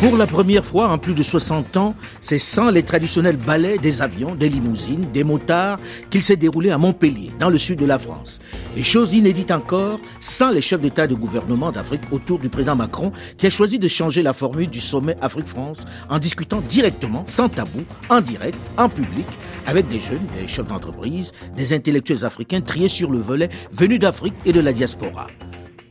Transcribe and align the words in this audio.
Pour 0.00 0.18
la 0.18 0.26
première 0.26 0.64
fois 0.64 0.88
en 0.88 0.98
plus 0.98 1.14
de 1.14 1.22
60 1.22 1.78
ans, 1.78 1.94
c'est 2.20 2.38
sans 2.38 2.70
les 2.70 2.82
traditionnels 2.82 3.38
ballets 3.38 3.78
des 3.78 4.02
avions, 4.02 4.34
des 4.34 4.50
limousines, 4.50 5.06
des 5.10 5.24
motards 5.24 5.78
qu'il 6.10 6.22
s'est 6.22 6.36
déroulé 6.36 6.70
à 6.70 6.76
Montpellier, 6.76 7.32
dans 7.40 7.48
le 7.48 7.56
sud 7.56 7.78
de 7.78 7.86
la 7.86 7.98
France. 7.98 8.38
Et 8.76 8.84
chose 8.84 9.14
inédite 9.14 9.50
encore, 9.50 9.98
sans 10.20 10.50
les 10.50 10.60
chefs 10.60 10.82
d'État 10.82 11.06
et 11.06 11.08
de 11.08 11.14
gouvernement 11.14 11.72
d'Afrique 11.72 12.02
autour 12.10 12.38
du 12.38 12.50
président 12.50 12.76
Macron, 12.76 13.10
qui 13.38 13.46
a 13.46 13.50
choisi 13.50 13.78
de 13.78 13.88
changer 13.88 14.22
la 14.22 14.34
formule 14.34 14.68
du 14.68 14.82
sommet 14.82 15.16
Afrique-France 15.22 15.86
en 16.10 16.18
discutant 16.18 16.60
directement, 16.60 17.24
sans 17.26 17.48
tabou, 17.48 17.80
en 18.10 18.20
direct, 18.20 18.58
en 18.76 18.90
public, 18.90 19.26
avec 19.66 19.88
des 19.88 20.00
jeunes, 20.00 20.26
des 20.38 20.46
chefs 20.46 20.68
d'entreprise, 20.68 21.32
des 21.56 21.72
intellectuels 21.72 22.24
africains 22.24 22.60
triés 22.60 22.88
sur 22.88 23.10
le 23.10 23.18
volet 23.18 23.48
venus 23.72 23.98
d'Afrique 23.98 24.36
et 24.44 24.52
de 24.52 24.60
la 24.60 24.74
diaspora. 24.74 25.26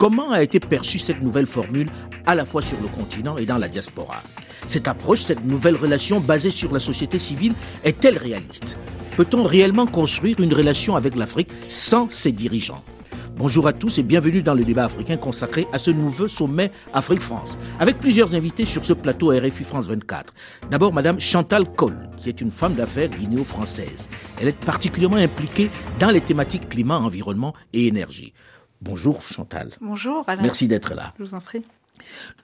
Comment 0.05 0.30
a 0.30 0.44
été 0.44 0.59
perçue 0.59 1.00
cette 1.00 1.23
nouvelle 1.23 1.48
formule 1.48 1.90
à 2.27 2.36
la 2.36 2.46
fois 2.46 2.62
sur 2.62 2.80
le 2.80 2.88
continent 2.90 3.38
et 3.38 3.48
dans 3.48 3.58
la 3.58 3.68
diaspora? 3.68 4.22
Cette 4.68 4.88
approche, 4.88 5.22
cette 5.22 5.44
nouvelle 5.44 5.76
relation 5.76 6.20
basée 6.20 6.52
sur 6.52 6.72
la 6.72 6.80
société 6.80 7.18
civile 7.18 7.55
est-elle 7.84 8.20
réaliste? 8.20 8.77
Peut-on 9.18 9.41
réellement 9.41 9.88
construire 9.88 10.40
une 10.41 10.54
relation 10.54 10.96
avec 10.96 11.16
l'Afrique 11.16 11.49
sans 11.70 12.08
ses 12.12 12.32
dirigeants? 12.32 12.84
Bonjour 13.36 13.68
à 13.68 13.73
tous 13.73 13.98
et 13.98 14.04
bienvenue 14.04 14.44
dans 14.44 14.54
le 14.54 14.63
débat 14.63 14.86
africain 14.86 15.18
consacré 15.18 15.66
à 15.73 15.80
ce 15.80 15.90
nouveau 15.90 16.27
sommet 16.27 16.72
Afrique-France, 16.94 17.58
avec 17.80 17.98
plusieurs 17.98 18.35
invités 18.35 18.66
sur 18.66 18.85
ce 18.85 18.94
plateau 18.94 19.30
RFI 19.30 19.63
France 19.63 19.88
24. 19.88 20.35
D'abord, 20.70 20.94
Madame 20.94 21.20
Chantal 21.20 21.68
Cole, 21.74 22.10
qui 22.16 22.30
est 22.30 22.41
une 22.41 22.52
femme 22.52 22.76
d'affaires 22.76 23.10
guinéo-française. 23.10 24.08
Elle 24.40 24.49
est 24.49 24.66
particulièrement 24.66 25.18
impliquée 25.18 25.72
dans 25.99 26.12
les 26.12 26.22
thématiques 26.22 26.70
climat, 26.70 26.99
environnement 26.99 27.55
et 27.74 27.87
énergie. 27.87 28.34
Bonjour 28.86 29.24
Chantal. 29.24 29.72
Bonjour 29.82 30.24
Alain. 30.28 30.44
Merci 30.44 30.68
d'être 30.68 30.94
là. 30.94 31.12
Je 31.18 31.24
vous 31.24 31.34
en 31.34 31.41
prie. 31.41 31.64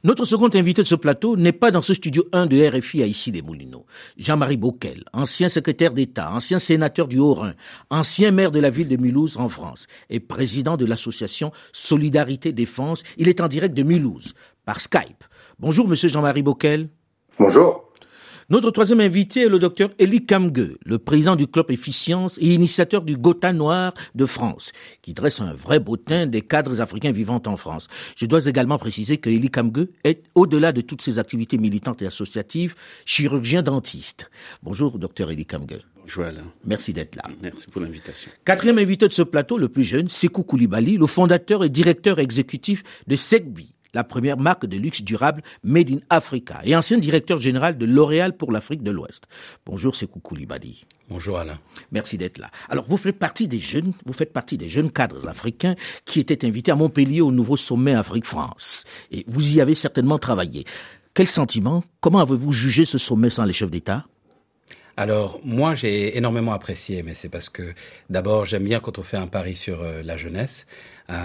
Notre 0.04 0.26
second 0.26 0.50
invité 0.52 0.82
de 0.82 0.88
ce 0.88 0.96
plateau 0.96 1.38
n'est 1.38 1.52
pas 1.52 1.70
dans 1.70 1.84
ce 1.84 1.94
studio 1.94 2.24
1 2.34 2.48
de 2.48 2.68
RFI 2.68 3.04
à 3.04 3.06
ici 3.06 3.32
les 3.32 3.44
Moulineaux. 3.44 3.86
Jean-Marie 4.18 4.58
Bockel, 4.58 5.04
ancien 5.14 5.50
secrétaire 5.50 5.94
d'État, 5.94 6.32
ancien 6.32 6.58
sénateur 6.58 7.08
du 7.08 7.20
Haut-Rhin, 7.20 7.54
ancien 7.92 8.32
maire 8.32 8.50
de 8.50 8.60
la 8.60 8.72
ville 8.72 8.88
de 8.88 8.98
Mulhouse 8.98 9.38
en 9.38 9.50
France 9.50 9.86
et 10.10 10.20
président 10.20 10.78
de 10.78 10.86
l'association 10.86 11.52
Solidarité 11.74 12.54
Défense. 12.54 13.04
Il 13.18 13.30
est 13.30 13.40
en 13.40 13.48
direct 13.48 13.76
de 13.76 13.84
Mulhouse 13.84 14.34
par 14.66 14.82
Skype. 14.82 15.24
Bonjour 15.60 15.88
monsieur 15.88 16.10
Jean-Marie 16.10 16.42
Bockel. 16.42 16.90
Bonjour. 17.38 17.91
Notre 18.52 18.70
troisième 18.70 19.00
invité 19.00 19.44
est 19.44 19.48
le 19.48 19.60
docteur 19.60 19.92
Elie 19.98 20.26
Kamge, 20.26 20.76
le 20.84 21.00
président 21.00 21.38
du 21.38 21.48
club 21.48 21.72
Efficience 21.72 22.38
et 22.42 22.54
initiateur 22.54 23.02
du 23.02 23.16
Gotha 23.16 23.54
Noir 23.54 23.94
de 24.14 24.26
France, 24.26 24.74
qui 25.02 25.14
dresse 25.14 25.40
un 25.40 25.54
vrai 25.54 25.80
bottin 25.80 26.26
des 26.26 26.42
cadres 26.42 26.82
africains 26.82 27.14
vivant 27.14 27.42
en 27.46 27.56
France. 27.56 27.88
Je 28.18 28.26
dois 28.26 28.48
également 28.48 28.78
préciser 28.78 29.20
que 29.20 29.30
Elie 29.30 29.50
Kamge 29.50 29.88
est, 30.04 30.26
au-delà 30.36 30.74
de 30.74 30.82
toutes 30.82 31.02
ses 31.02 31.18
activités 31.18 31.58
militantes 31.58 32.02
et 32.02 32.06
associatives, 32.06 32.76
chirurgien 33.06 33.64
dentiste. 33.64 34.30
Bonjour, 34.64 35.00
docteur 35.00 35.32
Elie 35.32 35.46
Kamge. 35.46 35.80
Bonjour 36.02 36.26
Alain. 36.26 36.44
Merci 36.66 36.92
d'être 36.92 37.16
là. 37.16 37.24
Merci 37.42 37.68
pour 37.68 37.80
l'invitation. 37.80 38.30
Quatrième 38.44 38.80
invité 38.80 39.08
de 39.08 39.14
ce 39.14 39.22
plateau, 39.22 39.58
le 39.58 39.70
plus 39.70 39.86
jeune, 39.86 40.10
Sekou 40.10 40.44
Koulibaly, 40.44 40.98
le 40.98 41.08
fondateur 41.08 41.64
et 41.64 41.70
directeur 41.70 42.20
exécutif 42.20 42.84
de 43.08 43.16
Segbi, 43.16 43.72
la 43.94 44.04
première 44.04 44.38
marque 44.38 44.66
de 44.66 44.78
luxe 44.78 45.02
durable 45.02 45.42
Made 45.64 45.92
in 45.92 46.00
Africa 46.10 46.62
et 46.64 46.76
ancien 46.76 46.98
directeur 46.98 47.40
général 47.40 47.78
de 47.78 47.86
L'Oréal 47.86 48.36
pour 48.36 48.52
l'Afrique 48.52 48.84
de 48.84 48.92
l'Ouest. 48.92 49.26
Bonjour 49.66 49.96
Sekou 49.96 50.20
Koulibaly. 50.20 50.84
Bonjour 51.10 51.38
Alain. 51.38 51.60
Merci 51.92 52.18
d'être 52.18 52.38
là. 52.38 52.50
Alors 52.70 52.86
vous 52.88 52.98
faites 52.98 53.20
partie 53.20 53.48
des 53.48 53.60
jeunes, 53.60 53.94
vous 54.06 54.14
faites 54.14 54.34
partie 54.34 54.58
des 54.58 54.70
jeunes 54.70 54.92
cadres 54.92 55.28
africains 55.28 55.76
qui 56.06 56.20
étaient 56.20 56.46
invités 56.46 56.72
à 56.72 56.76
Montpellier 56.76 57.22
au 57.22 57.32
nouveau 57.32 57.58
sommet 57.58 57.94
Afrique-France 57.94 58.86
et 59.12 59.26
vous 59.28 59.56
y 59.56 59.62
avez 59.62 59.76
certainement 59.76 60.20
travaillé. 60.20 60.66
Quel 61.14 61.28
sentiment 61.28 61.84
Comment 62.00 62.20
avez-vous 62.20 62.54
jugé 62.54 62.86
ce 62.86 62.98
sommet 62.98 63.30
sans 63.30 63.44
les 63.44 63.54
chefs 63.54 63.72
d'État? 63.72 64.06
Alors 64.98 65.40
moi 65.44 65.74
j'ai 65.74 66.18
énormément 66.18 66.54
apprécié, 66.54 67.02
mais 67.02 67.14
c'est 67.14 67.30
parce 67.30 67.50
que 67.50 67.74
d'abord 68.10 68.46
j'aime 68.46 68.64
bien 68.64 68.80
quand 68.80 69.00
on 69.00 69.04
fait 69.04 69.18
un 69.18 69.28
pari 69.28 69.56
sur 69.56 69.82
euh, 69.82 70.04
la 70.04 70.18
jeunesse. 70.18 70.68
Euh, 71.12 71.16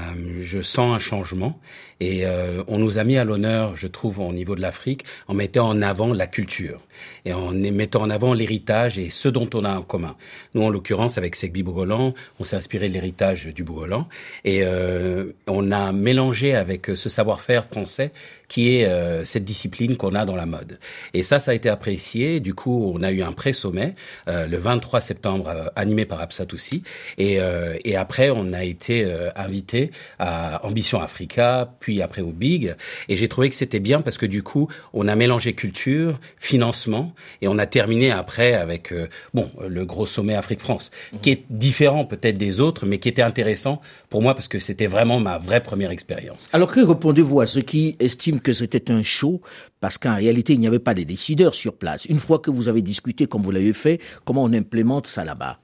je 0.40 0.60
sens 0.60 0.94
un 0.94 0.98
changement 0.98 1.60
et 2.00 2.26
euh, 2.26 2.62
on 2.68 2.78
nous 2.78 2.98
a 2.98 3.04
mis 3.04 3.16
à 3.16 3.24
l'honneur, 3.24 3.76
je 3.76 3.86
trouve, 3.86 4.18
au 4.18 4.32
niveau 4.32 4.54
de 4.54 4.60
l'Afrique, 4.60 5.04
en 5.28 5.34
mettant 5.34 5.68
en 5.68 5.80
avant 5.80 6.12
la 6.12 6.26
culture 6.26 6.80
et 7.24 7.32
en 7.32 7.52
mettant 7.52 8.02
en 8.02 8.10
avant 8.10 8.34
l'héritage 8.34 8.98
et 8.98 9.10
ce 9.10 9.28
dont 9.28 9.48
on 9.54 9.64
a 9.64 9.76
en 9.76 9.82
commun. 9.82 10.16
Nous, 10.54 10.62
en 10.62 10.70
l'occurrence, 10.70 11.18
avec 11.18 11.36
Segbi 11.36 11.62
Bougolan, 11.62 12.14
on 12.38 12.44
s'est 12.44 12.56
inspiré 12.56 12.88
de 12.88 12.94
l'héritage 12.94 13.46
du 13.46 13.64
Bougolan 13.64 14.08
et 14.44 14.60
euh, 14.62 15.32
on 15.46 15.70
a 15.70 15.92
mélangé 15.92 16.54
avec 16.54 16.86
ce 16.94 17.08
savoir-faire 17.08 17.64
français 17.64 18.12
qui 18.48 18.76
est 18.76 18.86
euh, 18.86 19.24
cette 19.24 19.44
discipline 19.44 19.96
qu'on 19.96 20.14
a 20.14 20.24
dans 20.24 20.36
la 20.36 20.46
mode. 20.46 20.78
Et 21.14 21.22
ça, 21.22 21.38
ça 21.40 21.50
a 21.50 21.54
été 21.54 21.68
apprécié. 21.68 22.38
Du 22.40 22.54
coup, 22.54 22.92
on 22.94 23.02
a 23.02 23.10
eu 23.10 23.22
un 23.22 23.32
pré-sommet 23.32 23.94
euh, 24.28 24.46
le 24.46 24.56
23 24.56 25.00
septembre, 25.00 25.72
animé 25.74 26.04
par 26.04 26.20
Absatoussi. 26.20 26.82
Et, 27.18 27.38
et 27.84 27.96
après, 27.96 28.30
on 28.30 28.52
a 28.52 28.64
été 28.64 29.04
invité 29.34 29.75
à 30.18 30.64
Ambition 30.66 31.00
Africa, 31.00 31.72
puis 31.80 32.02
après 32.02 32.22
au 32.22 32.32
Big. 32.32 32.74
Et 33.08 33.16
j'ai 33.16 33.28
trouvé 33.28 33.48
que 33.48 33.54
c'était 33.54 33.80
bien 33.80 34.00
parce 34.00 34.18
que 34.18 34.26
du 34.26 34.42
coup, 34.42 34.68
on 34.92 35.08
a 35.08 35.16
mélangé 35.16 35.54
culture, 35.54 36.18
financement, 36.38 37.14
et 37.42 37.48
on 37.48 37.58
a 37.58 37.66
terminé 37.66 38.10
après 38.10 38.54
avec 38.54 38.92
bon 39.34 39.50
le 39.68 39.84
gros 39.84 40.06
sommet 40.06 40.34
Afrique-France, 40.34 40.90
mmh. 40.90 41.18
qui 41.22 41.30
est 41.30 41.44
différent 41.50 42.04
peut-être 42.04 42.38
des 42.38 42.60
autres, 42.60 42.86
mais 42.86 42.98
qui 42.98 43.08
était 43.08 43.22
intéressant 43.22 43.80
pour 44.08 44.22
moi 44.22 44.34
parce 44.34 44.48
que 44.48 44.58
c'était 44.58 44.86
vraiment 44.86 45.20
ma 45.20 45.38
vraie 45.38 45.62
première 45.62 45.90
expérience. 45.90 46.48
Alors 46.52 46.70
que 46.70 46.80
répondez-vous 46.80 47.40
à 47.40 47.46
ceux 47.46 47.62
qui 47.62 47.96
estiment 48.00 48.38
que 48.38 48.52
c'était 48.52 48.90
un 48.90 49.02
show? 49.02 49.40
Parce 49.80 49.98
qu'en 49.98 50.16
réalité 50.16 50.54
il 50.54 50.60
n'y 50.60 50.66
avait 50.66 50.78
pas 50.78 50.94
de 50.94 51.02
décideurs 51.02 51.54
sur 51.54 51.74
place 51.76 52.06
Une 52.06 52.18
fois 52.18 52.38
que 52.38 52.50
vous 52.50 52.68
avez 52.68 52.82
discuté 52.82 53.26
comme 53.26 53.42
vous 53.42 53.50
l'avez 53.50 53.72
fait, 53.72 54.00
comment 54.24 54.44
on 54.44 54.52
implémente 54.52 55.06
ça 55.06 55.24
là-bas? 55.24 55.58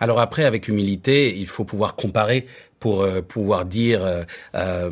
Alors 0.00 0.20
après, 0.20 0.44
avec 0.44 0.68
humilité, 0.68 1.36
il 1.36 1.46
faut 1.46 1.64
pouvoir 1.64 1.96
comparer 1.96 2.46
pour 2.80 3.02
euh, 3.02 3.22
pouvoir 3.22 3.64
dire 3.64 4.04
euh, 4.04 4.24
euh, 4.54 4.90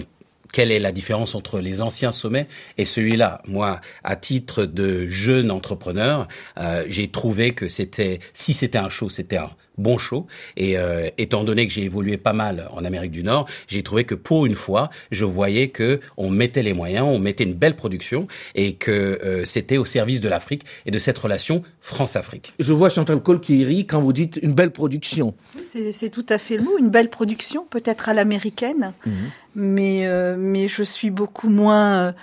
quelle 0.53 0.73
est 0.73 0.79
la 0.79 0.93
différence 0.93 1.35
entre 1.35 1.61
les 1.61 1.83
anciens 1.83 2.13
sommets 2.13 2.49
et 2.79 2.87
celui-là. 2.87 3.43
Moi, 3.47 3.81
à 4.05 4.17
titre 4.17 4.65
de 4.65 5.07
jeune 5.07 5.51
entrepreneur, 5.51 6.29
euh, 6.59 6.85
j'ai 6.89 7.09
trouvé 7.09 7.53
que 7.53 7.69
c'était, 7.69 8.21
si 8.33 8.55
c'était 8.55 8.79
un 8.79 8.89
show, 8.89 9.11
c'était 9.11 9.37
un 9.37 9.51
bon 9.79 9.99
show. 9.99 10.27
Et 10.57 10.79
euh, 10.79 11.09
étant 11.19 11.45
donné 11.45 11.67
que 11.67 11.73
j'ai 11.73 11.85
évolué 11.85 12.17
pas 12.17 12.33
mal 12.33 12.69
en 12.73 12.85
Amérique 12.85 13.11
du 13.11 13.23
Nord, 13.23 13.47
j'ai 13.69 13.83
trouvé 13.83 14.05
que 14.05 14.15
pour 14.15 14.47
une 14.47 14.55
fois, 14.55 14.91
je 15.11 15.25
voyais 15.25 15.69
que 15.69 16.01
on 16.17 16.31
mettait 16.31 16.63
les 16.63 16.73
moyens, 16.73 17.07
on 17.07 17.19
mettait 17.19 17.45
une 17.45 17.55
belle 17.55 17.77
production 17.77 18.27
et 18.55 18.75
que 18.75 18.91
euh, 18.91 19.45
c'était 19.45 19.77
au 19.77 19.85
service 19.85 20.21
de 20.21 20.29
l'Afrique 20.29 20.65
et 20.87 20.91
de 20.91 20.99
cette 20.99 21.19
relation 21.19 21.63
France-Afrique. 21.81 22.55
Je 22.59 22.73
vois 22.73 22.91
Chantal 22.91 23.23
Cole 23.23 23.41
qui 23.41 23.65
rit 23.65 23.87
quand 23.87 24.01
vous 24.01 24.13
dites 24.13 24.39
une 24.43 24.53
belle 24.53 24.71
production. 24.71 25.35
C'est 25.65 26.11
tout 26.11 26.27
à 26.29 26.39
fait 26.39 26.57
le 26.57 26.63
mot, 26.63 26.79
une 26.79 26.91
belle 26.91 27.11
production, 27.11 27.67
peut-être 27.69 28.09
à 28.09 28.15
l'américaine, 28.15 28.93
mhm. 29.05 29.15
mais, 29.55 30.07
euh, 30.07 30.37
mais 30.39 30.69
je 30.69 30.83
suis 30.83 31.11
beaucoup 31.11 31.49
moins 31.49 32.15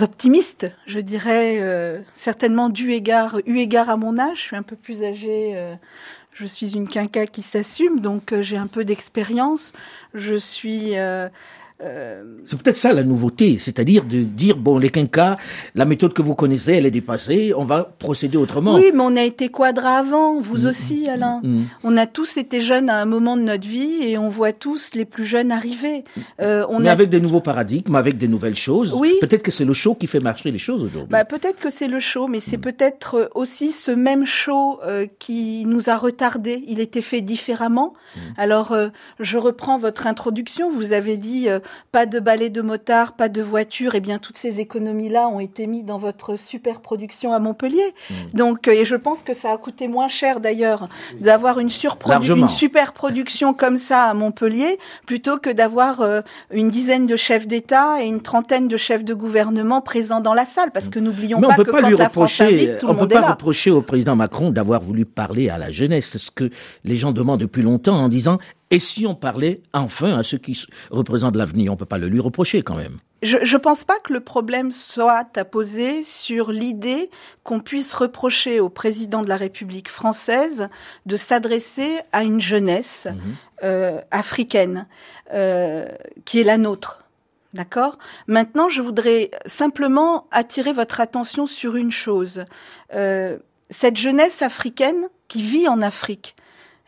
optimiste, 0.00 0.68
je 0.86 0.98
dirais, 0.98 1.62
certainement 2.12 2.68
dû 2.68 2.90
égard, 2.90 3.38
eu 3.46 3.58
égard 3.58 3.88
à 3.88 3.96
mon 3.96 4.18
âge, 4.18 4.38
je 4.38 4.42
suis 4.42 4.56
un 4.56 4.64
peu 4.64 4.74
plus 4.74 5.04
âgée 5.04 5.54
je 6.38 6.46
suis 6.46 6.76
une 6.76 6.88
quinca 6.88 7.26
qui 7.26 7.42
s'assume, 7.42 7.98
donc 7.98 8.32
euh, 8.32 8.42
j'ai 8.42 8.56
un 8.56 8.68
peu 8.68 8.84
d'expérience. 8.84 9.72
Je 10.14 10.36
suis 10.36 10.96
euh, 10.96 11.28
euh, 11.80 12.24
c'est 12.44 12.60
peut-être 12.60 12.76
ça 12.76 12.92
la 12.92 13.04
nouveauté, 13.04 13.56
c'est-à-dire 13.58 14.04
de 14.04 14.22
dire 14.22 14.56
bon 14.56 14.78
les 14.78 14.90
quinquas, 14.90 15.36
la 15.76 15.84
méthode 15.84 16.12
que 16.12 16.22
vous 16.22 16.34
connaissez, 16.34 16.72
elle 16.72 16.86
est 16.86 16.90
dépassée, 16.90 17.52
on 17.56 17.64
va 17.64 17.84
procéder 17.84 18.36
autrement. 18.36 18.74
Oui, 18.74 18.90
mais 18.92 19.00
on 19.00 19.14
a 19.16 19.22
été 19.22 19.48
quadra 19.48 19.98
avant, 19.98 20.40
vous 20.40 20.64
mm. 20.64 20.66
aussi, 20.66 21.08
Alain. 21.08 21.40
Mm. 21.44 21.62
On 21.84 21.96
a 21.96 22.06
tous 22.06 22.36
été 22.36 22.60
jeunes 22.60 22.90
à 22.90 23.00
un 23.00 23.04
moment 23.04 23.36
de 23.36 23.42
notre 23.42 23.68
vie 23.68 24.02
et 24.02 24.18
on 24.18 24.28
voit 24.28 24.52
tous 24.52 24.90
les 24.94 25.04
plus 25.04 25.24
jeunes 25.24 25.52
arriver. 25.52 26.02
Euh, 26.40 26.66
on 26.68 26.80
mais 26.80 26.88
avec 26.88 27.10
des 27.10 27.20
nouveaux 27.20 27.40
paradigmes, 27.40 27.94
avec 27.94 28.18
des 28.18 28.26
nouvelles 28.26 28.56
choses. 28.56 28.92
Oui. 28.94 29.14
Peut-être 29.20 29.42
que 29.42 29.52
c'est 29.52 29.64
le 29.64 29.72
show 29.72 29.94
qui 29.94 30.08
fait 30.08 30.20
marcher 30.20 30.50
les 30.50 30.58
choses 30.58 30.82
aujourd'hui. 30.82 31.10
Bah, 31.10 31.24
peut-être 31.24 31.60
que 31.60 31.70
c'est 31.70 31.88
le 31.88 32.00
show, 32.00 32.26
mais 32.26 32.40
c'est 32.40 32.58
peut-être 32.58 33.30
aussi 33.36 33.70
ce 33.70 33.92
même 33.92 34.26
show 34.26 34.80
euh, 34.84 35.06
qui 35.20 35.64
nous 35.64 35.90
a 35.90 35.96
retardés. 35.96 36.64
Il 36.66 36.80
était 36.80 37.02
fait 37.02 37.20
différemment. 37.20 37.94
Mm. 38.16 38.20
Alors, 38.36 38.72
euh, 38.72 38.88
je 39.20 39.38
reprends 39.38 39.78
votre 39.78 40.08
introduction. 40.08 40.72
Vous 40.72 40.92
avez 40.92 41.16
dit 41.16 41.46
pas 41.92 42.06
de 42.06 42.20
balai 42.20 42.50
de 42.50 42.62
motard, 42.62 43.12
pas 43.12 43.28
de 43.28 43.42
voiture, 43.42 43.94
et 43.94 43.98
eh 43.98 44.00
bien 44.00 44.18
toutes 44.18 44.36
ces 44.36 44.60
économies-là 44.60 45.28
ont 45.28 45.40
été 45.40 45.66
mises 45.66 45.84
dans 45.84 45.98
votre 45.98 46.36
super 46.36 46.80
production 46.80 47.32
à 47.32 47.38
Montpellier. 47.38 47.94
Mmh. 48.10 48.14
Donc, 48.34 48.68
euh, 48.68 48.72
et 48.72 48.84
je 48.84 48.96
pense 48.96 49.22
que 49.22 49.34
ça 49.34 49.52
a 49.52 49.56
coûté 49.56 49.88
moins 49.88 50.08
cher 50.08 50.40
d'ailleurs 50.40 50.88
d'avoir 51.20 51.58
une, 51.58 51.68
une 51.68 52.48
super 52.48 52.92
production 52.92 53.54
comme 53.54 53.76
ça 53.76 54.04
à 54.04 54.14
Montpellier 54.14 54.78
plutôt 55.06 55.38
que 55.38 55.50
d'avoir 55.50 56.00
euh, 56.00 56.20
une 56.52 56.70
dizaine 56.70 57.06
de 57.06 57.16
chefs 57.16 57.46
d'État 57.46 58.02
et 58.02 58.06
une 58.06 58.20
trentaine 58.20 58.68
de 58.68 58.76
chefs 58.76 59.04
de 59.04 59.14
gouvernement 59.14 59.80
présents 59.80 60.20
dans 60.20 60.34
la 60.34 60.44
salle, 60.44 60.70
parce 60.72 60.88
que 60.88 60.98
n'oublions 60.98 61.40
pas 61.40 61.54
que 61.54 61.62
quand 61.62 61.86
lui 61.86 61.94
reprocher, 61.94 62.44
France 62.44 62.54
invite, 62.54 62.78
tout 62.78 62.86
on 62.86 62.92
le 62.92 62.98
monde 62.98 63.08
peut 63.08 63.14
pas 63.14 63.20
là. 63.20 63.30
reprocher 63.32 63.70
au 63.70 63.82
président 63.82 64.16
Macron 64.16 64.50
d'avoir 64.50 64.80
voulu 64.80 65.04
parler 65.04 65.48
à 65.48 65.58
la 65.58 65.70
jeunesse, 65.70 66.16
ce 66.16 66.30
que 66.30 66.50
les 66.84 66.96
gens 66.96 67.12
demandent 67.12 67.40
depuis 67.40 67.62
longtemps 67.62 67.96
en 67.96 68.08
disant 68.08 68.38
Et 68.70 68.78
si 68.78 69.06
on 69.06 69.14
parlait 69.14 69.60
enfin 69.72 70.18
à 70.18 70.24
ceux 70.24 70.38
qui 70.38 70.62
représentent 70.90 71.36
l'avenir, 71.36 71.72
on 71.72 71.76
peut 71.76 71.86
pas 71.86 71.98
le 71.98 72.08
lui 72.08 72.20
reprocher 72.20 72.62
quand 72.62 72.76
même. 72.76 72.98
Je 73.22 73.36
ne 73.38 73.58
pense 73.58 73.82
pas 73.82 73.98
que 73.98 74.12
le 74.12 74.20
problème 74.20 74.70
soit 74.70 75.26
à 75.36 75.44
poser 75.44 76.04
sur 76.04 76.52
l'idée 76.52 77.10
qu'on 77.42 77.58
puisse 77.58 77.92
reprocher 77.92 78.60
au 78.60 78.68
président 78.68 79.22
de 79.22 79.28
la 79.28 79.36
République 79.36 79.88
française 79.88 80.68
de 81.06 81.16
s'adresser 81.16 81.98
à 82.12 82.22
une 82.22 82.40
jeunesse 82.40 83.06
mhm. 83.06 83.34
euh, 83.64 84.00
africaine 84.12 84.86
euh, 85.34 85.88
qui 86.24 86.38
est 86.38 86.44
la 86.44 86.58
nôtre. 86.58 87.02
D'accord? 87.54 87.98
Maintenant, 88.28 88.68
je 88.68 88.82
voudrais 88.82 89.30
simplement 89.46 90.28
attirer 90.30 90.72
votre 90.72 91.00
attention 91.00 91.46
sur 91.48 91.74
une 91.74 91.90
chose. 91.90 92.44
Euh, 92.94 93.38
cette 93.70 93.96
jeunesse 93.96 94.42
africaine 94.42 95.08
qui 95.26 95.42
vit 95.42 95.66
en 95.66 95.82
Afrique, 95.82 96.36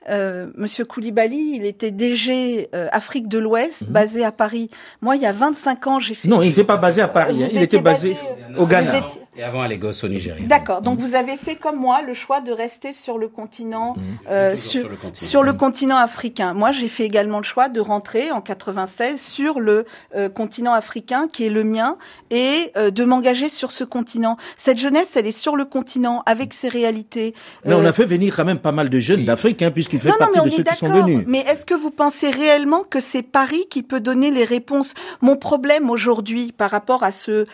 euh, 0.09 0.47
Monsieur 0.57 0.85
Koulibaly, 0.85 1.57
il 1.57 1.67
était 1.67 1.91
DG 1.91 2.69
euh, 2.75 2.89
Afrique 2.93 3.29
de 3.29 3.39
l'Ouest, 3.39 3.83
mhm. 3.83 3.89
basé 3.89 4.25
à 4.25 4.33
Paris. 4.33 4.71
Moi, 5.03 5.17
il 5.17 5.23
y 5.23 5.27
a 5.27 5.33
25 5.33 5.87
ans, 5.87 6.01
j'ai 6.01 6.15
fait... 6.15 6.29
Non, 6.29 6.43
il 6.43 6.49
n'était 6.49 6.65
pas 6.65 6.79
basé 6.79 7.03
à 7.03 7.09
Paris, 7.09 7.45
hein. 7.45 7.49
il 7.53 7.63
était 7.63 7.81
basé, 7.81 8.17
au 8.57 8.67
Ghana. 8.67 8.93
Et 9.41 9.43
avant 9.43 9.63
à 9.63 9.69
Lagos, 9.69 10.05
au 10.05 10.09
Nigeria. 10.09 10.45
D'accord. 10.47 10.83
Donc, 10.83 10.99
vous 10.99 11.15
avez 11.15 11.39
fait 11.39 11.57
comme 11.57 11.77
moi 11.77 12.03
le 12.03 12.13
choix 12.13 12.43
de 12.43 12.53
rester 12.53 12.93
sur 12.93 13.17
le 13.17 13.27
continent, 13.27 13.95
mmh. 13.97 14.01
euh, 14.29 14.55
sur, 14.55 14.83
sur, 15.15 15.43
le 15.43 15.55
continent. 15.55 15.97
africain. 15.97 16.53
Moi, 16.53 16.73
j'ai 16.73 16.89
fait 16.89 17.05
également 17.05 17.39
le 17.39 17.45
choix 17.45 17.71
de 17.71 17.81
rentrer 17.81 18.33
en 18.33 18.43
96 18.43 19.19
sur 19.19 19.59
le 19.59 19.87
euh, 20.15 20.29
continent 20.29 20.75
africain, 20.75 21.27
qui 21.27 21.47
est 21.47 21.51
le 21.51 21.65
mien, 21.65 21.97
et 22.31 22.71
euh, 22.77 22.91
de 22.91 23.03
m'engager 23.03 23.49
sur 23.49 23.73
ce 23.73 23.83
continent. 23.83 24.37
Cette 24.59 24.77
jeunesse, 24.77 25.13
elle 25.17 25.27
est 25.27 25.33
sur 25.33 25.57
le 25.57 25.65
continent 25.65 26.23
avec 26.27 26.53
ses 26.53 26.69
réalités. 26.69 27.33
Mais 27.65 27.73
on 27.73 27.87
a 27.87 27.95
fait 27.95 28.05
venir 28.05 28.37
quand 28.37 28.45
même 28.45 28.59
pas 28.59 28.73
mal 28.73 28.91
de 28.91 29.01
jeunes 29.01 29.25
d'Afrique, 29.25 29.63
hein, 29.63 29.71
puisqu'il 29.71 30.01
fait 30.01 30.11
non, 30.11 30.17
partie 30.19 30.37
non, 30.37 30.45
mais 30.45 30.51
de 30.51 30.55
ceux 30.57 30.65
qui 30.65 30.77
sont 30.77 30.89
venus. 30.89 31.25
Mais 31.27 31.41
est-ce 31.49 31.65
que 31.65 31.73
vous 31.73 31.91
pensez 31.91 32.29
réellement 32.29 32.83
que 32.83 33.01
c'est 33.01 33.23
Paris 33.23 33.65
qui 33.71 33.83
peut 33.83 34.01
donner 34.01 34.31
les 34.31 34.45
réponses? 34.45 34.93
Mon 35.23 35.37
problème 35.37 35.89
aujourd'hui, 35.89 36.53
par 36.53 36.71
rapport 36.71 37.05
à 37.05 37.13
ce, 37.13 37.47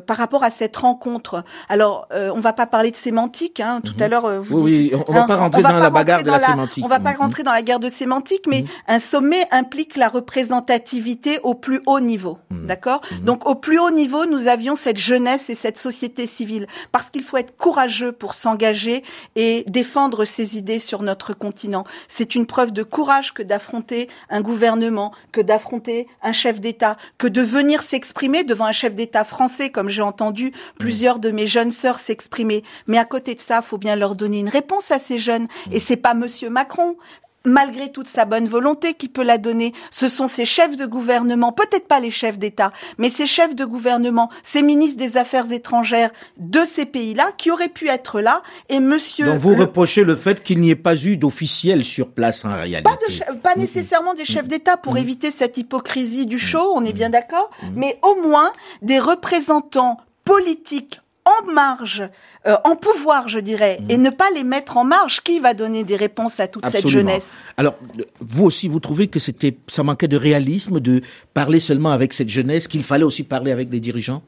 par 0.00 0.16
rapport 0.16 0.42
à 0.42 0.50
cette 0.50 0.76
rencontre 0.76 1.27
alors, 1.68 2.06
euh, 2.12 2.30
on 2.34 2.40
va 2.40 2.52
pas 2.52 2.66
parler 2.66 2.90
de 2.90 2.96
sémantique. 2.96 3.60
Hein. 3.60 3.80
Tout 3.84 3.94
à 4.00 4.04
mhm. 4.04 4.10
l'heure, 4.10 4.24
euh, 4.24 4.40
vous 4.40 4.60
oui, 4.60 4.92
on, 5.06 5.12
ne 5.12 5.18
va 5.18 5.26
pas 5.26 5.36
rentrer 5.36 5.62
dans 5.62 5.78
la 5.78 5.90
bagarre 5.90 6.22
de 6.22 6.30
la, 6.30 6.40
sémantique. 6.40 6.84
On 6.84 6.88
va 6.88 7.00
pas 7.00 7.12
mhm. 7.12 7.18
rentrer 7.18 7.42
dans 7.42 7.52
la 7.52 7.62
guerre 7.62 7.80
de 7.80 7.88
sémantique, 7.88 8.46
mais 8.46 8.62
mhm. 8.62 8.68
un 8.88 8.98
sommet 8.98 9.46
implique 9.50 9.96
la 9.96 10.08
représentativité 10.08 11.40
au 11.42 11.54
plus 11.54 11.80
haut 11.86 12.00
niveau. 12.00 12.38
D'accord 12.50 13.00
Donc, 13.22 13.48
au 13.48 13.54
plus 13.54 13.78
haut 13.78 13.90
niveau, 13.90 14.26
nous 14.26 14.46
avions 14.46 14.74
cette 14.74 14.98
jeunesse 14.98 15.50
et 15.50 15.54
cette 15.54 15.78
société 15.78 16.26
civile, 16.26 16.66
parce 16.92 17.10
qu'il 17.10 17.22
faut 17.22 17.36
être 17.36 17.56
courageux 17.56 18.12
pour 18.12 18.34
s'engager 18.34 19.02
et 19.36 19.64
défendre 19.68 20.24
ses 20.24 20.56
idées 20.56 20.78
sur 20.78 21.02
notre 21.02 21.32
continent. 21.32 21.84
C'est 22.08 22.34
une 22.34 22.46
preuve 22.46 22.72
de 22.72 22.82
courage 22.82 23.32
que 23.32 23.42
d'affronter 23.42 24.08
un 24.30 24.40
gouvernement, 24.40 25.12
que 25.32 25.40
d'affronter 25.40 26.06
un 26.22 26.32
chef 26.32 26.60
d'État, 26.60 26.96
que 27.16 27.26
de 27.26 27.40
venir 27.40 27.82
s'exprimer 27.82 28.44
devant 28.44 28.66
un 28.66 28.72
chef 28.72 28.94
d'État 28.94 29.24
français, 29.24 29.70
comme 29.70 29.88
j'ai 29.88 30.02
entendu 30.02 30.52
plusieurs 30.78 31.07
de 31.18 31.30
mes 31.30 31.46
jeunes 31.46 31.72
sœurs 31.72 31.98
s'exprimer. 31.98 32.62
Mais 32.86 32.98
à 32.98 33.06
côté 33.06 33.34
de 33.34 33.40
ça, 33.40 33.62
faut 33.62 33.78
bien 33.78 33.96
leur 33.96 34.14
donner 34.14 34.40
une 34.40 34.50
réponse 34.50 34.90
à 34.90 34.98
ces 34.98 35.18
jeunes. 35.18 35.48
Et 35.72 35.80
c'est 35.80 35.96
pas 35.96 36.12
Monsieur 36.12 36.50
Macron 36.50 36.96
malgré 37.44 37.90
toute 37.90 38.08
sa 38.08 38.24
bonne 38.24 38.46
volonté 38.46 38.94
qui 38.94 39.08
peut 39.08 39.22
la 39.22 39.38
donner. 39.38 39.72
Ce 39.90 40.08
sont 40.08 40.28
ces 40.28 40.44
chefs 40.44 40.76
de 40.76 40.86
gouvernement, 40.86 41.52
peut-être 41.52 41.88
pas 41.88 42.00
les 42.00 42.10
chefs 42.10 42.38
d'État, 42.38 42.72
mais 42.98 43.10
ces 43.10 43.26
chefs 43.26 43.54
de 43.54 43.64
gouvernement, 43.64 44.28
ces 44.42 44.62
ministres 44.62 44.98
des 44.98 45.16
Affaires 45.16 45.50
étrangères 45.50 46.10
de 46.36 46.60
ces 46.64 46.86
pays-là 46.86 47.30
qui 47.36 47.50
auraient 47.50 47.68
pu 47.68 47.88
être 47.88 48.20
là. 48.20 48.42
Et 48.68 48.80
monsieur... 48.80 49.26
Donc 49.26 49.38
vous 49.38 49.56
reprochez 49.56 50.04
le 50.04 50.16
fait 50.16 50.42
qu'il 50.42 50.60
n'y 50.60 50.70
ait 50.70 50.76
pas 50.76 50.96
eu 50.96 51.16
d'officiel 51.16 51.84
sur 51.84 52.08
place 52.08 52.44
en 52.44 52.52
réalité. 52.52 52.82
Pas, 52.82 53.34
pas 53.34 53.56
nécessairement 53.56 54.14
des 54.14 54.24
chefs 54.24 54.48
d'État 54.48 54.76
pour 54.76 54.98
éviter 54.98 55.30
cette 55.30 55.56
hypocrisie 55.56 56.26
du 56.26 56.38
show, 56.38 56.72
on 56.74 56.84
est 56.84 56.92
bien 56.92 57.10
d'accord, 57.10 57.50
mais 57.74 57.98
au 58.02 58.28
moins 58.28 58.52
des 58.82 58.98
représentants 58.98 59.98
politique 60.28 61.00
en 61.24 61.52
marge, 61.52 62.02
euh, 62.46 62.56
en 62.64 62.76
pouvoir, 62.76 63.28
je 63.28 63.38
dirais, 63.38 63.80
et 63.88 63.96
mhm. 63.96 64.04
ne 64.04 64.10
pas 64.10 64.30
les 64.34 64.44
mettre 64.44 64.76
en 64.76 64.84
marge. 64.84 65.20
Qui 65.20 65.40
va 65.40 65.54
donner 65.54 65.84
des 65.84 65.96
réponses 65.96 66.40
à 66.40 66.48
toute 66.48 66.66
cette 66.66 66.88
jeunesse? 66.88 67.32
Alors, 67.56 67.78
vous 68.20 68.44
aussi, 68.44 68.68
vous 68.68 68.80
trouvez 68.80 69.08
que 69.08 69.18
c'était, 69.18 69.56
ça 69.66 69.82
manquait 69.82 70.08
de 70.08 70.16
réalisme 70.16 70.80
de 70.80 71.02
parler 71.34 71.60
seulement 71.60 71.90
avec 71.90 72.12
cette 72.12 72.28
jeunesse, 72.28 72.68
qu'il 72.68 72.82
fallait 72.82 73.04
aussi 73.04 73.24
parler 73.24 73.52
avec 73.52 73.68
des 73.68 73.80
dirigeants? 73.80 74.22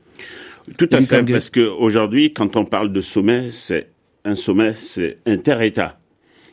Tout 0.77 0.89
à 0.93 1.01
fait, 1.01 1.23
parce 1.23 1.51
qu'aujourd'hui, 1.51 2.33
quand 2.33 2.57
on 2.57 2.65
parle 2.65 2.93
de 2.93 3.01
sommet, 3.01 3.51
c'est 3.51 3.89
un 4.25 4.37
sommet, 4.37 4.75
c'est 4.81 5.19
inter-État. 5.27 5.99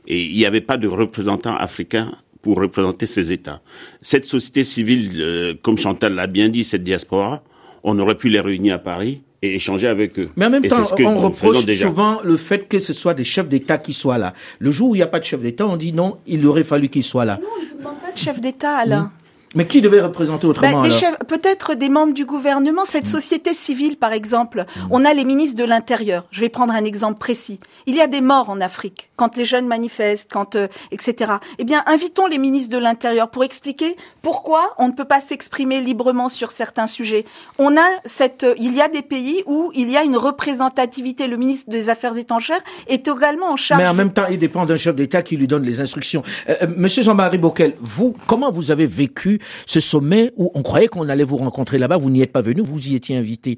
Et 0.08 0.24
il 0.24 0.38
n'y 0.38 0.46
avait 0.46 0.62
pas 0.62 0.78
de 0.78 0.88
représentants 0.88 1.58
africains 1.58 2.14
pour 2.42 2.58
représenter 2.58 3.06
ces 3.06 3.34
États. 3.34 3.62
Cette 4.02 4.24
société 4.24 4.64
civile, 4.64 5.12
euh, 5.18 5.54
comme 5.62 5.78
Chantal 5.78 6.16
l'a 6.16 6.28
bien 6.28 6.48
dit, 6.48 6.64
cette 6.64 6.84
diaspora, 6.84 7.44
on 7.84 8.00
aurait 8.00 8.16
pu 8.16 8.30
les 8.30 8.40
réunir 8.40 8.76
à 8.76 8.80
Paris 8.80 9.24
et 9.42 9.56
échanger 9.56 9.88
avec 9.88 10.18
eux. 10.20 10.30
Mais 10.36 10.46
en 10.46 10.50
même 10.50 10.64
temps, 10.64 10.84
on 11.00 11.18
reproche 11.18 11.66
souvent 11.76 12.20
le 12.24 12.38
fait 12.38 12.68
que 12.68 12.80
ce 12.80 12.94
soit 12.94 13.14
des 13.14 13.24
chefs 13.24 13.50
d'État 13.50 13.78
qui 13.78 13.94
soient 13.94 14.18
là. 14.18 14.34
Le 14.60 14.72
jour 14.72 14.90
où 14.90 14.96
il 14.96 15.00
n'y 15.00 15.04
a 15.04 15.08
pas 15.08 15.20
de 15.20 15.26
chef 15.26 15.42
d'État, 15.42 15.68
on 15.68 15.78
dit 15.78 15.94
non, 15.94 16.18
il 16.26 16.46
aurait 16.48 16.64
fallu 16.64 16.90
qu'ils 16.90 17.04
soient 17.04 17.26
là. 17.26 17.40
Non, 17.42 17.50
il 17.62 17.74
ne 17.74 17.78
demande 17.80 18.00
pas 18.02 18.12
de 18.12 18.18
chef 18.18 18.42
d'État, 18.42 18.78
Alain. 18.78 19.12
Mais 19.56 19.66
qui 19.66 19.82
devait 19.82 20.02
représenter 20.02 20.48
autrement 20.48 20.82
ben, 20.82 20.90
Peut-être 21.28 21.76
des 21.76 21.90
membres 21.90 22.14
du 22.14 22.26
gouvernement, 22.26 22.84
cette 22.86 23.06
mm. 23.06 23.12
société 23.12 23.54
civile 23.54 23.98
par 23.98 24.12
exemple. 24.12 24.66
Mm. 24.76 24.88
On 24.92 25.06
a 25.06 25.14
les 25.14 25.26
ministres 25.26 25.58
de 25.58 25.64
l'Intérieur. 25.64 26.26
Je 26.32 26.42
vais 26.42 26.50
prendre 26.50 26.74
un 26.74 26.84
exemple 26.84 27.20
précis. 27.20 27.60
Il 27.86 27.96
y 27.96 28.02
a 28.02 28.08
des 28.08 28.22
morts 28.22 28.50
en 28.50 28.62
Afrique 28.62 29.10
quand 29.16 29.36
les 29.36 29.46
jeunes 29.46 29.68
manifestent, 29.68 30.30
quand 30.32 30.56
euh, 30.56 30.68
etc. 30.92 31.34
Eh 31.58 31.64
bien, 31.64 31.84
invitons 31.88 32.28
les 32.28 32.38
ministres 32.38 32.76
de 32.76 32.82
l'Intérieur 32.82 33.30
pour 33.30 33.44
expliquer 33.44 33.96
pourquoi 34.22 34.76
on 34.78 34.88
ne 34.88 34.94
peut 34.94 35.06
pas 35.06 35.22
s'exprimer 35.22 35.82
librement 35.82 36.30
sur 36.30 36.52
certains 36.52 36.88
sujets. 36.88 37.26
On 37.58 37.78
a 37.78 37.88
cette, 38.06 38.44
euh, 38.44 38.54
il 38.60 38.76
y 38.76 38.82
a 38.82 38.90
des 38.90 39.02
pays 39.02 39.44
où 39.46 39.72
il 39.74 39.90
y 39.90 39.98
a 39.98 40.04
une 40.04 40.18
représentativité. 40.18 41.28
Le 41.28 41.38
ministre 41.38 41.70
des 41.70 41.90
Affaires 41.90 42.18
étrangères 42.18 42.62
est 42.88 43.08
également 43.08 43.52
en 43.52 43.58
charge. 43.58 43.82
Mais 43.82 43.88
en 43.88 43.94
même 43.94 44.14
temps, 44.14 44.26
il 44.30 44.38
dépend 44.38 44.66
d'un 44.66 44.78
chef 44.78 44.96
d'État 44.96 45.22
qui 45.22 45.38
lui 45.38 45.48
donne 45.48 45.64
les 45.64 45.82
instructions. 45.82 46.24
Euh, 46.50 46.68
Monsieur 46.76 47.04
Jean-Marie 47.04 47.38
Bockel, 47.38 47.74
vous, 47.80 48.16
comment 48.28 48.52
vous 48.52 48.72
avez 48.72 48.86
vécu 48.86 49.40
ce 49.66 49.80
sommet 49.80 50.32
où 50.36 50.52
on 50.54 50.62
croyait 50.62 50.88
qu'on 50.88 51.10
allait 51.10 51.24
vous 51.24 51.38
rencontrer 51.38 51.78
là-bas, 51.78 51.98
vous 51.98 52.10
n'y 52.10 52.22
êtes 52.22 52.32
pas 52.32 52.42
venu, 52.42 52.62
vous 52.62 52.88
y 52.88 52.96
étiez 52.96 53.18
invité. 53.18 53.58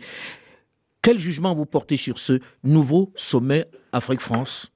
Quel 1.01 1.17
jugement 1.17 1.55
vous 1.55 1.65
portez 1.65 1.97
sur 1.97 2.19
ce 2.19 2.39
nouveau 2.63 3.11
sommet 3.15 3.65
Afrique-France? 3.93 4.71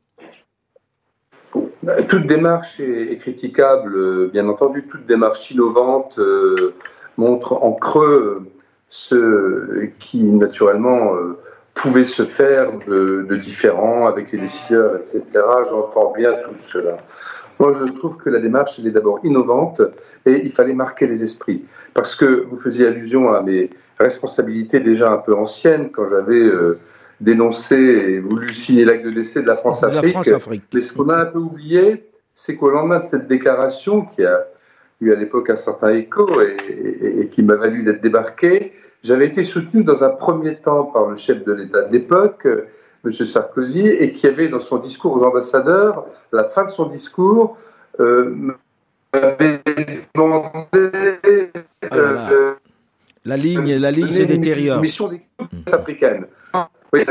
Toute 2.07 2.27
démarche 2.27 2.79
est, 2.79 3.17
critiquable, 3.17 4.29
bien 4.29 4.47
entendu. 4.47 4.87
Toute 4.89 5.05
démarche 5.05 5.51
innovante 5.51 6.17
euh, 6.17 6.75
montre 7.17 7.53
en 7.53 7.73
creux 7.73 8.47
ce 8.87 9.89
qui, 9.99 10.23
naturellement, 10.23 11.13
euh, 11.15 11.37
pouvait 11.73 12.05
se 12.05 12.25
faire 12.25 12.71
de, 12.87 13.25
de, 13.29 13.35
différent 13.35 14.05
avec 14.07 14.31
les 14.31 14.39
décideurs, 14.39 14.97
etc. 14.97 15.23
J'entends 15.69 16.13
bien 16.15 16.33
tout 16.45 16.55
cela. 16.71 16.97
Moi, 17.59 17.73
je 17.73 17.91
trouve 17.93 18.17
que 18.17 18.29
la 18.29 18.39
démarche, 18.39 18.79
elle 18.79 18.87
est 18.87 18.91
d'abord 18.91 19.19
innovante 19.23 19.81
et 20.25 20.41
il 20.43 20.51
fallait 20.51 20.73
marquer 20.73 21.07
les 21.07 21.23
esprits. 21.23 21.63
Parce 21.93 22.15
que 22.15 22.45
vous 22.49 22.57
faisiez 22.57 22.87
allusion 22.87 23.33
à 23.33 23.41
mes 23.41 23.69
responsabilités 23.99 24.79
déjà 24.79 25.11
un 25.11 25.17
peu 25.17 25.35
anciennes 25.35 25.91
quand 25.91 26.09
j'avais 26.09 26.41
euh, 26.41 26.79
dénoncé 27.21 27.75
et 27.75 28.19
voulu 28.19 28.53
signer 28.53 28.85
l'acte 28.85 29.05
de 29.05 29.11
décès 29.11 29.41
de 29.41 29.47
la 29.47 29.55
France-Afrique. 29.55 30.17
Mais 30.73 30.81
ce 30.81 30.93
qu'on 30.93 31.09
a 31.09 31.17
un 31.17 31.25
peu 31.25 31.39
oublié, 31.39 32.09
c'est 32.35 32.55
qu'au 32.55 32.69
lendemain 32.69 32.99
de 32.99 33.05
cette 33.05 33.27
déclaration, 33.27 34.05
qui 34.05 34.25
a 34.25 34.45
eu 35.01 35.11
à 35.11 35.15
l'époque 35.15 35.49
un 35.49 35.57
certain 35.57 35.93
écho 35.93 36.27
et, 36.41 37.27
qui 37.31 37.43
m'a 37.43 37.55
valu 37.55 37.83
d'être 37.83 38.01
débarqué, 38.01 38.73
j'avais 39.03 39.27
été 39.27 39.43
soutenu 39.43 39.83
dans 39.83 40.03
un 40.03 40.09
premier 40.09 40.55
temps 40.55 40.85
par 40.85 41.09
le 41.09 41.17
chef 41.17 41.43
de 41.43 41.53
l'État 41.53 41.83
de 41.83 41.91
l'époque, 41.91 42.47
M. 43.05 43.11
Sarkozy, 43.25 43.87
et 43.87 44.11
qui 44.11 44.27
avait 44.27 44.47
dans 44.47 44.59
son 44.59 44.77
discours 44.77 45.13
aux 45.13 45.23
ambassadeurs, 45.23 46.05
à 46.31 46.35
la 46.35 46.43
fin 46.45 46.65
de 46.65 46.69
son 46.69 46.87
discours, 46.87 47.57
euh, 47.99 48.35
m'avait 49.13 49.61
demandé. 50.15 51.51
Ah 51.91 51.95
euh, 52.31 52.53
la 53.25 53.37
ligne, 53.37 53.75
la 53.77 53.91
ligne 53.91 54.09
se 54.09 54.23
détériore. 54.23 54.81
Mission 54.81 55.07
des 55.07 55.21
africaines. 55.71 56.27
Oui, 56.91 57.05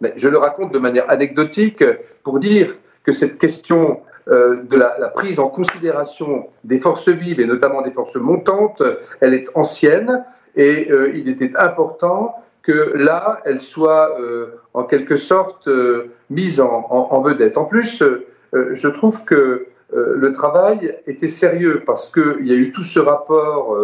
mais 0.00 0.14
je 0.16 0.28
le 0.28 0.38
raconte 0.38 0.72
de 0.72 0.78
manière 0.78 1.10
anecdotique 1.10 1.82
pour 2.22 2.38
dire 2.38 2.76
que 3.02 3.12
cette 3.12 3.38
question 3.38 4.00
euh, 4.28 4.62
de 4.62 4.76
la, 4.76 4.96
la, 4.98 5.08
prise 5.08 5.38
en 5.38 5.48
considération 5.48 6.48
des 6.64 6.78
forces 6.78 7.08
vives 7.08 7.40
et 7.40 7.46
notamment 7.46 7.82
des 7.82 7.92
forces 7.92 8.16
montantes, 8.16 8.82
elle 9.20 9.34
est 9.34 9.46
ancienne 9.54 10.24
et 10.56 10.90
euh, 10.90 11.12
il 11.14 11.28
était 11.28 11.52
important 11.56 12.34
que 12.62 12.92
là, 12.96 13.40
elle 13.44 13.60
soit 13.60 14.18
euh, 14.20 14.58
en 14.76 14.84
quelque 14.84 15.16
sorte 15.16 15.68
euh, 15.68 16.12
mise 16.28 16.60
en, 16.60 17.20
vedette. 17.22 17.56
En 17.56 17.64
plus, 17.64 18.02
euh, 18.02 18.26
je 18.52 18.88
trouve 18.88 19.24
que 19.24 19.66
le 19.92 20.32
travail 20.32 20.96
était 21.06 21.28
sérieux 21.28 21.84
parce 21.86 22.08
qu'il 22.08 22.44
y 22.46 22.50
a 22.50 22.56
eu 22.56 22.72
tout 22.72 22.82
ce 22.82 22.98
rapport 22.98 23.76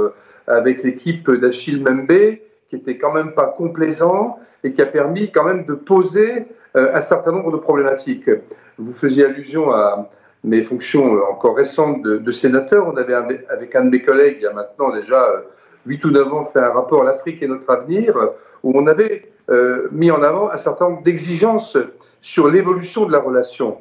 avec 0.49 0.83
l'équipe 0.83 1.31
d'Achille 1.31 1.81
Membe 1.81 2.39
qui 2.69 2.77
était 2.77 2.99
quand 2.99 3.13
même 3.13 3.35
pas 3.35 3.47
complaisant 3.47 4.37
et 4.65 4.73
qui 4.73 4.83
a 4.83 4.87
permis 4.87 5.31
quand 5.31 5.45
même 5.45 5.65
de 5.65 5.75
poser 5.75 6.47
un 6.75 7.01
certain 7.01 7.31
nombre 7.31 7.53
de 7.53 7.57
problématiques. 7.57 8.29
Vous 8.79 8.95
faisiez 8.95 9.27
allusion 9.27 9.71
à, 9.71 10.11
mes 10.45 10.63
fonctions 10.63 11.21
encore 11.31 11.57
récentes 11.57 12.03
de 12.03 12.33
sénateur, 12.33 12.89
on 12.89 12.97
avait 12.97 13.15
avec 13.15 13.75
un 13.77 13.85
de 13.85 13.91
mes 13.91 14.03
collègues, 14.03 14.39
il 14.41 14.43
y 14.43 14.47
a 14.47 14.53
maintenant 14.53 14.93
déjà 14.93 15.45
8 15.87 16.05
ou 16.05 16.11
9 16.11 16.35
ans, 16.35 16.45
fait 16.47 16.59
un 16.59 16.71
rapport 16.71 17.05
L'Afrique 17.05 17.43
et 17.43 17.47
notre 17.47 17.71
avenir, 17.71 18.17
où 18.63 18.73
on 18.75 18.87
avait 18.87 19.31
mis 19.91 20.11
en 20.11 20.23
avant 20.23 20.51
un 20.51 20.59
certain 20.59 20.89
nombre 20.89 21.03
d'exigences 21.03 21.77
sur 22.23 22.49
l'évolution 22.49 23.07
de 23.07 23.13
la 23.13 23.19
relation. 23.19 23.79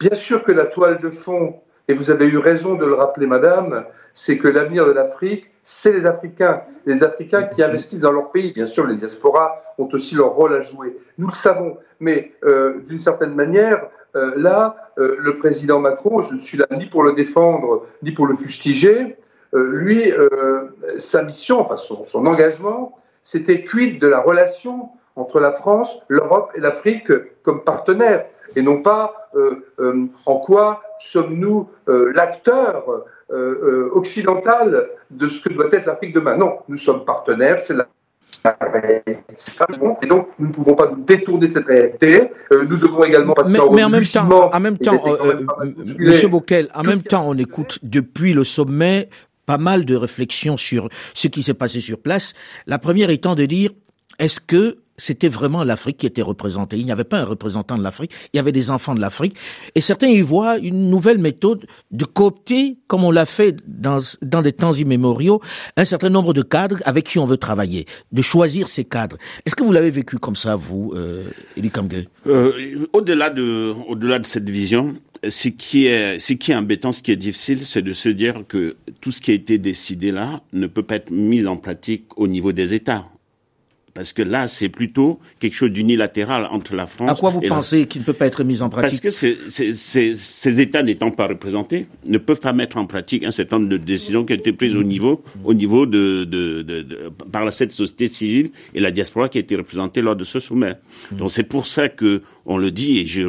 Bien 0.00 0.14
sûr 0.14 0.42
que 0.42 0.52
la 0.52 0.66
toile 0.66 1.00
de 1.00 1.10
fond, 1.10 1.60
et 1.88 1.94
vous 1.94 2.10
avez 2.10 2.26
eu 2.26 2.38
raison 2.38 2.74
de 2.74 2.84
le 2.84 2.94
rappeler, 2.94 3.26
madame, 3.26 3.84
c'est 4.14 4.38
que 4.38 4.48
l'avenir 4.48 4.86
de 4.86 4.92
l'Afrique, 4.92 5.50
c'est 5.64 5.92
les 5.92 6.06
Africains. 6.06 6.58
Les 6.86 7.02
Africains 7.04 7.44
qui 7.44 7.62
investissent 7.62 8.00
dans 8.00 8.12
leur 8.12 8.30
pays. 8.30 8.52
Bien 8.52 8.66
sûr, 8.66 8.86
les 8.86 8.96
diasporas 8.96 9.62
ont 9.78 9.88
aussi 9.92 10.14
leur 10.14 10.30
rôle 10.30 10.54
à 10.54 10.60
jouer. 10.60 10.96
Nous 11.18 11.28
le 11.28 11.34
savons. 11.34 11.76
Mais 12.00 12.32
euh, 12.44 12.80
d'une 12.88 12.98
certaine 12.98 13.34
manière, 13.34 13.86
euh, 14.16 14.32
là, 14.36 14.90
euh, 14.98 15.16
le 15.18 15.36
président 15.38 15.78
Macron, 15.78 16.22
je 16.22 16.34
ne 16.34 16.40
suis 16.40 16.58
là 16.58 16.66
ni 16.72 16.86
pour 16.86 17.02
le 17.04 17.12
défendre, 17.12 17.86
ni 18.02 18.12
pour 18.12 18.26
le 18.26 18.36
fustiger. 18.36 19.16
lui, 19.54 20.10
sa 20.98 21.22
mission, 21.22 21.60
enfin 21.60 21.76
son, 21.76 22.06
son 22.06 22.24
engagement, 22.24 22.98
c'était 23.22 23.62
cuite 23.64 24.00
de 24.00 24.08
la 24.08 24.20
relation 24.20 24.88
entre 25.16 25.40
la 25.40 25.52
France, 25.52 25.96
l'Europe 26.08 26.50
et 26.54 26.60
l'Afrique 26.60 27.10
comme 27.42 27.62
partenaires, 27.64 28.24
et 28.56 28.62
non 28.62 28.82
pas 28.82 29.30
en 30.26 30.36
quoi 30.36 30.82
sommes-nous 31.00 31.68
l'acteur 31.86 32.84
occidental 33.94 34.88
de 35.10 35.28
ce 35.28 35.40
que 35.40 35.48
doit 35.52 35.68
être 35.72 35.86
l'Afrique 35.86 36.14
demain. 36.14 36.36
Non, 36.36 36.58
nous 36.68 36.78
sommes 36.78 37.04
partenaires, 37.04 37.58
c'est 37.58 37.74
la 37.74 37.86
et 40.02 40.06
donc, 40.06 40.28
nous 40.38 40.48
ne 40.48 40.52
pouvons 40.52 40.74
pas 40.74 40.90
nous 40.90 41.04
détourner 41.04 41.46
de 41.46 41.52
cette 41.52 41.66
réalité. 41.66 42.30
nous 42.50 42.76
devons 42.76 43.04
également 43.04 43.34
passer 43.34 43.50
mais, 43.52 43.58
mais 43.72 43.84
en 43.84 43.88
même 43.88 44.04
temps, 44.04 44.50
en 44.52 44.60
même 44.60 44.78
temps, 44.78 45.00
Monsieur 45.98 46.28
Bockel, 46.28 46.68
en 46.74 46.82
même 46.82 47.02
temps, 47.02 47.24
on 47.28 47.36
écoute 47.36 47.78
depuis 47.82 48.32
le 48.32 48.42
sommet 48.42 49.08
pas 49.46 49.58
mal 49.58 49.84
de 49.84 49.94
réflexions 49.94 50.56
sur 50.56 50.88
ce 51.14 51.28
qui 51.28 51.42
s'est 51.42 51.54
passé 51.54 51.80
sur 51.80 51.98
place. 51.98 52.34
La 52.66 52.78
première 52.78 53.10
étant 53.10 53.34
de 53.34 53.44
dire, 53.44 53.70
est-ce 54.18 54.40
que 54.40 54.78
c'était 54.96 55.28
vraiment 55.28 55.64
l'Afrique 55.64 55.98
qui 55.98 56.06
était 56.06 56.22
représentée. 56.22 56.78
Il 56.78 56.84
n'y 56.84 56.92
avait 56.92 57.04
pas 57.04 57.18
un 57.18 57.24
représentant 57.24 57.76
de 57.76 57.82
l'Afrique, 57.82 58.12
il 58.32 58.36
y 58.36 58.40
avait 58.40 58.52
des 58.52 58.70
enfants 58.70 58.94
de 58.94 59.00
l'Afrique. 59.00 59.36
Et 59.74 59.80
certains 59.80 60.08
y 60.08 60.20
voient 60.20 60.58
une 60.58 60.90
nouvelle 60.90 61.18
méthode 61.18 61.66
de 61.90 62.04
coopter, 62.04 62.78
comme 62.86 63.04
on 63.04 63.10
l'a 63.10 63.26
fait 63.26 63.56
dans, 63.66 64.00
dans 64.22 64.42
des 64.42 64.52
temps 64.52 64.74
immémoriaux, 64.74 65.40
un 65.76 65.84
certain 65.84 66.10
nombre 66.10 66.32
de 66.32 66.42
cadres 66.42 66.78
avec 66.84 67.06
qui 67.06 67.18
on 67.18 67.24
veut 67.24 67.36
travailler, 67.36 67.86
de 68.12 68.22
choisir 68.22 68.68
ces 68.68 68.84
cadres. 68.84 69.16
Est-ce 69.46 69.56
que 69.56 69.62
vous 69.62 69.72
l'avez 69.72 69.90
vécu 69.90 70.18
comme 70.18 70.36
ça, 70.36 70.56
vous, 70.56 70.92
euh, 70.94 71.24
euh, 72.26 72.86
Au-delà 72.92 73.30
de, 73.30 73.74
au-delà 73.88 74.18
de 74.18 74.26
cette 74.26 74.48
vision, 74.48 74.94
ce 75.28 75.48
qui 75.48 75.86
est, 75.86 76.18
ce 76.18 76.32
qui 76.32 76.52
est 76.52 76.54
embêtant, 76.54 76.92
ce 76.92 77.02
qui 77.02 77.12
est 77.12 77.16
difficile, 77.16 77.64
c'est 77.64 77.82
de 77.82 77.92
se 77.92 78.08
dire 78.08 78.44
que 78.48 78.76
tout 79.00 79.10
ce 79.10 79.20
qui 79.20 79.30
a 79.30 79.34
été 79.34 79.58
décidé 79.58 80.10
là 80.10 80.42
ne 80.52 80.66
peut 80.66 80.82
pas 80.82 80.96
être 80.96 81.10
mis 81.10 81.46
en 81.46 81.56
pratique 81.56 82.06
au 82.16 82.26
niveau 82.26 82.52
des 82.52 82.74
États. 82.74 83.06
Parce 83.94 84.12
que 84.14 84.22
là, 84.22 84.48
c'est 84.48 84.70
plutôt 84.70 85.20
quelque 85.38 85.54
chose 85.54 85.70
d'unilatéral 85.70 86.48
entre 86.50 86.74
la 86.74 86.86
France. 86.86 87.10
À 87.10 87.14
quoi 87.14 87.30
vous 87.30 87.42
pensez 87.42 87.86
qu'il 87.86 88.00
ne 88.00 88.06
peut 88.06 88.14
pas 88.14 88.26
être 88.26 88.42
mis 88.42 88.62
en 88.62 88.70
pratique 88.70 89.02
Parce 89.02 89.20
que 89.20 90.14
ces 90.14 90.60
États 90.60 90.82
n'étant 90.82 91.10
pas 91.10 91.26
représentés 91.26 91.86
ne 92.06 92.18
peuvent 92.18 92.40
pas 92.40 92.54
mettre 92.54 92.78
en 92.78 92.86
pratique 92.86 93.24
un 93.24 93.30
certain 93.30 93.58
nombre 93.58 93.68
de 93.68 93.76
décisions 93.76 94.24
qui 94.24 94.32
ont 94.32 94.36
été 94.36 94.52
prises 94.52 94.76
au 94.76 94.82
niveau, 94.82 95.22
au 95.44 95.52
niveau 95.52 95.84
de, 95.86 96.24
de, 96.24 96.62
de, 96.62 96.82
de 96.82 96.98
par 97.30 97.44
la 97.44 97.50
cette 97.50 97.72
société 97.72 98.08
civile 98.08 98.50
et 98.74 98.80
la 98.80 98.90
diaspora 98.90 99.28
qui 99.28 99.38
a 99.38 99.40
été 99.42 99.56
représentée 99.56 100.00
lors 100.00 100.16
de 100.16 100.24
ce 100.24 100.40
sommet. 100.40 100.74
Mmh. 101.10 101.16
Donc 101.16 101.30
c'est 101.30 101.42
pour 101.42 101.66
ça 101.66 101.88
que 101.88 102.22
on 102.46 102.56
le 102.56 102.70
dit 102.70 102.98
et 102.98 103.06
je, 103.06 103.22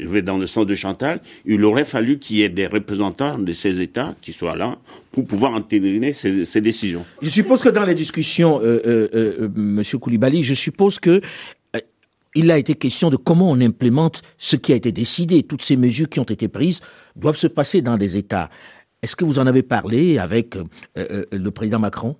je 0.00 0.08
vais 0.08 0.22
dans 0.22 0.36
le 0.36 0.46
sens 0.46 0.66
de 0.66 0.74
Chantal, 0.74 1.20
il 1.46 1.64
aurait 1.64 1.84
fallu 1.84 2.18
qu'il 2.18 2.36
y 2.36 2.42
ait 2.42 2.48
des 2.48 2.66
représentants 2.66 3.38
de 3.38 3.52
ces 3.52 3.80
États 3.80 4.14
qui 4.20 4.32
soient 4.32 4.56
là 4.56 4.78
pour 5.10 5.26
pouvoir 5.26 5.52
entériner 5.52 6.14
ces, 6.14 6.44
ces, 6.46 6.60
décisions. 6.60 7.04
Je 7.20 7.28
suppose 7.28 7.60
que 7.60 7.68
dans 7.68 7.84
les 7.84 7.94
discussions, 7.94 8.60
euh, 8.60 8.80
euh, 8.86 9.08
euh, 9.14 9.48
Monsieur 9.54 9.91
Koulibaly, 9.98 10.42
je 10.42 10.54
suppose 10.54 10.98
que 10.98 11.20
euh, 11.76 11.80
il 12.34 12.50
a 12.50 12.58
été 12.58 12.74
question 12.74 13.10
de 13.10 13.16
comment 13.16 13.50
on 13.50 13.60
implémente 13.60 14.22
ce 14.38 14.56
qui 14.56 14.72
a 14.72 14.76
été 14.76 14.92
décidé. 14.92 15.42
Toutes 15.42 15.62
ces 15.62 15.76
mesures 15.76 16.08
qui 16.08 16.20
ont 16.20 16.24
été 16.24 16.48
prises 16.48 16.80
doivent 17.16 17.36
se 17.36 17.46
passer 17.46 17.82
dans 17.82 17.96
des 17.96 18.16
États. 18.16 18.50
Est-ce 19.02 19.16
que 19.16 19.24
vous 19.24 19.38
en 19.38 19.46
avez 19.46 19.62
parlé 19.62 20.18
avec 20.18 20.56
euh, 20.56 21.24
le 21.32 21.50
président 21.50 21.78
Macron? 21.78 22.16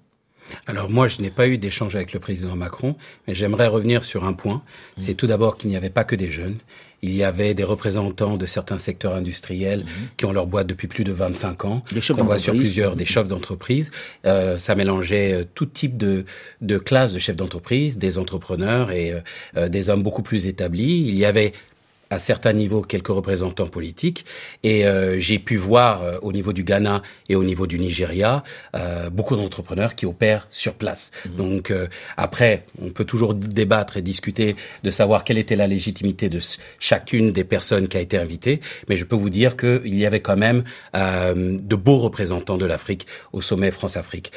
Alors 0.66 0.90
moi, 0.90 1.08
je 1.08 1.22
n'ai 1.22 1.30
pas 1.30 1.48
eu 1.48 1.58
d'échange 1.58 1.96
avec 1.96 2.12
le 2.12 2.20
président 2.20 2.56
Macron, 2.56 2.96
mais 3.26 3.34
j'aimerais 3.34 3.68
revenir 3.68 4.04
sur 4.04 4.24
un 4.24 4.32
point. 4.32 4.62
C'est 4.98 5.14
tout 5.14 5.26
d'abord 5.26 5.56
qu'il 5.56 5.70
n'y 5.70 5.76
avait 5.76 5.90
pas 5.90 6.04
que 6.04 6.16
des 6.16 6.30
jeunes. 6.30 6.56
Il 7.04 7.16
y 7.16 7.24
avait 7.24 7.54
des 7.54 7.64
représentants 7.64 8.36
de 8.36 8.46
certains 8.46 8.78
secteurs 8.78 9.14
industriels 9.14 9.80
mmh. 9.80 9.88
qui 10.16 10.24
ont 10.24 10.32
leur 10.32 10.46
boîte 10.46 10.68
depuis 10.68 10.86
plus 10.86 11.02
de 11.02 11.12
25 11.12 11.64
ans. 11.64 11.82
On 12.16 12.22
voit 12.22 12.38
sur 12.38 12.54
plusieurs 12.54 12.94
des 12.94 13.04
chefs 13.04 13.26
d'entreprise. 13.26 13.90
Euh, 14.24 14.56
ça 14.58 14.76
mélangeait 14.76 15.32
euh, 15.32 15.44
tout 15.52 15.66
type 15.66 15.96
de, 15.96 16.24
de 16.60 16.78
classes 16.78 17.12
de 17.12 17.18
chefs 17.18 17.34
d'entreprise, 17.34 17.98
des 17.98 18.18
entrepreneurs 18.18 18.92
et 18.92 19.20
euh, 19.56 19.68
des 19.68 19.90
hommes 19.90 20.04
beaucoup 20.04 20.22
plus 20.22 20.46
établis. 20.46 21.04
Il 21.08 21.16
y 21.16 21.24
avait 21.24 21.52
à 22.12 22.18
certains 22.18 22.52
niveaux 22.52 22.82
quelques 22.82 23.08
représentants 23.08 23.68
politiques 23.68 24.26
et 24.62 24.86
euh, 24.86 25.18
j'ai 25.18 25.38
pu 25.38 25.56
voir 25.56 26.02
euh, 26.02 26.12
au 26.20 26.32
niveau 26.32 26.52
du 26.52 26.62
Ghana 26.62 27.00
et 27.30 27.36
au 27.36 27.42
niveau 27.42 27.66
du 27.66 27.78
Nigeria 27.78 28.44
euh, 28.76 29.08
beaucoup 29.08 29.34
d'entrepreneurs 29.34 29.94
qui 29.94 30.04
opèrent 30.04 30.46
sur 30.50 30.74
place. 30.74 31.10
Mmh. 31.24 31.36
Donc 31.36 31.70
euh, 31.70 31.86
après, 32.18 32.66
on 32.82 32.90
peut 32.90 33.06
toujours 33.06 33.32
débattre 33.32 33.96
et 33.96 34.02
discuter 34.02 34.56
de 34.82 34.90
savoir 34.90 35.24
quelle 35.24 35.38
était 35.38 35.56
la 35.56 35.66
légitimité 35.66 36.28
de 36.28 36.40
chacune 36.78 37.32
des 37.32 37.44
personnes 37.44 37.88
qui 37.88 37.96
a 37.96 38.00
été 38.00 38.18
invitée, 38.18 38.60
mais 38.90 38.96
je 38.96 39.04
peux 39.04 39.16
vous 39.16 39.30
dire 39.30 39.56
qu'il 39.56 39.94
y 39.94 40.04
avait 40.04 40.20
quand 40.20 40.36
même 40.36 40.64
de 40.94 41.76
beaux 41.76 41.98
représentants 41.98 42.58
de 42.58 42.66
l'Afrique 42.66 43.06
au 43.32 43.40
sommet 43.40 43.70
France-Afrique. 43.70 44.32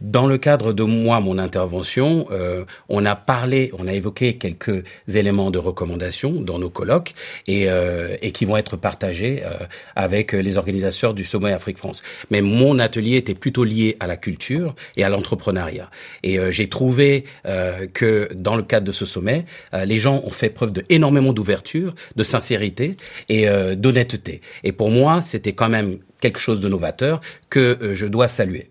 Dans 0.00 0.26
le 0.26 0.38
cadre 0.38 0.72
de 0.72 0.82
moi, 0.82 1.20
mon 1.20 1.38
intervention, 1.38 2.26
euh, 2.32 2.64
on 2.88 3.06
a 3.06 3.14
parlé, 3.14 3.70
on 3.78 3.86
a 3.86 3.92
évoqué 3.92 4.36
quelques 4.38 4.84
éléments 5.06 5.52
de 5.52 5.58
recommandation 5.58 6.32
dans 6.40 6.58
nos 6.58 6.68
colloques 6.68 7.14
et, 7.46 7.70
euh, 7.70 8.16
et 8.20 8.32
qui 8.32 8.44
vont 8.44 8.56
être 8.56 8.76
partagés 8.76 9.42
euh, 9.44 9.66
avec 9.94 10.32
les 10.32 10.56
organisateurs 10.56 11.14
du 11.14 11.24
Sommet 11.24 11.52
Afrique-France. 11.52 12.02
Mais 12.30 12.42
mon 12.42 12.80
atelier 12.80 13.16
était 13.16 13.34
plutôt 13.34 13.62
lié 13.62 13.96
à 14.00 14.08
la 14.08 14.16
culture 14.16 14.74
et 14.96 15.04
à 15.04 15.08
l'entrepreneuriat. 15.08 15.90
Et 16.22 16.38
euh, 16.38 16.50
j'ai 16.50 16.68
trouvé 16.68 17.24
euh, 17.46 17.86
que 17.86 18.28
dans 18.34 18.56
le 18.56 18.62
cadre 18.62 18.86
de 18.86 18.92
ce 18.92 19.06
sommet, 19.06 19.44
euh, 19.74 19.84
les 19.84 20.00
gens 20.00 20.20
ont 20.24 20.30
fait 20.30 20.50
preuve 20.50 20.72
de 20.72 20.84
énormément 20.88 21.32
d'ouverture, 21.32 21.94
de 22.16 22.22
sincérité 22.22 22.96
et 23.28 23.46
d'honnêteté. 23.76 24.40
Et 24.62 24.72
pour 24.72 24.90
moi, 24.90 25.20
c'était 25.20 25.52
quand 25.52 25.68
même 25.68 25.98
quelque 26.20 26.38
chose 26.38 26.60
de 26.60 26.68
novateur 26.68 27.20
que 27.50 27.92
je 27.94 28.06
dois 28.06 28.28
saluer. 28.28 28.70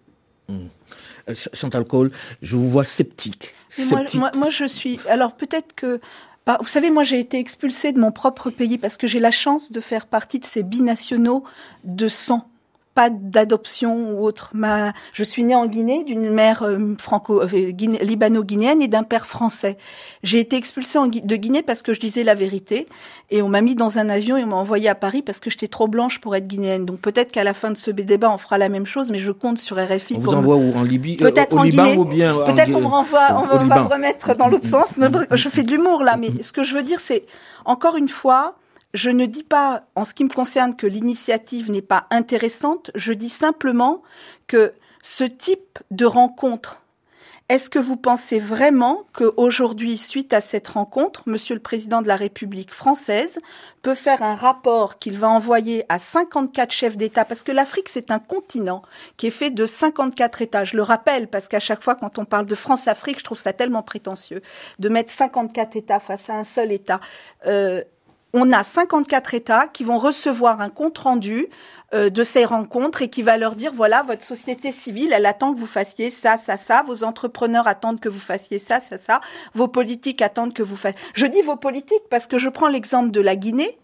Mmh. 0.50 0.66
Euh, 1.30 1.36
Chantal 1.54 1.86
Cole, 1.86 2.12
je 2.42 2.56
vous 2.56 2.70
vois 2.70 2.86
sceptique. 2.86 3.54
sceptique. 3.70 4.20
Moi, 4.20 4.32
moi, 4.34 4.40
moi, 4.40 4.50
je 4.50 4.66
suis. 4.66 5.00
Alors 5.08 5.36
peut-être 5.36 5.74
que. 5.76 6.00
Bah, 6.46 6.58
vous 6.60 6.68
savez, 6.68 6.92
moi 6.92 7.04
j'ai 7.04 7.20
été 7.22 7.40
expulsée 7.40 7.94
de 7.94 8.00
mon 8.02 8.12
propre 8.12 8.50
pays 8.50 8.78
parce 8.78 8.98
que 8.98 9.08
j'ai 9.08 9.22
la 9.22 9.32
chance 9.32 9.72
de 9.72 9.80
faire 9.80 10.08
partie 10.08 10.40
de 10.40 10.46
ces 10.46 10.62
binationaux 10.62 11.46
de 11.86 12.10
sang 12.10 12.50
pas 12.94 13.10
d'adoption 13.10 14.12
ou 14.12 14.24
autre. 14.24 14.50
Ma, 14.54 14.94
je 15.14 15.24
suis 15.24 15.44
née 15.44 15.56
en 15.56 15.66
Guinée 15.66 16.04
d'une 16.04 16.30
mère 16.30 16.64
euh, 16.64 16.96
franco 17.00 17.42
euh, 17.42 17.48
libano-guinéenne 17.48 18.82
et 18.82 18.88
d'un 18.88 19.04
père 19.04 19.26
français. 19.26 19.78
J'ai 20.22 20.40
été 20.40 20.56
expulsée 20.56 20.98
en, 20.98 21.08
de 21.08 21.36
Guinée 21.36 21.64
parce 21.64 21.82
que 21.82 21.94
je 21.94 22.00
disais 22.00 22.24
la 22.24 22.36
vérité 22.36 22.88
et 23.32 23.42
on 23.42 23.50
m'a 23.50 23.62
mis 23.62 23.76
dans 23.76 23.98
un 23.98 24.10
avion 24.10 24.38
et 24.38 24.44
on 24.44 24.48
m'a 24.48 24.56
envoyé 24.56 24.90
à 24.90 24.96
Paris 24.96 25.24
parce 25.24 25.40
que 25.40 25.50
j'étais 25.50 25.68
trop 25.68 25.88
blanche 25.88 26.20
pour 26.22 26.36
être 26.36 26.48
guinéenne. 26.48 26.86
Donc 26.86 27.00
peut-être 27.00 27.32
qu'à 27.32 27.44
la 27.44 27.54
fin 27.54 27.72
de 27.72 27.78
ce 27.78 27.90
débat 27.90 28.32
on 28.32 28.38
fera 28.38 28.58
la 28.58 28.70
même 28.70 28.86
chose, 28.86 29.10
mais 29.12 29.20
je 29.20 29.32
compte 29.32 29.58
sur 29.58 29.78
RFI. 29.78 30.16
On 30.18 30.20
vous 30.20 30.34
envoie 30.34 30.56
où? 30.56 30.74
En 30.76 30.84
Libye, 30.84 31.18
euh, 31.22 31.30
peut-être 31.32 31.58
en 31.58 31.64
Liban 31.64 31.84
Guinée. 31.84 31.98
ou 31.98 32.06
bien 32.06 32.36
peut-être 32.46 32.76
on 32.76 32.82
me 32.82 32.88
renvoie, 32.88 33.28
on 33.32 33.66
va 33.66 33.82
me 33.82 33.88
remettre 33.88 34.36
dans 34.36 34.48
l'autre 34.48 34.68
sens. 34.68 34.98
Mais 34.98 35.08
je 35.32 35.50
fais 35.50 35.64
de 35.64 35.72
l'humour 35.72 36.04
là, 36.04 36.16
mais 36.18 36.30
ce 36.44 36.52
que 36.52 36.64
je 36.64 36.76
veux 36.76 36.84
dire 36.84 37.00
c'est 37.00 37.26
encore 37.66 37.98
une 37.98 38.10
fois 38.10 38.56
je 38.94 39.10
ne 39.10 39.26
dis 39.26 39.44
pas, 39.44 39.84
en 39.96 40.06
ce 40.06 40.14
qui 40.14 40.24
me 40.24 40.30
concerne, 40.30 40.76
que 40.76 40.88
l'initiative 40.88 41.72
n'est 41.72 41.82
pas 41.82 42.08
intéressante, 42.12 42.92
je 42.96 43.14
dis 43.14 43.30
simplement 43.30 44.04
que 44.48 44.74
ce 45.02 45.24
type 45.24 45.80
de 45.92 46.06
rencontre, 46.06 46.84
est-ce 47.50 47.70
que 47.70 47.78
vous 47.78 47.98
pensez 47.98 48.40
vraiment 48.40 49.04
qu'aujourd'hui, 49.12 49.98
suite 49.98 50.32
à 50.32 50.40
cette 50.40 50.70
rencontre, 50.70 51.24
Monsieur 51.26 51.56
le 51.56 51.62
Président 51.62 52.02
de 52.02 52.08
la 52.08 52.16
République 52.16 52.74
française 52.74 53.38
peut 53.82 53.96
faire 53.96 54.24
un 54.24 54.34
rapport 54.34 54.98
qu'il 54.98 55.20
va 55.20 55.30
envoyer 55.30 55.84
à 55.90 56.00
54 56.00 56.72
chefs 56.72 56.96
d'État? 56.96 57.26
Parce 57.26 57.44
que 57.44 57.52
l'Afrique, 57.52 57.90
c'est 57.90 58.12
un 58.12 58.20
continent 58.20 58.82
qui 59.18 59.28
est 59.28 59.32
fait 59.32 59.50
de 59.50 59.66
54 59.66 60.42
États. 60.42 60.64
Je 60.64 60.78
le 60.78 60.84
rappelle 60.84 61.28
parce 61.28 61.50
qu'à 61.50 61.60
chaque 61.60 61.84
fois, 61.84 61.96
quand 61.96 62.18
on 62.18 62.24
parle 62.24 62.46
de 62.46 62.56
France-Afrique, 62.56 63.20
je 63.20 63.26
trouve 63.26 63.40
ça 63.40 63.52
tellement 63.52 63.84
prétentieux 63.84 64.42
de 64.80 64.88
mettre 64.90 65.12
54 65.12 65.76
États 65.76 66.00
face 66.00 66.30
à 66.30 66.36
un 66.36 66.46
seul 66.46 66.72
État. 66.72 67.02
Euh, 67.46 67.84
on 68.34 68.52
a 68.52 68.64
54 68.64 69.34
États 69.36 69.68
qui 69.68 69.84
vont 69.84 70.00
recevoir 70.00 70.60
un 70.60 70.70
compte 70.70 70.98
rendu 70.98 71.48
euh, 71.94 72.10
de 72.10 72.24
ces 72.24 72.46
rencontres 72.46 73.04
et 73.04 73.10
qui 73.10 73.22
va 73.22 73.38
leur 73.38 73.56
dire 73.56 73.72
voilà 73.74 74.02
votre 74.04 74.24
société 74.24 74.72
civile 74.72 75.14
elle 75.14 75.28
attend 75.28 75.54
que 75.54 75.60
vous 75.60 75.68
fassiez 75.68 76.10
ça 76.10 76.38
ça 76.38 76.58
ça. 76.58 76.84
Vos 76.84 77.04
entrepreneurs 77.04 77.68
attendent 77.68 78.00
que 78.00 78.10
vous 78.10 78.20
fassiez 78.20 78.58
ça 78.58 78.80
ça 78.80 78.98
ça. 78.98 79.22
Vos 79.54 79.68
politiques 79.68 80.22
attendent 80.22 80.54
que 80.54 80.64
vous 80.64 80.76
fassiez 80.76 81.00
je 81.14 81.28
dis 81.28 81.42
vos 81.42 81.56
politiques 81.58 82.10
parce 82.10 82.26
que 82.26 82.40
je 82.40 82.50
prends 82.50 82.68
l'exemple 82.68 83.12
de 83.12 83.22
la 83.22 83.36
Guinée 83.36 83.78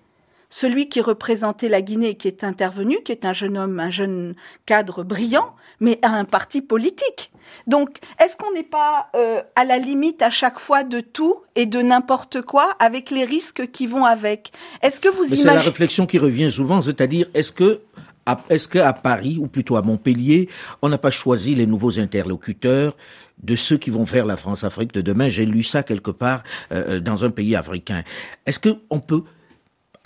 celui 0.49 0.89
qui 0.89 0.99
représentait 1.01 1.69
la 1.69 1.81
Guinée, 1.81 2.15
qui 2.15 2.27
est 2.27 2.43
intervenu, 2.43 2.97
qui 3.03 3.11
est 3.11 3.25
un 3.25 3.33
jeune 3.33 3.57
homme, 3.57 3.79
un 3.79 3.91
jeune 3.91 4.35
cadre 4.65 5.03
brillant, 5.03 5.55
mais 5.79 5.99
à 6.01 6.09
un 6.09 6.25
parti 6.25 6.61
politique. 6.61 7.31
Donc, 7.67 7.99
est-ce 8.19 8.35
qu'on 8.35 8.51
n'est 8.53 8.63
pas 8.63 9.09
euh, 9.15 9.41
à 9.55 9.63
la 9.63 9.77
limite 9.77 10.21
à 10.21 10.29
chaque 10.29 10.59
fois 10.59 10.83
de 10.83 11.01
tout 11.01 11.35
et 11.55 11.65
de 11.65 11.81
n'importe 11.81 12.41
quoi, 12.41 12.75
avec 12.79 13.11
les 13.11 13.25
risques 13.25 13.69
qui 13.71 13.87
vont 13.87 14.05
avec? 14.05 14.51
Est-ce 14.81 14.99
que 14.99 15.09
vous 15.09 15.23
imaginez 15.23 15.41
C'est 15.49 15.55
la 15.55 15.61
réflexion 15.61 16.05
qui 16.05 16.17
revient 16.17 16.51
souvent, 16.51 16.81
c'est-à-dire 16.81 17.27
est-ce 17.33 17.53
que 17.53 17.81
est-ce 18.49 18.67
qu'à 18.67 18.93
Paris, 18.93 19.37
ou 19.39 19.47
plutôt 19.47 19.75
à 19.75 19.81
Montpellier, 19.81 20.49
on 20.83 20.89
n'a 20.89 20.99
pas 20.99 21.09
choisi 21.09 21.55
les 21.55 21.65
nouveaux 21.65 21.99
interlocuteurs 21.99 22.95
de 23.41 23.55
ceux 23.55 23.77
qui 23.77 23.89
vont 23.89 24.05
faire 24.05 24.25
la 24.25 24.37
France-Afrique 24.37 24.93
de 24.93 25.01
demain? 25.01 25.29
J'ai 25.29 25.47
lu 25.47 25.63
ça 25.63 25.81
quelque 25.81 26.11
part 26.11 26.43
euh, 26.71 26.99
dans 26.99 27.23
un 27.23 27.31
pays 27.31 27.55
africain. 27.55 28.03
Est-ce 28.45 28.59
qu'on 28.59 28.99
peut 28.99 29.23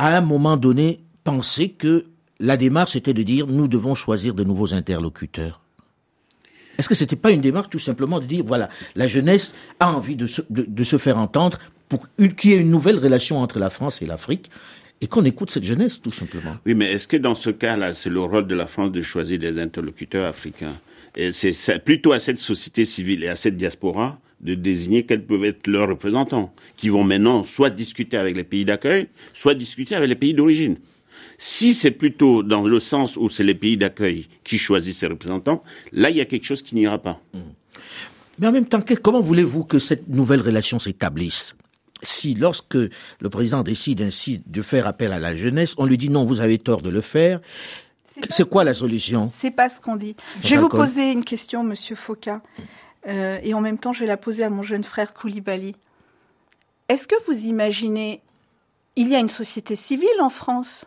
à 0.04 0.18
un 0.18 0.22
moment 0.22 0.58
donné, 0.58 1.00
penser 1.24 1.70
que 1.70 2.08
la 2.42 2.58
démarche 2.58 2.98
était 2.98 3.14
de 3.14 3.24
dire 3.24 3.48
nous 3.48 3.70
devons 3.70 3.96
choisir 3.96 4.34
de 4.34 4.44
nouveaux 4.44 4.74
interlocuteurs. 4.74 5.62
Est-ce 6.78 6.90
que 6.90 6.96
ce 6.96 7.06
n'était 7.06 7.16
pas 7.16 7.32
une 7.32 7.40
démarche 7.40 7.70
tout 7.70 7.80
simplement 7.80 8.20
de 8.20 8.26
dire 8.26 8.44
voilà, 8.46 8.68
la 8.96 9.08
jeunesse 9.08 9.56
a 9.80 9.94
envie 9.94 10.18
de 10.18 10.28
se, 10.28 10.42
se 10.84 10.98
faire 10.98 11.18
entendre 11.18 11.58
pour 11.88 12.10
qu'il 12.18 12.50
y 12.50 12.54
ait 12.54 12.58
une 12.58 12.70
nouvelle 12.70 13.00
relation 13.00 13.40
entre 13.40 13.60
la 13.60 13.70
France 13.70 14.02
et 14.02 14.06
l'Afrique 14.06 14.52
et 15.00 15.08
qu'on 15.08 15.24
écoute 15.24 15.52
cette 15.52 15.64
jeunesse 15.64 16.02
tout 16.02 16.12
simplement? 16.12 16.58
Oui, 16.66 16.76
mais 16.76 16.92
est-ce 16.92 17.08
que 17.08 17.16
dans 17.16 17.36
ce 17.36 17.50
cas-là, 17.52 17.94
c'est 17.94 18.10
le 18.10 18.20
rôle 18.20 18.48
de 18.48 18.56
la 18.56 18.68
France 18.68 18.92
de 18.92 19.02
choisir 19.02 19.40
des 19.40 19.58
interlocuteurs 19.58 20.28
africains? 20.28 20.74
Et 21.16 21.32
c'est 21.32 21.80
plutôt 21.80 22.12
à 22.12 22.20
cette 22.20 22.42
société 22.42 22.84
civile 22.84 23.24
et 23.24 23.30
à 23.30 23.38
cette 23.38 23.56
diaspora 23.56 24.20
de 24.44 24.56
désigner 24.56 25.06
quels 25.06 25.26
peuvent 25.26 25.46
être 25.46 25.68
leurs 25.68 25.88
représentants, 25.88 26.54
qui 26.76 26.90
vont 26.90 27.04
maintenant 27.04 27.46
soit 27.46 27.70
discuter 27.70 28.18
avec 28.18 28.36
les 28.36 28.44
pays 28.44 28.66
d'accueil, 28.66 29.08
soit 29.32 29.56
discuter 29.56 29.96
avec 29.96 30.10
les 30.10 30.16
pays 30.16 30.34
d'origine. 30.34 30.78
Si 31.38 31.74
c'est 31.74 31.92
plutôt 31.92 32.44
dans 32.44 32.62
le 32.62 32.80
sens 32.80 33.18
où 33.18 33.30
c'est 33.30 33.44
les 33.44 33.56
pays 33.56 33.78
d'accueil 33.78 34.28
qui 34.44 34.58
choisissent 34.58 35.00
ces 35.00 35.08
représentants, 35.08 35.64
là, 35.92 36.10
il 36.10 36.18
y 36.18 36.22
a 36.22 36.26
quelque 36.26 36.46
chose 36.46 36.62
qui 36.62 36.76
n'ira 36.76 37.00
pas. 37.00 37.22
Mmh. 37.34 37.40
Mais 38.40 38.48
en 38.48 38.52
même 38.52 38.66
temps, 38.66 38.84
comment 39.02 39.22
voulez-vous 39.22 39.64
que 39.64 39.80
cette 39.80 40.08
nouvelle 40.08 40.42
relation 40.42 40.80
s'établisse? 40.80 41.56
Si 42.02 42.34
lorsque 42.34 42.76
le 42.76 43.30
président 43.30 43.64
décide 43.64 44.02
ainsi 44.02 44.42
de 44.46 44.62
faire 44.62 44.88
appel 44.88 45.14
à 45.14 45.20
la 45.20 45.36
jeunesse, 45.36 45.74
on 45.78 45.86
lui 45.86 45.98
dit 45.98 46.10
non, 46.10 46.26
vous 46.26 46.42
avez 46.42 46.58
tort 46.58 46.82
de 46.82 46.90
le 46.90 47.02
faire, 47.02 47.40
c'est 48.30 48.48
quoi 48.48 48.64
la 48.64 48.74
solution? 48.74 49.30
C'est 49.34 49.52
pas 49.52 49.70
ce 49.70 49.80
qu'on 49.80 49.96
dit. 49.96 50.16
Je 50.44 50.50
vais 50.50 50.58
vous 50.58 50.70
poser 50.70 51.12
une 51.12 51.24
question, 51.24 51.64
Monsieur 51.64 51.96
Foucault. 51.96 52.42
Euh, 53.08 53.40
et 53.44 53.54
en 53.54 53.62
même 53.62 53.78
temps 53.78 53.94
je 53.94 54.02
vais 54.02 54.08
la 54.08 54.18
poser 54.18 54.44
à 54.44 54.50
mon 54.50 54.64
jeune 54.64 54.84
frère 54.84 55.14
Koulibaly. 55.14 55.76
Est-ce 56.90 57.08
que 57.08 57.16
vous 57.28 57.46
imaginez, 57.46 58.22
il 58.96 59.10
y 59.10 59.16
a 59.16 59.20
une 59.20 59.30
société 59.30 59.76
civile 59.76 60.22
en 60.22 60.30
France, 60.30 60.86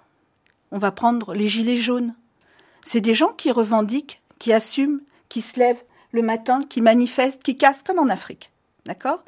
on 0.70 0.78
va 0.78 0.92
prendre 0.92 1.34
les 1.34 1.48
gilets 1.48 1.76
jaunes, 1.76 2.14
c'est 2.82 3.00
des 3.00 3.14
gens 3.14 3.32
qui 3.32 3.50
revendiquent, 3.50 4.20
qui 4.38 4.52
assument, 4.52 5.00
qui 5.28 5.42
se 5.42 5.58
lèvent 5.58 5.82
le 6.12 6.22
matin, 6.22 6.60
qui 6.68 6.80
manifestent, 6.80 7.42
qui 7.42 7.56
cassent 7.56 7.82
comme 7.82 7.98
en 7.98 8.08
Afrique. 8.08 8.50
D'accord? 8.84 9.24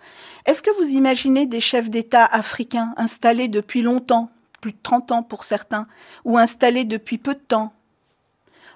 Est-ce 0.46 0.62
que 0.62 0.70
vous 0.80 0.90
imaginez 0.90 1.46
des 1.46 1.60
chefs 1.60 1.90
d'État 1.90 2.24
africains 2.24 2.94
installés 2.96 3.48
depuis 3.48 3.82
longtemps, 3.82 4.30
plus 4.60 4.72
de 4.72 4.78
30 4.82 5.10
ans 5.10 5.22
pour 5.24 5.44
certains, 5.44 5.88
ou 6.24 6.38
installés 6.38 6.84
depuis 6.84 7.18
peu 7.18 7.34
de 7.34 7.40
temps, 7.40 7.72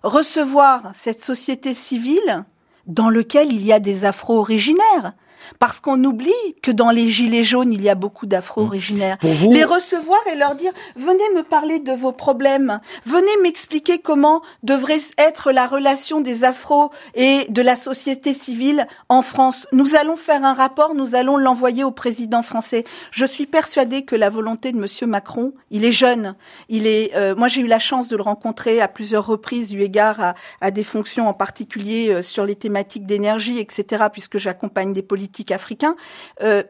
recevoir 0.02 0.90
cette 0.95 1.23
société 1.23 1.75
civile 1.75 2.45
dans 2.86 3.10
lequel 3.10 3.52
il 3.52 3.64
y 3.64 3.72
a 3.72 3.80
des 3.80 4.04
afro-originaires. 4.04 5.12
Parce 5.58 5.80
qu'on 5.80 6.02
oublie 6.04 6.32
que 6.62 6.70
dans 6.70 6.90
les 6.90 7.08
gilets 7.08 7.44
jaunes, 7.44 7.72
il 7.72 7.82
y 7.82 7.88
a 7.88 7.94
beaucoup 7.94 8.26
d'afro-originaires. 8.26 9.18
Les 9.22 9.64
recevoir 9.64 10.20
et 10.32 10.37
leur 10.37 10.54
dire, 10.54 10.72
venez 10.96 11.22
me 11.34 11.42
parler 11.42 11.78
de 11.78 11.92
vos 11.92 12.12
problèmes, 12.12 12.80
venez 13.04 13.30
m'expliquer 13.42 13.99
comment 13.99 14.42
devrait 14.62 15.00
être 15.18 15.52
la 15.52 15.66
relation 15.66 16.20
des 16.20 16.44
afro 16.44 16.90
et 17.14 17.46
de 17.49 17.62
la 17.62 17.76
société 17.76 18.34
civile 18.34 18.86
en 19.08 19.23
France. 19.23 19.67
Nous 19.73 19.95
allons 19.95 20.17
faire 20.17 20.45
un 20.45 20.54
rapport, 20.54 20.95
nous 20.95 21.14
allons 21.14 21.36
l'envoyer 21.36 21.84
au 21.84 21.90
président 21.90 22.43
français. 22.43 22.84
Je 23.10 23.25
suis 23.25 23.47
persuadée 23.47 24.04
que 24.04 24.17
la 24.17 24.30
volonté 24.30 24.73
de 24.73 24.78
monsieur 24.78 25.06
Macron, 25.06 25.52
il 25.71 25.84
est 25.84 25.93
jeune, 25.93 26.34
il 26.69 26.86
est, 26.86 27.14
euh, 27.17 27.34
moi 27.34 27.49
j'ai 27.49 27.62
eu 27.62 27.67
la 27.67 27.78
chance 27.78 28.08
de 28.08 28.17
le 28.17 28.23
rencontrer 28.23 28.80
à 28.80 28.88
plusieurs 28.88 29.26
reprises 29.26 29.73
eu 29.73 29.80
égard 29.80 30.21
à, 30.21 30.34
à 30.60 30.71
des 30.71 30.84
fonctions 30.84 31.28
en 31.28 31.34
particulier 31.34 32.10
euh, 32.10 32.23
sur 32.23 32.45
les 32.45 32.54
thématiques 32.54 33.06
d'énergie, 33.06 33.58
etc., 33.58 34.04
puisque 34.12 34.38
j'accompagne 34.38 34.93
des 34.93 35.02
politiques 35.02 35.31
africain. 35.50 35.97
Euh, 36.42 36.62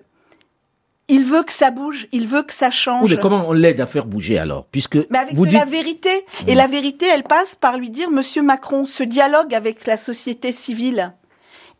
il 1.08 1.24
veut 1.24 1.42
que 1.42 1.52
ça 1.52 1.70
bouge, 1.70 2.08
il 2.12 2.26
veut 2.26 2.42
que 2.42 2.54
ça 2.54 2.70
change. 2.70 3.10
mais 3.10 3.18
comment 3.18 3.44
on 3.46 3.52
l'aide 3.52 3.80
à 3.80 3.86
faire 3.86 4.06
bouger 4.06 4.38
alors? 4.38 4.66
Puisque 4.66 4.96
mais 5.10 5.18
avec 5.18 5.34
vous 5.34 5.44
la 5.44 5.64
vérité. 5.64 6.24
Et 6.46 6.54
la 6.54 6.66
vérité, 6.66 7.06
elle 7.12 7.24
passe 7.24 7.54
par 7.54 7.76
lui 7.76 7.90
dire, 7.90 8.10
Monsieur 8.10 8.42
Macron, 8.42 8.86
ce 8.86 9.02
dialogue 9.02 9.54
avec 9.54 9.84
la 9.86 9.96
société 9.96 10.52
civile, 10.52 11.12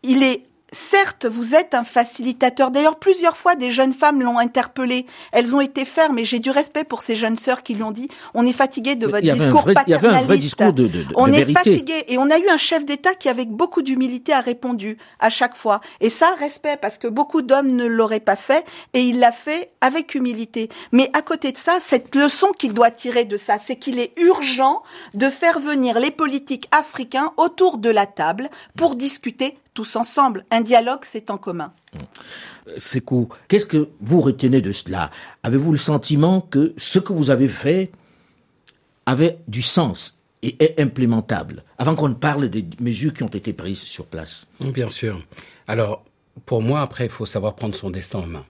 il 0.02 0.22
est 0.22 0.46
Certes, 0.74 1.26
vous 1.26 1.54
êtes 1.54 1.74
un 1.74 1.84
facilitateur. 1.84 2.70
D'ailleurs, 2.70 2.98
plusieurs 2.98 3.36
fois, 3.36 3.56
des 3.56 3.70
jeunes 3.70 3.92
femmes 3.92 4.22
l'ont 4.22 4.38
interpellé. 4.38 5.04
Elles 5.30 5.54
ont 5.54 5.60
été 5.60 5.84
fermes 5.84 6.18
et 6.18 6.24
j'ai 6.24 6.38
du 6.38 6.50
respect 6.50 6.84
pour 6.84 7.02
ces 7.02 7.14
jeunes 7.14 7.36
sœurs 7.36 7.62
qui 7.62 7.74
lui 7.74 7.82
ont 7.82 7.90
dit 7.90 8.08
on 8.32 8.46
est 8.46 8.54
fatigué 8.54 8.96
de 8.96 9.06
votre 9.06 9.20
discours 9.20 9.64
paternaliste. 9.64 9.86
Il 9.86 9.90
y 9.90 9.94
avait 9.94 10.08
un 10.08 10.20
vrai 10.22 10.38
discours 10.38 10.72
de, 10.72 10.86
de, 10.86 11.04
on 11.14 11.30
est 11.30 11.44
fatigué 11.52 12.04
et 12.08 12.16
on 12.16 12.30
a 12.30 12.38
eu 12.38 12.48
un 12.48 12.56
chef 12.56 12.86
d'État 12.86 13.14
qui, 13.14 13.28
avec 13.28 13.50
beaucoup 13.50 13.82
d'humilité, 13.82 14.32
a 14.32 14.40
répondu 14.40 14.96
à 15.20 15.28
chaque 15.28 15.58
fois. 15.58 15.82
Et 16.00 16.08
ça, 16.08 16.34
respect 16.38 16.78
parce 16.80 16.96
que 16.96 17.06
beaucoup 17.06 17.42
d'hommes 17.42 17.76
ne 17.76 17.84
l'auraient 17.84 18.20
pas 18.20 18.36
fait 18.36 18.64
et 18.94 19.02
il 19.02 19.20
l'a 19.20 19.32
fait 19.32 19.72
avec 19.82 20.14
humilité. 20.14 20.70
Mais 20.90 21.10
à 21.12 21.20
côté 21.20 21.52
de 21.52 21.58
ça, 21.58 21.80
cette 21.80 22.14
leçon 22.14 22.52
qu'il 22.58 22.72
doit 22.72 22.90
tirer 22.90 23.26
de 23.26 23.36
ça, 23.36 23.58
c'est 23.62 23.76
qu'il 23.76 23.98
est 23.98 24.18
urgent 24.18 24.82
de 25.12 25.28
faire 25.28 25.60
venir 25.60 26.00
les 26.00 26.10
politiques 26.10 26.68
africains 26.70 27.32
autour 27.36 27.76
de 27.76 27.90
la 27.90 28.06
table 28.06 28.48
pour 28.74 28.96
discuter 28.96 29.58
tous 29.74 29.96
ensemble. 29.96 30.44
Un 30.50 30.60
dialogue, 30.60 31.00
c'est 31.02 31.30
en 31.30 31.38
commun. 31.38 31.72
C'est 32.78 33.00
cool. 33.00 33.26
Qu'est-ce 33.48 33.66
que 33.66 33.88
vous 34.00 34.20
retenez 34.20 34.60
de 34.60 34.72
cela? 34.72 35.10
Avez-vous 35.42 35.72
le 35.72 35.78
sentiment 35.78 36.40
que 36.40 36.74
ce 36.76 36.98
que 36.98 37.12
vous 37.12 37.30
avez 37.30 37.48
fait 37.48 37.90
avait 39.06 39.38
du 39.48 39.62
sens 39.62 40.18
et 40.42 40.56
est 40.62 40.80
implémentable 40.80 41.64
Avant 41.78 41.94
qu'on 41.94 42.08
ne 42.08 42.14
parle 42.14 42.48
des 42.48 42.64
mesures 42.80 43.12
qui 43.12 43.22
ont 43.22 43.28
été 43.28 43.52
prises 43.52 43.82
sur 43.82 44.06
place? 44.06 44.46
Bien 44.60 44.90
sûr. 44.90 45.20
Alors, 45.68 46.04
pour 46.46 46.62
moi, 46.62 46.80
après, 46.80 47.04
il 47.06 47.10
faut 47.10 47.26
savoir 47.26 47.54
prendre 47.54 47.74
son 47.74 47.90
destin 47.90 48.20
en 48.20 48.26
main. 48.26 48.44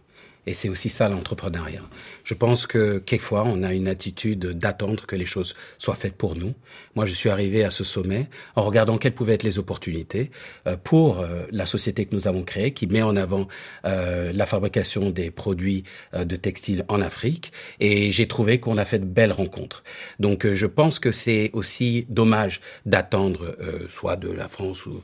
Et 0.46 0.54
c'est 0.54 0.68
aussi 0.68 0.88
ça 0.88 1.08
l'entrepreneuriat. 1.08 1.82
Je 2.24 2.34
pense 2.34 2.66
que 2.66 2.98
quelquefois 2.98 3.44
on 3.46 3.62
a 3.62 3.72
une 3.72 3.86
attitude 3.86 4.46
d'attendre 4.46 5.06
que 5.06 5.14
les 5.14 5.24
choses 5.24 5.54
soient 5.78 5.94
faites 5.94 6.16
pour 6.16 6.34
nous. 6.34 6.54
Moi, 6.94 7.06
je 7.06 7.12
suis 7.12 7.30
arrivé 7.30 7.64
à 7.64 7.70
ce 7.70 7.84
sommet 7.84 8.28
en 8.56 8.62
regardant 8.62 8.98
quelles 8.98 9.14
pouvaient 9.14 9.34
être 9.34 9.42
les 9.44 9.58
opportunités 9.58 10.30
euh, 10.66 10.76
pour 10.82 11.20
euh, 11.20 11.44
la 11.50 11.66
société 11.66 12.06
que 12.06 12.14
nous 12.14 12.26
avons 12.26 12.42
créée, 12.42 12.72
qui 12.72 12.86
met 12.86 13.02
en 13.02 13.16
avant 13.16 13.46
euh, 13.84 14.32
la 14.34 14.46
fabrication 14.46 15.10
des 15.10 15.30
produits 15.30 15.84
de 16.12 16.36
textiles 16.36 16.84
en 16.88 17.00
Afrique. 17.00 17.52
Et 17.80 18.12
j'ai 18.12 18.26
trouvé 18.26 18.58
qu'on 18.60 18.78
a 18.78 18.84
fait 18.84 18.98
de 18.98 19.04
belles 19.04 19.32
rencontres. 19.32 19.84
Donc, 20.18 20.46
je 20.46 20.66
pense 20.66 20.98
que 20.98 21.12
c'est 21.12 21.50
aussi 21.52 22.06
dommage 22.08 22.60
d'attendre, 22.86 23.56
soit 23.88 24.16
de 24.16 24.30
la 24.30 24.48
France 24.48 24.86
ou 24.86 25.02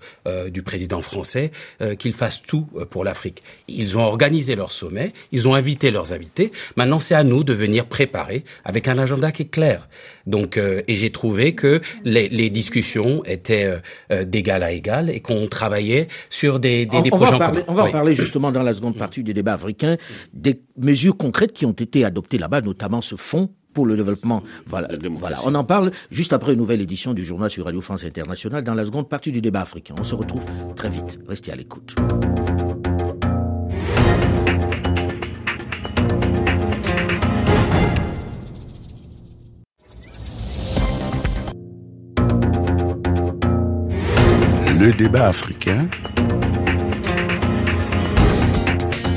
du 0.50 0.62
président 0.62 1.00
français, 1.00 1.50
qu'il 1.98 2.12
fasse 2.12 2.42
tout 2.42 2.68
pour 2.90 3.04
l'Afrique. 3.04 3.42
Ils 3.68 3.96
ont 3.98 4.04
organisé 4.04 4.54
leur 4.54 4.72
sommet 4.72 5.12
ils 5.32 5.48
ont 5.48 5.54
invité 5.54 5.90
leurs 5.90 6.12
invités. 6.12 6.52
Maintenant, 6.76 7.00
c'est 7.00 7.14
à 7.14 7.24
nous 7.24 7.44
de 7.44 7.52
venir 7.52 7.86
préparer 7.86 8.44
avec 8.64 8.88
un 8.88 8.98
agenda 8.98 9.32
qui 9.32 9.42
est 9.42 9.50
clair. 9.50 9.88
Donc, 10.26 10.56
euh, 10.56 10.82
et 10.88 10.96
j'ai 10.96 11.10
trouvé 11.10 11.54
que 11.54 11.80
les, 12.04 12.28
les 12.28 12.50
discussions 12.50 13.22
étaient 13.24 13.64
euh, 13.64 13.78
euh, 14.12 14.24
d'égal 14.24 14.62
à 14.62 14.72
égal 14.72 15.10
et 15.10 15.20
qu'on 15.20 15.46
travaillait 15.46 16.08
sur 16.30 16.60
des, 16.60 16.86
des, 16.86 17.02
des 17.02 17.10
projets. 17.10 17.32
Va 17.32 17.38
parler, 17.38 17.62
on 17.68 17.74
va 17.74 17.84
en 17.84 17.90
parler 17.90 18.14
justement 18.14 18.52
dans 18.52 18.62
la 18.62 18.74
seconde 18.74 18.96
partie 18.96 19.22
du 19.22 19.34
débat 19.34 19.54
africain 19.54 19.96
des 20.32 20.60
mesures 20.76 21.16
concrètes 21.16 21.52
qui 21.52 21.66
ont 21.66 21.72
été 21.72 22.04
adoptées 22.04 22.38
là-bas, 22.38 22.60
notamment 22.60 23.02
ce 23.02 23.16
fonds 23.16 23.50
pour 23.74 23.86
le 23.86 23.96
développement. 23.96 24.42
Voilà, 24.66 24.88
voilà, 25.12 25.38
on 25.44 25.54
en 25.54 25.64
parle 25.64 25.92
juste 26.10 26.32
après 26.32 26.52
une 26.52 26.58
nouvelle 26.58 26.80
édition 26.80 27.14
du 27.14 27.24
journal 27.24 27.50
sur 27.50 27.64
Radio 27.64 27.80
France 27.80 28.04
Internationale 28.04 28.64
dans 28.64 28.74
la 28.74 28.84
seconde 28.84 29.08
partie 29.08 29.30
du 29.30 29.40
débat 29.40 29.60
africain. 29.60 29.94
On 30.00 30.04
se 30.04 30.14
retrouve 30.14 30.44
très 30.74 30.90
vite. 30.90 31.20
Restez 31.28 31.52
à 31.52 31.56
l'écoute. 31.56 31.94
Le 44.78 44.92
débat 44.92 45.26
africain. 45.26 45.88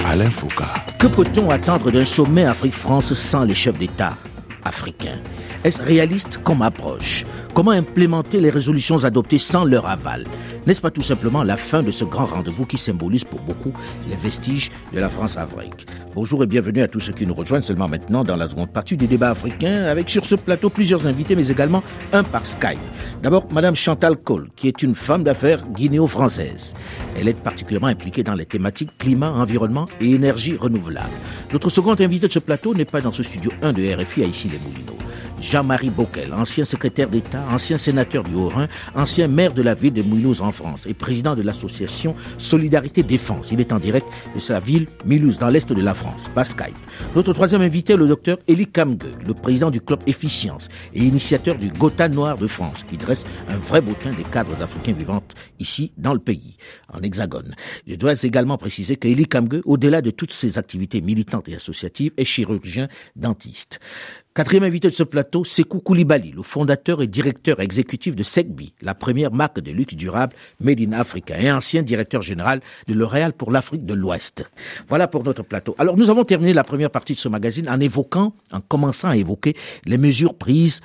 Alain 0.04 0.32
Foucault. 0.32 0.64
Que 0.98 1.06
peut-on 1.06 1.52
attendre 1.52 1.92
d'un 1.92 2.04
sommet 2.04 2.46
Afrique-France 2.46 3.14
sans 3.14 3.44
les 3.44 3.54
chefs 3.54 3.78
d'État 3.78 4.18
africains? 4.66 5.20
Est-ce 5.64 5.80
réaliste 5.80 6.40
comme 6.44 6.64
approche? 6.64 7.24
Comment 7.54 7.70
implémenter 7.70 8.42
les 8.42 8.50
résolutions 8.50 9.04
adoptées 9.04 9.38
sans 9.38 9.64
leur 9.64 9.86
aval? 9.86 10.24
N'est-ce 10.66 10.82
pas 10.82 10.90
tout 10.90 11.04
simplement 11.04 11.44
la 11.44 11.56
fin 11.56 11.84
de 11.84 11.92
ce 11.92 12.04
grand 12.04 12.26
rendez-vous 12.26 12.66
qui 12.66 12.80
symbolise 12.80 13.26
pour 13.26 13.42
beaucoup 13.42 13.72
les 14.10 14.16
vestiges 14.16 14.72
de 14.92 15.00
la 15.00 15.08
France-Afrique? 15.08 15.86
Bonjour 16.16 16.42
et 16.42 16.48
bienvenue 16.48 16.82
à 16.82 16.88
tous 16.88 17.00
ceux 17.00 17.14
qui 17.14 17.28
nous 17.28 17.36
rejoignent 17.36 17.62
seulement 17.62 17.88
maintenant 17.88 18.24
dans 18.24 18.38
la 18.38 18.48
seconde 18.48 18.74
partie 18.74 18.98
du 18.98 19.06
débat 19.06 19.30
africain 19.30 19.84
avec 19.84 20.10
sur 20.10 20.26
ce 20.26 20.34
plateau 20.34 20.72
plusieurs 20.72 21.06
invités 21.06 21.36
mais 21.36 21.50
également 21.50 21.84
un 22.12 22.24
par 22.24 22.48
Skype. 22.48 22.80
D'abord, 23.22 23.46
Madame 23.54 23.76
Chantal 23.76 24.18
Cole, 24.18 24.50
qui 24.56 24.68
est 24.68 24.82
une 24.82 24.96
femme 24.96 25.24
d'affaires 25.24 25.68
guinéo-française. 25.68 26.74
Elle 27.20 27.28
est 27.28 27.40
particulièrement 27.40 27.88
impliquée 27.88 28.24
dans 28.24 28.34
les 28.34 28.48
thématiques 28.48 28.98
climat, 28.98 29.30
environnement 29.30 29.88
et 30.00 30.10
énergie 30.10 30.56
renouvelable. 30.56 31.14
Notre 31.54 31.70
second 31.70 31.94
invité 31.94 32.26
de 32.28 32.32
ce 32.32 32.40
plateau 32.40 32.74
n'est 32.74 32.86
pas 32.86 33.02
dans 33.02 33.12
ce 33.12 33.22
studio 33.22 33.52
1 33.62 33.74
de 33.74 33.94
RFI 33.94 34.24
à 34.24 34.26
ici 34.26 34.50
les 34.50 34.58
Moulineaux. 34.58 34.98
Jean-Marie 35.42 35.90
Bockel, 35.90 36.34
ancien 36.34 36.66
secrétaire 36.66 37.10
d'État, 37.10 37.44
ancien 37.52 37.78
sénateur 37.78 38.24
du 38.24 38.36
Haut-Rhin, 38.36 38.68
ancien 38.96 39.28
maire 39.28 39.54
de 39.54 39.62
la 39.62 39.74
ville 39.74 39.94
de 39.94 40.04
Mulhouse 40.04 40.42
en 40.42 40.52
France 40.52 40.86
et 40.86 40.94
président 40.94 41.36
de 41.36 41.42
l'association 41.42 42.16
Solidarité 42.38 43.04
Défense. 43.04 43.52
Il 43.52 43.60
est 43.60 43.74
en 43.74 43.80
direct 43.80 44.08
de 44.36 44.40
sa 44.40 44.60
ville, 44.60 44.88
Mulhouse, 45.06 45.40
dans 45.40 45.50
l'est 45.50 45.72
de 45.74 45.82
la 45.82 45.94
France, 45.94 46.30
par 46.36 46.46
Skype. 46.46 46.78
Notre 47.16 47.34
troisième 47.34 47.62
invité 47.62 47.94
est 47.94 47.98
le 47.98 48.08
docteur 48.08 48.38
Elie 48.48 48.68
Kamge, 48.68 49.10
le 49.26 49.34
président 49.34 49.72
du 49.72 49.82
club 49.82 50.00
Efficience 50.06 50.70
et 50.94 51.04
initiateur 51.04 51.58
du 51.58 51.70
Gotha 51.70 52.08
Noir 52.08 52.38
de 52.38 52.48
France, 52.48 52.86
qui 52.88 52.98
dresse 52.98 53.24
un 53.50 53.58
vrai 53.58 53.82
boutin 53.82 54.12
des 54.14 54.24
cadres 54.24 54.62
africains 54.62 54.94
vivant 54.94 55.24
ici, 55.60 55.92
dans 55.98 56.14
le 56.14 56.20
pays, 56.20 56.58
en 56.94 57.02
hexagone. 57.02 57.56
Je 57.88 57.96
dois 57.96 58.14
également 58.24 58.58
préciser 58.58 58.96
que 58.96 59.08
Elie 59.08 59.28
Kamge, 59.28 59.62
au-delà 59.66 60.02
de 60.02 60.12
toutes 60.12 60.34
ses 60.34 60.58
activités 60.58 61.02
militantes 61.02 61.50
et 61.50 61.56
associatives, 61.56 62.12
est 62.18 62.26
chirurgien 62.26 62.88
dentiste. 63.16 63.80
Quatrième 64.34 64.64
invité 64.64 64.88
de 64.88 64.94
ce 64.94 65.04
plateau, 65.04 65.44
Sekou 65.44 65.80
Koulibaly, 65.80 66.32
le 66.32 66.42
fondateur 66.42 67.02
et 67.02 67.08
directeur 67.08 67.60
exécutif 67.60 68.16
de 68.16 68.24
Segbi, 68.24 68.74
la 68.82 68.96
première 68.96 69.34
marque 69.34 69.60
de 69.60 69.72
luxe 69.72 69.96
durable 69.96 70.34
made 70.62 70.80
in 70.80 70.94
Africa 70.94 71.38
et 71.38 71.52
ancien 71.52 71.82
directeur 71.82 72.22
général 72.22 72.62
de 72.88 72.94
L'Oréal 72.94 73.34
pour 73.34 73.52
l'Afrique 73.52 73.86
de 73.86 73.94
l'Ouest. 73.94 74.50
Voilà 74.88 75.10
pour 75.10 75.26
notre 75.26 75.44
plateau. 75.44 75.76
Alors 75.78 75.98
nous 75.98 76.10
avons 76.10 76.24
terminé 76.24 76.54
la 76.54 76.64
première 76.64 76.92
partie 76.92 77.14
de 77.14 77.20
ce 77.20 77.28
magazine 77.28 77.68
en 77.68 77.82
évoquant, 77.82 78.34
en 78.54 78.62
commençant 78.62 79.10
à 79.10 79.18
évoquer 79.18 79.54
les 79.86 79.98
mesures 79.98 80.36
prises 80.36 80.80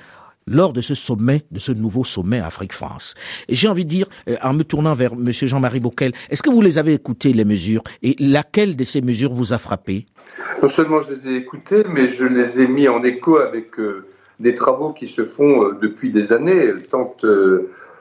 lors 0.47 0.73
de 0.73 0.81
ce 0.81 0.95
sommet, 0.95 1.43
de 1.51 1.59
ce 1.59 1.71
nouveau 1.71 2.03
sommet 2.03 2.39
Afrique-France. 2.39 3.15
J'ai 3.49 3.67
envie 3.67 3.85
de 3.85 3.89
dire, 3.89 4.07
euh, 4.29 4.35
en 4.41 4.53
me 4.53 4.63
tournant 4.63 4.93
vers 4.93 5.15
Monsieur 5.15 5.47
Jean-Marie 5.47 5.79
Bockel, 5.79 6.13
est-ce 6.29 6.41
que 6.41 6.49
vous 6.49 6.61
les 6.61 6.79
avez 6.79 6.93
écoutées, 6.93 7.33
les 7.33 7.45
mesures, 7.45 7.83
et 8.01 8.15
laquelle 8.19 8.75
de 8.75 8.83
ces 8.83 9.01
mesures 9.01 9.33
vous 9.33 9.53
a 9.53 9.57
frappé? 9.57 10.05
Non 10.61 10.69
seulement 10.69 11.01
je 11.03 11.13
les 11.13 11.29
ai 11.29 11.35
écoutées, 11.37 11.83
mais 11.89 12.07
je 12.07 12.25
les 12.25 12.61
ai 12.61 12.67
mis 12.67 12.87
en 12.87 13.03
écho 13.03 13.37
avec 13.37 13.77
euh, 13.79 14.05
des 14.39 14.55
travaux 14.55 14.93
qui 14.93 15.07
se 15.09 15.25
font 15.25 15.63
euh, 15.63 15.77
depuis 15.81 16.11
des 16.11 16.31
années, 16.31 16.71
tant 16.89 17.15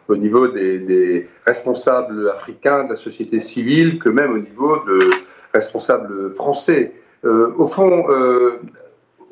au 0.09 0.17
niveau 0.17 0.47
des, 0.47 0.79
des, 0.79 1.29
responsables 1.47 2.31
africains 2.31 2.85
de 2.85 2.91
la 2.91 2.97
société 2.97 3.41
civile 3.41 3.99
que 3.99 4.09
même 4.09 4.33
au 4.33 4.39
niveau 4.39 4.77
de 4.87 5.11
responsables 5.53 6.33
français. 6.35 6.93
au 7.25 7.67
fond, 7.67 8.05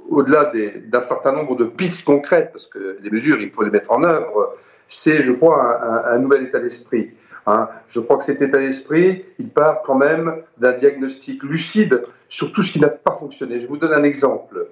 au-delà 0.09 0.53
d'un 0.87 1.01
certain 1.01 1.33
nombre 1.33 1.57
de 1.57 1.65
pistes 1.65 2.05
concrètes, 2.05 2.51
parce 2.53 2.67
que 2.67 2.99
les 3.03 3.11
mesures, 3.11 3.41
il 3.41 3.51
faut 3.51 3.63
les 3.63 3.71
mettre 3.71 3.93
en 3.93 4.03
œuvre, 4.03 4.55
c'est, 4.89 5.23
je 5.23 5.33
crois, 5.33 6.09
un, 6.11 6.19
nouvel 6.19 6.45
état 6.45 6.61
d'esprit. 6.61 7.11
Hein. 7.47 7.69
Je 7.89 8.01
crois 8.01 8.19
que 8.19 8.25
cet 8.25 8.43
état 8.43 8.59
d'esprit, 8.59 9.25
il 9.39 9.49
part 9.49 9.83
quand 9.83 9.95
même 9.95 10.43
d'un 10.59 10.73
diagnostic 10.73 11.43
lucide 11.43 12.03
sur 12.29 12.53
tout 12.53 12.63
ce 12.63 12.73
qui 12.73 12.81
n'a 12.81 12.89
pas 12.89 13.17
fonctionné. 13.19 13.61
Je 13.61 13.67
vous 13.67 13.77
donne 13.77 13.93
un 13.93 14.03
exemple. 14.03 14.67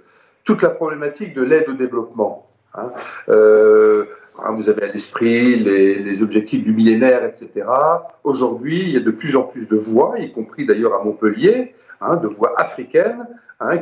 Toute 0.44 0.62
la 0.62 0.70
problématique 0.70 1.34
de 1.34 1.42
l'aide 1.42 1.68
au 1.68 1.74
développement. 1.74 2.48
Hein. 2.74 2.90
Euh, 3.28 4.04
hein, 4.38 4.52
vous 4.52 4.68
avez 4.68 4.82
à 4.84 4.92
l'esprit 4.92 5.56
les, 5.56 6.22
objectifs 6.22 6.62
du 6.62 6.72
millénaire, 6.72 7.24
etc. 7.24 7.66
Aujourd'hui, 8.24 8.82
il 8.82 8.90
y 8.90 8.96
a 8.96 9.00
de 9.00 9.10
plus 9.10 9.36
en 9.36 9.42
plus 9.42 9.66
de 9.66 9.76
voix, 9.76 10.18
y 10.18 10.32
compris 10.32 10.66
d'ailleurs 10.66 10.94
à 10.94 11.04
Montpellier, 11.04 11.74
de 12.20 12.26
voix 12.26 12.60
africaines, 12.60 13.26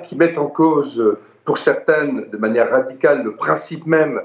qui 0.03 0.15
mettent 0.15 0.37
en 0.37 0.49
cause 0.49 1.03
pour 1.45 1.59
certaines 1.59 2.29
de 2.31 2.37
manière 2.37 2.71
radicale 2.71 3.25
le 3.25 3.35
principe 3.35 3.87
même 3.87 4.21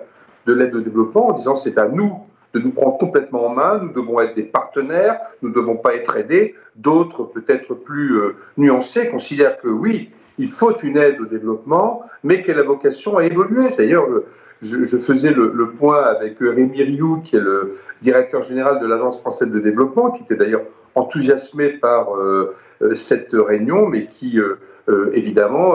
de 0.46 0.54
l'aide 0.54 0.76
au 0.76 0.82
développement 0.82 1.30
en 1.30 1.34
disant 1.34 1.56
c'est 1.56 1.78
à 1.78 1.88
nous 1.88 2.26
de 2.56 2.60
nous 2.62 2.72
prendre 2.72 2.98
complètement 2.98 3.48
en 3.48 3.50
main, 3.50 3.82
nous 3.84 3.92
devons 3.92 4.22
être 4.22 4.34
des 4.34 4.44
partenaires, 4.44 5.20
nous 5.42 5.50
ne 5.50 5.54
devons 5.54 5.76
pas 5.76 5.94
être 5.94 6.16
aidés. 6.16 6.56
D'autres, 6.78 7.24
peut-être 7.26 7.74
plus 7.74 8.18
euh, 8.18 8.36
nuancés, 8.58 9.10
considèrent 9.10 9.60
que 9.60 9.68
oui, 9.68 10.10
il 10.38 10.50
faut 10.52 10.78
une 10.80 10.96
aide 10.96 11.20
au 11.20 11.26
développement, 11.26 12.04
mais 12.24 12.44
qu'elle 12.44 12.60
a 12.60 12.64
vocation 12.64 13.18
à 13.18 13.26
évoluer. 13.26 13.70
D'ailleurs, 13.78 14.08
je, 14.62 14.98
faisais 14.98 15.32
le, 15.32 15.72
point 15.78 16.02
avec 16.02 16.38
Rémi 16.40 16.82
Rioux, 16.82 17.22
qui 17.26 17.36
est 17.36 17.42
le 17.42 17.76
directeur 18.02 18.44
général 18.44 18.80
de 18.80 18.88
l'Agence 18.88 19.20
française 19.20 19.52
de 19.52 19.60
développement, 19.60 20.12
qui 20.12 20.24
était 20.24 20.38
d'ailleurs 20.38 20.64
enthousiasmé 20.96 21.70
par 21.70 22.16
euh, 22.16 22.56
euh 22.82 22.96
cette 22.96 23.34
réunion, 23.34 23.88
mais 23.88 24.08
qui, 24.08 24.40
évidemment, 25.14 25.74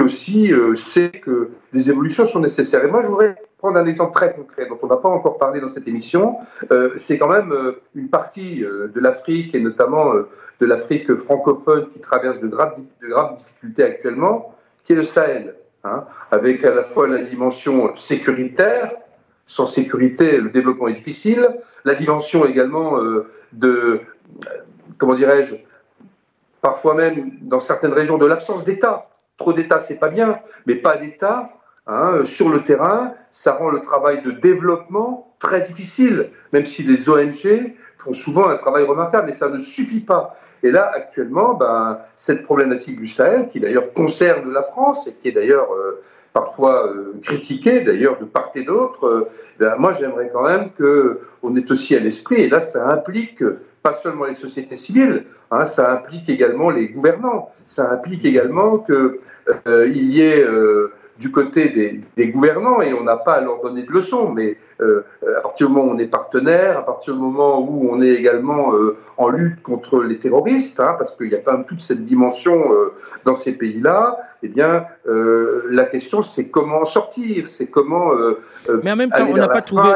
aussi 0.00 0.52
euh, 0.52 0.74
sait 0.76 1.10
que 1.10 1.50
des 1.72 1.90
évolutions 1.90 2.26
sont 2.26 2.40
nécessaires. 2.40 2.84
Et 2.84 2.88
moi, 2.88 3.02
je 3.02 3.08
voudrais 3.08 3.36
prendre 3.58 3.78
un 3.78 3.86
exemple 3.86 4.12
très 4.12 4.34
concret 4.34 4.66
dont 4.68 4.78
on 4.82 4.86
n'a 4.86 4.96
pas 4.96 5.08
encore 5.08 5.38
parlé 5.38 5.60
dans 5.60 5.68
cette 5.68 5.88
émission. 5.88 6.38
Euh, 6.70 6.92
c'est 6.98 7.18
quand 7.18 7.28
même 7.28 7.52
euh, 7.52 7.80
une 7.94 8.08
partie 8.08 8.62
euh, 8.62 8.88
de 8.94 9.00
l'Afrique 9.00 9.54
et 9.54 9.60
notamment 9.60 10.12
de 10.14 10.66
l'Afrique 10.66 11.14
francophone 11.16 11.88
qui 11.90 12.00
traverse 12.00 12.38
de 12.40 12.48
graves, 12.48 12.78
de 13.02 13.08
graves, 13.08 13.36
difficultés 13.36 13.82
actuellement, 13.82 14.54
qui 14.84 14.92
est 14.92 14.96
le 14.96 15.04
Sahel, 15.04 15.54
hein, 15.84 16.04
avec 16.30 16.64
à 16.64 16.74
la 16.74 16.84
fois 16.84 17.08
la 17.08 17.22
dimension 17.22 17.96
sécuritaire. 17.96 18.92
Sans 19.48 19.66
sécurité, 19.66 20.38
le 20.38 20.50
développement 20.50 20.88
est 20.88 20.94
difficile. 20.94 21.48
La 21.84 21.94
dimension 21.94 22.44
également 22.44 22.98
de, 23.52 24.00
comment 24.98 25.14
dirais-je, 25.14 25.54
parfois 26.60 26.94
même 26.94 27.30
dans 27.42 27.60
certaines 27.60 27.92
régions 27.92 28.18
de 28.18 28.26
l'absence 28.26 28.64
d'État. 28.64 29.08
Trop 29.38 29.52
d'État, 29.52 29.80
c'est 29.80 29.96
pas 29.96 30.08
bien, 30.08 30.40
mais 30.66 30.76
pas 30.76 30.96
d'État 30.96 31.50
hein, 31.86 32.24
sur 32.24 32.48
le 32.48 32.62
terrain, 32.62 33.14
ça 33.30 33.52
rend 33.52 33.70
le 33.70 33.80
travail 33.80 34.22
de 34.22 34.30
développement 34.30 35.34
très 35.38 35.60
difficile, 35.62 36.30
même 36.52 36.66
si 36.66 36.82
les 36.82 37.08
ONG 37.08 37.74
font 37.98 38.14
souvent 38.14 38.48
un 38.48 38.56
travail 38.56 38.84
remarquable, 38.84 39.30
et 39.30 39.34
ça 39.34 39.48
ne 39.48 39.60
suffit 39.60 40.00
pas. 40.00 40.36
Et 40.62 40.70
là, 40.70 40.90
actuellement, 40.94 41.54
ben, 41.54 41.98
cette 42.16 42.42
problématique 42.44 42.98
du 42.98 43.06
Sahel, 43.06 43.48
qui 43.48 43.60
d'ailleurs 43.60 43.92
concerne 43.92 44.50
la 44.52 44.62
France 44.62 45.06
et 45.06 45.12
qui 45.12 45.28
est 45.28 45.32
d'ailleurs 45.32 45.70
euh, 45.72 46.02
parfois 46.32 46.88
euh, 46.88 47.12
critiquée, 47.22 47.82
d'ailleurs 47.82 48.18
de 48.18 48.24
part 48.24 48.50
et 48.54 48.62
d'autre, 48.62 49.06
euh, 49.06 49.30
ben, 49.58 49.76
moi 49.78 49.92
j'aimerais 49.92 50.30
quand 50.32 50.42
même 50.42 50.70
qu'on 50.70 51.56
ait 51.56 51.70
aussi 51.70 51.94
à 51.94 52.00
l'esprit, 52.00 52.42
et 52.42 52.48
là 52.48 52.60
ça 52.60 52.88
implique 52.88 53.42
pas 53.86 54.00
seulement 54.02 54.24
les 54.24 54.34
sociétés 54.34 54.74
civiles, 54.74 55.26
hein, 55.52 55.64
ça 55.64 55.92
implique 55.92 56.28
également 56.28 56.70
les 56.70 56.88
gouvernants, 56.88 57.50
ça 57.68 57.88
implique 57.92 58.24
également 58.24 58.78
qu'il 58.78 59.20
euh, 59.68 59.88
y 59.88 60.22
ait 60.22 60.42
euh, 60.42 60.92
du 61.20 61.30
côté 61.30 61.68
des, 61.68 62.00
des, 62.16 62.28
gouvernants, 62.28 62.82
et 62.82 62.92
on 62.92 63.04
n'a 63.04 63.16
pas 63.16 63.34
à 63.34 63.40
leur 63.40 63.62
donner 63.62 63.84
de 63.84 63.92
leçons, 63.92 64.30
mais 64.30 64.56
euh, 64.80 65.04
à 65.38 65.40
partir 65.40 65.68
du 65.68 65.72
moment 65.72 65.88
où 65.88 65.94
on 65.94 65.98
est 65.98 66.06
partenaire, 66.06 66.78
à 66.78 66.84
partir 66.84 67.14
du 67.14 67.20
moment 67.20 67.60
où 67.60 67.88
on 67.92 68.02
est 68.02 68.14
également 68.22 68.74
euh, 68.74 68.96
en 69.18 69.28
lutte 69.28 69.62
contre 69.62 70.02
les 70.02 70.18
terroristes, 70.18 70.80
hein, 70.80 70.96
parce 70.98 71.14
qu'il 71.16 71.30
y 71.30 71.36
a 71.36 71.38
quand 71.38 71.52
même 71.52 71.64
toute 71.64 71.80
cette 71.80 72.04
dimension 72.04 72.72
euh, 72.72 72.92
dans 73.24 73.36
ces 73.36 73.52
pays-là, 73.52 74.18
eh 74.42 74.48
bien, 74.48 74.84
euh, 75.06 75.62
la 75.70 75.84
question 75.84 76.24
c'est 76.24 76.48
comment 76.48 76.80
en 76.82 76.86
sortir, 76.86 77.46
c'est 77.46 77.66
comment. 77.66 78.10
mais 78.82 78.90
en 78.90 78.96
même 78.96 79.10
temps, 79.10 79.28
on 79.30 79.36
n'a 79.36 79.48
pas 79.48 79.62
trouvé. 79.62 79.90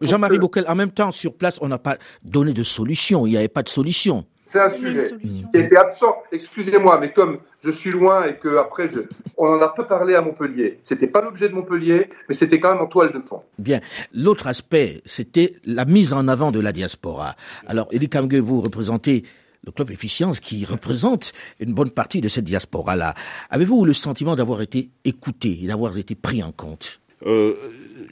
Jean-Marie 0.00 0.38
Bockel, 0.38 0.64
en 0.68 0.74
même 0.74 0.92
temps, 0.92 1.12
sur 1.12 1.34
place, 1.34 1.58
on 1.60 1.68
n'a 1.68 1.78
pas 1.78 1.96
donné 2.22 2.52
de 2.52 2.64
solution. 2.64 3.26
Il 3.26 3.30
n'y 3.30 3.36
avait 3.36 3.48
pas 3.48 3.62
de 3.62 3.68
solution. 3.68 4.24
C'est 4.44 4.60
un 4.60 4.70
sujet 4.70 5.10
qui 5.20 5.44
était 5.54 5.76
absent. 5.76 6.16
Excusez-moi, 6.32 6.98
mais 6.98 7.12
comme 7.12 7.38
je 7.62 7.70
suis 7.70 7.92
loin 7.92 8.26
et 8.26 8.36
que 8.36 8.56
après, 8.58 8.90
je... 8.92 9.00
on 9.36 9.46
en 9.46 9.60
a 9.60 9.68
peu 9.68 9.86
parlé 9.86 10.16
à 10.16 10.22
Montpellier. 10.22 10.80
C'était 10.82 11.06
pas 11.06 11.20
l'objet 11.22 11.48
de 11.48 11.54
Montpellier, 11.54 12.08
mais 12.28 12.34
c'était 12.34 12.58
quand 12.58 12.72
même 12.72 12.82
en 12.82 12.88
toile 12.88 13.12
de 13.12 13.20
fond. 13.20 13.42
Bien. 13.58 13.80
L'autre 14.12 14.48
aspect, 14.48 15.02
c'était 15.04 15.54
la 15.64 15.84
mise 15.84 16.12
en 16.12 16.26
avant 16.26 16.50
de 16.50 16.58
la 16.58 16.72
diaspora. 16.72 17.36
Alors, 17.68 17.86
Elie 17.92 18.08
Kamge, 18.08 18.34
vous 18.34 18.60
représentez 18.60 19.24
le 19.64 19.70
club 19.70 19.90
Efficience 19.92 20.40
qui 20.40 20.64
représente 20.64 21.32
une 21.60 21.72
bonne 21.72 21.90
partie 21.90 22.20
de 22.20 22.28
cette 22.28 22.44
diaspora-là. 22.44 23.14
Avez-vous 23.50 23.84
le 23.84 23.92
sentiment 23.92 24.34
d'avoir 24.34 24.62
été 24.62 24.90
écouté 25.04 25.60
et 25.62 25.68
d'avoir 25.68 25.96
été 25.96 26.16
pris 26.16 26.42
en 26.42 26.50
compte? 26.50 27.00
Euh, 27.26 27.54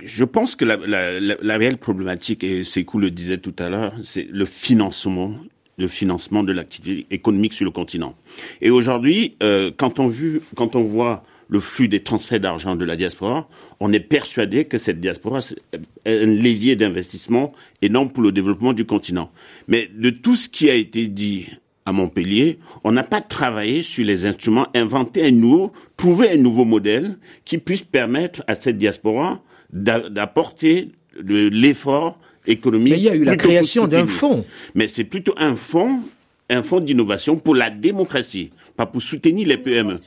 je 0.02 0.24
pense 0.24 0.56
que 0.56 0.64
la, 0.64 0.76
la, 0.76 1.20
la, 1.20 1.36
la 1.40 1.56
réelle 1.56 1.78
problématique, 1.78 2.44
et 2.44 2.64
Sekou 2.64 2.98
le 2.98 3.10
disait 3.10 3.38
tout 3.38 3.54
à 3.58 3.68
l'heure, 3.68 3.94
c'est 4.02 4.28
le 4.30 4.44
financement 4.44 5.34
le 5.78 5.88
financement 5.88 6.42
de 6.42 6.52
l'activité 6.52 7.06
économique 7.14 7.52
sur 7.52 7.64
le 7.64 7.70
continent. 7.70 8.16
Et 8.60 8.70
aujourd'hui, 8.70 9.36
euh, 9.42 9.70
quand 9.76 10.00
on 10.00 10.08
vu, 10.08 10.42
quand 10.56 10.74
on 10.74 10.82
voit 10.82 11.22
le 11.48 11.60
flux 11.60 11.88
des 11.88 12.00
transferts 12.00 12.40
d'argent 12.40 12.76
de 12.76 12.84
la 12.84 12.96
diaspora, 12.96 13.48
on 13.80 13.92
est 13.92 14.00
persuadé 14.00 14.64
que 14.66 14.76
cette 14.76 15.00
diaspora 15.00 15.38
est 16.04 16.22
un 16.22 16.26
levier 16.26 16.76
d'investissement 16.76 17.52
énorme 17.80 18.10
pour 18.10 18.22
le 18.22 18.32
développement 18.32 18.72
du 18.72 18.84
continent. 18.84 19.30
Mais 19.66 19.88
de 19.94 20.10
tout 20.10 20.36
ce 20.36 20.48
qui 20.48 20.68
a 20.68 20.74
été 20.74 21.06
dit 21.06 21.48
à 21.86 21.92
Montpellier, 21.92 22.58
on 22.84 22.92
n'a 22.92 23.04
pas 23.04 23.22
travaillé 23.22 23.82
sur 23.82 24.04
les 24.04 24.26
instruments, 24.26 24.66
inventé 24.74 25.24
un 25.24 25.30
nouveau, 25.30 25.72
trouver 25.96 26.30
un 26.32 26.36
nouveau 26.36 26.66
modèle 26.66 27.16
qui 27.46 27.56
puisse 27.56 27.82
permettre 27.82 28.42
à 28.46 28.56
cette 28.56 28.76
diaspora 28.76 29.40
d'apporter 29.72 30.90
l'effort 31.20 32.18
économique. 32.46 32.92
Mais 32.92 32.98
il 32.98 33.04
y 33.04 33.08
a 33.08 33.14
eu 33.14 33.24
la 33.24 33.36
création 33.36 33.86
d'un 33.86 34.06
fonds. 34.06 34.44
Mais 34.74 34.88
c'est 34.88 35.04
plutôt 35.04 35.34
un 35.36 35.56
fonds, 35.56 36.00
un 36.48 36.62
fonds 36.62 36.80
d'innovation 36.80 37.36
pour 37.36 37.54
la 37.54 37.70
démocratie 37.70 38.50
pas 38.78 38.86
pour 38.86 39.02
soutenir 39.02 39.48
les 39.48 39.56
PME. 39.56 39.98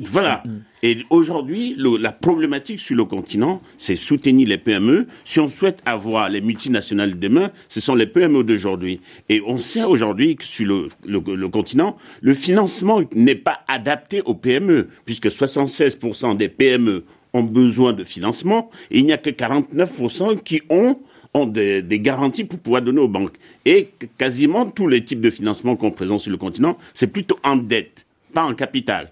Voilà. 0.00 0.42
Et 0.82 0.98
aujourd'hui, 1.08 1.74
la 1.78 2.12
problématique 2.12 2.78
sur 2.78 2.94
le 2.94 3.06
continent, 3.06 3.62
c'est 3.78 3.96
soutenir 3.96 4.46
les 4.48 4.58
PME. 4.58 5.06
Si 5.24 5.40
on 5.40 5.48
souhaite 5.48 5.80
avoir 5.86 6.28
les 6.28 6.42
multinationales 6.42 7.18
demain, 7.18 7.50
ce 7.70 7.80
sont 7.80 7.94
les 7.94 8.06
PME 8.06 8.44
d'aujourd'hui. 8.44 9.00
Et 9.30 9.40
on 9.46 9.56
sait 9.56 9.82
aujourd'hui 9.82 10.36
que 10.36 10.44
sur 10.44 10.66
le, 10.66 10.88
le, 11.06 11.48
continent, 11.48 11.96
le 12.20 12.34
financement 12.34 13.00
n'est 13.14 13.34
pas 13.34 13.60
adapté 13.66 14.20
aux 14.26 14.34
PME, 14.34 14.88
puisque 15.06 15.28
76% 15.28 16.36
des 16.36 16.50
PME 16.50 17.04
ont 17.32 17.42
besoin 17.42 17.92
de 17.92 18.04
financement 18.04 18.70
et 18.90 18.98
il 18.98 19.06
n'y 19.06 19.12
a 19.12 19.18
que 19.18 19.30
49% 19.30 20.42
qui 20.42 20.62
ont 20.68 20.98
ont 21.32 21.46
des, 21.46 21.84
garanties 22.00 22.44
pour 22.44 22.58
pouvoir 22.58 22.82
donner 22.82 23.00
aux 23.00 23.08
banques. 23.08 23.36
Et 23.64 23.90
quasiment 24.18 24.66
tous 24.66 24.88
les 24.88 25.04
types 25.04 25.20
de 25.20 25.30
financement 25.30 25.76
qu'on 25.76 25.92
présente 25.92 26.20
sur 26.20 26.30
le 26.32 26.36
continent, 26.36 26.76
c'est 26.94 27.06
plutôt 27.06 27.38
en 27.44 27.56
dette, 27.56 28.04
pas 28.32 28.42
en 28.42 28.54
capital. 28.54 29.10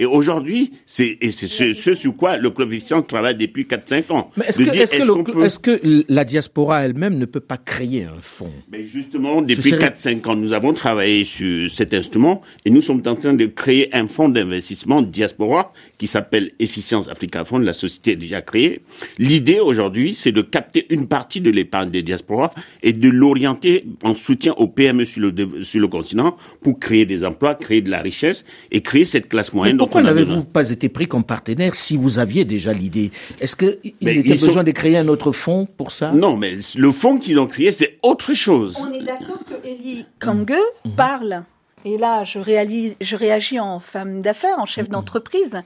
Et 0.00 0.06
aujourd'hui, 0.06 0.72
c'est 0.86 1.18
ce, 1.30 1.74
ce, 1.74 1.92
sur 1.92 2.16
quoi 2.16 2.38
le 2.38 2.48
club 2.48 2.72
efficient 2.72 3.02
travaille 3.02 3.34
depuis 3.34 3.64
4-5 3.64 4.10
ans. 4.10 4.30
Mais 4.38 4.46
est-ce 4.46 4.56
que, 4.56 4.70
est 4.70 4.88
que, 4.88 5.44
est 5.44 5.60
que, 5.60 6.04
la 6.08 6.24
diaspora 6.24 6.86
elle-même 6.86 7.18
ne 7.18 7.26
peut 7.26 7.40
pas 7.40 7.58
créer 7.58 8.04
un 8.04 8.18
fonds 8.22 8.50
Mais 8.72 8.82
Justement, 8.82 9.42
depuis 9.42 9.72
4-5 9.72 10.26
ans, 10.26 10.36
nous 10.36 10.54
avons 10.54 10.72
travaillé 10.72 11.26
sur 11.26 11.68
cet 11.68 11.92
instrument 11.92 12.40
et 12.64 12.70
nous 12.70 12.80
sommes 12.80 13.02
en 13.04 13.14
train 13.14 13.34
de 13.34 13.44
créer 13.44 13.94
un 13.94 14.08
fonds 14.08 14.30
d'investissement 14.30 15.02
diaspora 15.02 15.70
qui 15.98 16.06
s'appelle 16.06 16.52
Efficience 16.58 17.06
Africa 17.08 17.44
Fund. 17.44 17.62
La 17.62 17.74
société 17.74 18.12
est 18.12 18.16
déjà 18.16 18.40
créée. 18.40 18.80
L'idée 19.18 19.60
aujourd'hui, 19.60 20.14
c'est 20.14 20.32
de 20.32 20.40
capter 20.40 20.86
une 20.88 21.08
partie 21.08 21.42
de 21.42 21.50
l'épargne 21.50 21.90
des 21.90 22.02
diasporas 22.02 22.52
et 22.82 22.94
de 22.94 23.10
l'orienter 23.10 23.84
en 24.02 24.14
soutien 24.14 24.54
aux 24.54 24.66
PME 24.66 25.04
sur 25.04 25.20
le, 25.20 25.62
sur 25.62 25.78
le 25.78 25.88
continent 25.88 26.38
pour 26.62 26.80
créer 26.80 27.04
des 27.04 27.22
emplois, 27.22 27.54
créer 27.54 27.82
de 27.82 27.90
la 27.90 28.00
richesse 28.00 28.46
et 28.70 28.80
créer 28.80 29.04
cette 29.04 29.28
classe 29.28 29.52
moyenne 29.52 29.76
pourquoi 29.90 30.02
n'avez-vous 30.02 30.44
pas 30.44 30.70
été 30.70 30.88
pris 30.88 31.08
comme 31.08 31.24
partenaire 31.24 31.74
si 31.74 31.96
vous 31.96 32.20
aviez 32.20 32.44
déjà 32.44 32.72
l'idée 32.72 33.10
Est-ce 33.40 33.56
qu'il 33.56 34.08
était 34.08 34.30
besoin 34.30 34.62
de 34.62 34.70
créer 34.70 34.96
un 34.96 35.08
autre 35.08 35.32
fonds 35.32 35.66
pour 35.66 35.90
ça? 35.90 36.12
Non, 36.12 36.36
mais 36.36 36.58
le 36.76 36.92
fonds 36.92 37.18
qu'ils 37.18 37.40
ont 37.40 37.48
créé, 37.48 37.72
c'est 37.72 37.98
autre 38.02 38.32
chose. 38.32 38.76
On 38.80 38.92
est 38.92 39.02
d'accord 39.02 39.40
que 39.44 39.66
Eli 39.66 40.06
Kange 40.20 40.52
mhm. 40.84 40.92
parle 40.96 41.42
et 41.84 41.96
là, 41.96 42.24
je, 42.24 42.38
réalise, 42.38 42.94
je 43.00 43.16
réagis 43.16 43.58
en 43.58 43.80
femme 43.80 44.20
d'affaires, 44.20 44.58
en 44.58 44.66
chef 44.66 44.86
mhm. 44.86 44.92
d'entreprise. 44.92 45.62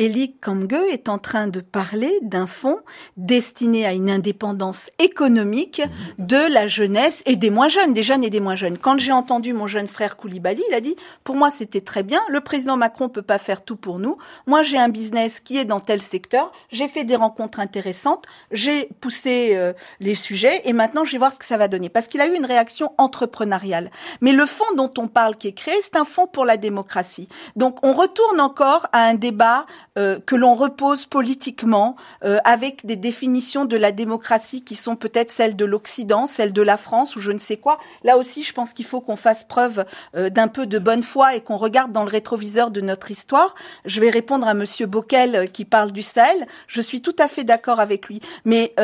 Eli 0.00 0.36
Kamge 0.36 0.74
est 0.92 1.08
en 1.08 1.18
train 1.18 1.48
de 1.48 1.60
parler 1.60 2.20
d'un 2.22 2.46
fonds 2.46 2.78
destiné 3.16 3.84
à 3.84 3.92
une 3.92 4.10
indépendance 4.10 4.92
économique 5.00 5.82
de 6.18 6.36
la 6.52 6.68
jeunesse 6.68 7.24
et 7.26 7.34
des 7.34 7.50
moins 7.50 7.66
jeunes, 7.66 7.94
des 7.94 8.04
jeunes 8.04 8.22
et 8.22 8.30
des 8.30 8.38
moins 8.38 8.54
jeunes. 8.54 8.78
Quand 8.78 9.00
j'ai 9.00 9.10
entendu 9.10 9.52
mon 9.52 9.66
jeune 9.66 9.88
frère 9.88 10.16
Koulibaly, 10.16 10.62
il 10.68 10.74
a 10.74 10.80
dit, 10.80 10.94
pour 11.24 11.34
moi, 11.34 11.50
c'était 11.50 11.80
très 11.80 12.04
bien. 12.04 12.20
Le 12.28 12.40
président 12.40 12.76
Macron 12.76 13.08
peut 13.08 13.22
pas 13.22 13.38
faire 13.38 13.64
tout 13.64 13.74
pour 13.74 13.98
nous. 13.98 14.18
Moi, 14.46 14.62
j'ai 14.62 14.78
un 14.78 14.88
business 14.88 15.40
qui 15.40 15.58
est 15.58 15.64
dans 15.64 15.80
tel 15.80 16.00
secteur. 16.00 16.52
J'ai 16.70 16.86
fait 16.86 17.02
des 17.02 17.16
rencontres 17.16 17.58
intéressantes. 17.58 18.24
J'ai 18.52 18.90
poussé 19.00 19.56
euh, 19.56 19.72
les 19.98 20.14
sujets 20.14 20.62
et 20.64 20.72
maintenant, 20.72 21.04
je 21.04 21.10
vais 21.10 21.18
voir 21.18 21.32
ce 21.32 21.40
que 21.40 21.44
ça 21.44 21.56
va 21.56 21.66
donner. 21.66 21.88
Parce 21.88 22.06
qu'il 22.06 22.20
a 22.20 22.28
eu 22.28 22.36
une 22.36 22.46
réaction 22.46 22.92
entrepreneuriale. 22.98 23.90
Mais 24.20 24.30
le 24.30 24.46
fonds 24.46 24.76
dont 24.76 24.92
on 24.96 25.08
parle, 25.08 25.34
qui 25.34 25.48
est 25.48 25.52
créé, 25.52 25.74
c'est 25.82 25.96
un 25.96 26.04
fonds 26.04 26.28
pour 26.28 26.44
la 26.44 26.56
démocratie. 26.56 27.28
Donc 27.56 27.84
on 27.84 27.94
retourne 27.94 28.40
encore 28.40 28.86
à 28.92 29.00
un 29.00 29.14
débat 29.14 29.66
euh, 29.96 30.18
que 30.24 30.36
l'on 30.36 30.54
repose 30.54 31.06
politiquement 31.06 31.96
euh, 32.24 32.38
avec 32.44 32.84
des 32.86 32.96
définitions 32.96 33.64
de 33.64 33.76
la 33.76 33.92
démocratie 33.92 34.62
qui 34.62 34.76
sont 34.76 34.96
peut-être 34.96 35.30
celles 35.30 35.56
de 35.56 35.64
l'Occident, 35.64 36.26
celles 36.26 36.52
de 36.52 36.62
la 36.62 36.76
France 36.76 37.16
ou 37.16 37.20
je 37.20 37.32
ne 37.32 37.38
sais 37.38 37.56
quoi. 37.56 37.78
Là 38.04 38.16
aussi, 38.16 38.44
je 38.44 38.52
pense 38.52 38.72
qu'il 38.72 38.84
faut 38.84 39.00
qu'on 39.00 39.16
fasse 39.16 39.44
preuve 39.44 39.84
euh, 40.16 40.30
d'un 40.30 40.48
peu 40.48 40.66
de 40.66 40.78
bonne 40.78 41.02
foi 41.02 41.34
et 41.34 41.40
qu'on 41.40 41.56
regarde 41.56 41.92
dans 41.92 42.04
le 42.04 42.10
rétroviseur 42.10 42.70
de 42.70 42.80
notre 42.80 43.10
histoire. 43.10 43.54
Je 43.84 44.00
vais 44.00 44.10
répondre 44.10 44.46
à 44.46 44.54
Monsieur 44.54 44.86
Bockel 44.86 45.50
qui 45.52 45.64
parle 45.64 45.92
du 45.92 46.02
Sahel. 46.02 46.46
Je 46.66 46.80
suis 46.80 47.02
tout 47.02 47.16
à 47.18 47.28
fait 47.28 47.44
d'accord 47.44 47.80
avec 47.80 48.08
lui. 48.08 48.20
Mais 48.44 48.74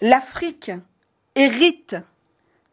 l'Afrique 0.00 0.70
hérite 1.34 1.96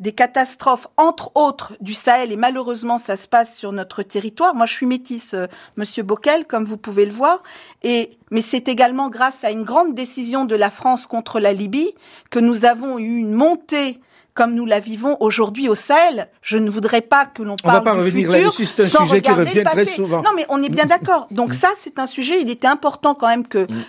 des 0.02 0.12
catastrophes, 0.12 0.88
entre 0.98 1.32
autres 1.36 1.74
du 1.80 1.94
Sahel, 1.94 2.32
et 2.32 2.36
malheureusement 2.36 2.98
ça 2.98 3.16
se 3.16 3.28
passe 3.28 3.56
sur 3.56 3.72
notre 3.72 4.04
territoire. 4.04 4.56
Moi 4.56 4.66
je 4.66 4.74
suis 4.74 4.88
métisse, 4.88 5.36
euh, 5.36 5.46
Monsieur 5.78 6.04
Bockel, 6.04 6.46
comme 6.46 6.66
vous 6.66 6.78
pouvez 6.78 7.06
le 7.06 7.14
voir, 7.14 7.44
et 7.84 8.18
mais 8.32 8.42
c'est 8.42 8.68
également 8.68 9.10
grâce 9.10 9.44
à 9.44 9.52
une 9.52 9.64
grande 9.64 9.94
décision 9.94 10.46
de 10.46 10.56
la 10.56 10.72
France 10.72 11.06
contre 11.06 11.40
la 11.40 11.54
Libye 11.54 11.94
que 12.32 12.40
nous 12.40 12.66
avons 12.66 12.98
eu 12.98 13.18
une 13.18 13.34
montée 13.34 14.02
comme 14.34 14.54
nous 14.54 14.66
la 14.66 14.80
vivons 14.80 15.18
aujourd'hui 15.20 15.68
au 15.68 15.76
Sahel. 15.76 16.30
Je 16.42 16.58
ne 16.58 16.70
voudrais 16.70 17.02
pas 17.02 17.26
que 17.26 17.44
l'on 17.44 17.56
parle 17.58 17.84
pas 17.84 17.94
revenir 17.94 18.30
là-dessus, 18.30 18.66
c'est 18.66 18.82
un 18.82 19.06
sujet 19.06 19.22
qui 19.22 19.32
revient 19.32 19.64
très 19.64 19.86
souvent. 19.86 20.22
Non, 20.22 20.32
mais 20.36 20.46
on 20.50 20.62
est 20.64 20.70
bien 20.70 20.86
d'accord. 20.86 21.28
Donc 21.32 21.54
ça, 21.54 21.70
c'est 21.80 22.00
un 22.00 22.08
sujet. 22.08 22.42
Il 22.42 22.50
était 22.50 22.68
important 22.68 23.16
quand 23.16 23.28
même 23.28 23.48
que 23.48 23.66
mm. 23.70 23.84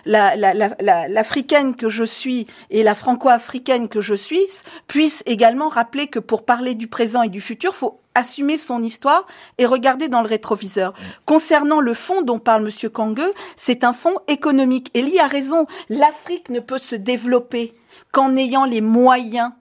l'africaine 1.09 1.69
la, 1.69 1.77
que 1.77 1.89
je 1.89 2.05
suis 2.05 2.47
et 2.71 2.83
la 2.83 2.95
franco-africaine 2.95 3.89
que 3.89 4.01
je 4.01 4.15
suis 4.15 4.47
puissent 4.89 5.23
également 5.27 5.69
rappeler 5.69 6.09
que 6.09 6.19
pour 6.19 6.45
parler 6.45 6.75
du 6.75 6.89
présent 6.89 7.23
et 7.23 7.29
du 7.29 7.41
futur, 7.41 7.75
faut 7.75 8.01
assumer 8.15 8.59
son 8.59 8.83
histoire 8.83 9.27
et 9.59 9.65
regarder 9.65 10.09
dans 10.09 10.23
le 10.23 10.29
rétroviseur. 10.29 10.91
Mm. 10.91 11.03
Concernant 11.25 11.81
le 11.81 11.95
fonds 11.95 12.23
dont 12.23 12.39
parle 12.39 12.65
Monsieur 12.65 12.89
Kangue, 12.89 13.23
c'est 13.57 13.85
un 13.85 13.93
fonds 13.93 14.19
économique. 14.29 14.91
Et 14.95 15.21
a 15.21 15.27
raison. 15.27 15.67
L'Afrique 15.89 16.49
ne 16.49 16.61
peut 16.61 16.79
se 16.79 16.97
développer 16.97 17.75
qu'en 18.11 18.37
ayant 18.37 18.65
les 18.65 18.81
moyens 18.81 19.53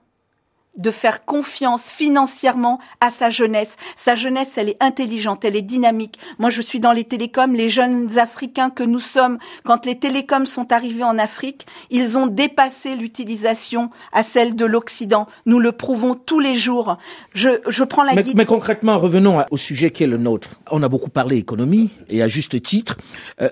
de 0.76 0.90
faire 0.90 1.24
confiance 1.24 1.90
financièrement 1.90 2.78
à 3.00 3.10
sa 3.10 3.30
jeunesse. 3.30 3.76
Sa 3.96 4.16
jeunesse, 4.16 4.52
elle 4.56 4.70
est 4.70 4.82
intelligente, 4.82 5.44
elle 5.44 5.56
est 5.56 5.62
dynamique. 5.62 6.18
Moi, 6.38 6.50
je 6.50 6.62
suis 6.62 6.80
dans 6.80 6.92
les 6.92 7.04
télécoms, 7.04 7.52
les 7.54 7.68
jeunes 7.68 8.18
Africains 8.18 8.70
que 8.70 8.82
nous 8.82 9.00
sommes, 9.00 9.38
quand 9.64 9.84
les 9.84 9.98
télécoms 9.98 10.46
sont 10.46 10.72
arrivés 10.72 11.04
en 11.04 11.18
Afrique, 11.18 11.66
ils 11.90 12.16
ont 12.16 12.26
dépassé 12.26 12.96
l'utilisation 12.96 13.90
à 14.12 14.22
celle 14.22 14.56
de 14.56 14.64
l'Occident. 14.64 15.26
Nous 15.46 15.58
le 15.58 15.72
prouvons 15.72 16.14
tous 16.14 16.40
les 16.40 16.54
jours. 16.54 16.96
Je, 17.34 17.50
je 17.68 17.84
prends 17.84 18.04
la 18.04 18.14
mais, 18.14 18.22
guide. 18.22 18.36
Mais 18.36 18.46
concrètement, 18.46 18.98
revenons 18.98 19.38
au 19.50 19.58
sujet 19.58 19.90
qui 19.90 20.04
est 20.04 20.08
le 20.08 20.18
nôtre. 20.18 20.50
On 20.70 20.82
a 20.82 20.88
beaucoup 20.88 21.10
parlé 21.10 21.36
économie, 21.36 21.90
et 22.08 22.22
à 22.22 22.28
juste 22.28 22.60
titre. 22.62 22.96
Euh, 23.40 23.50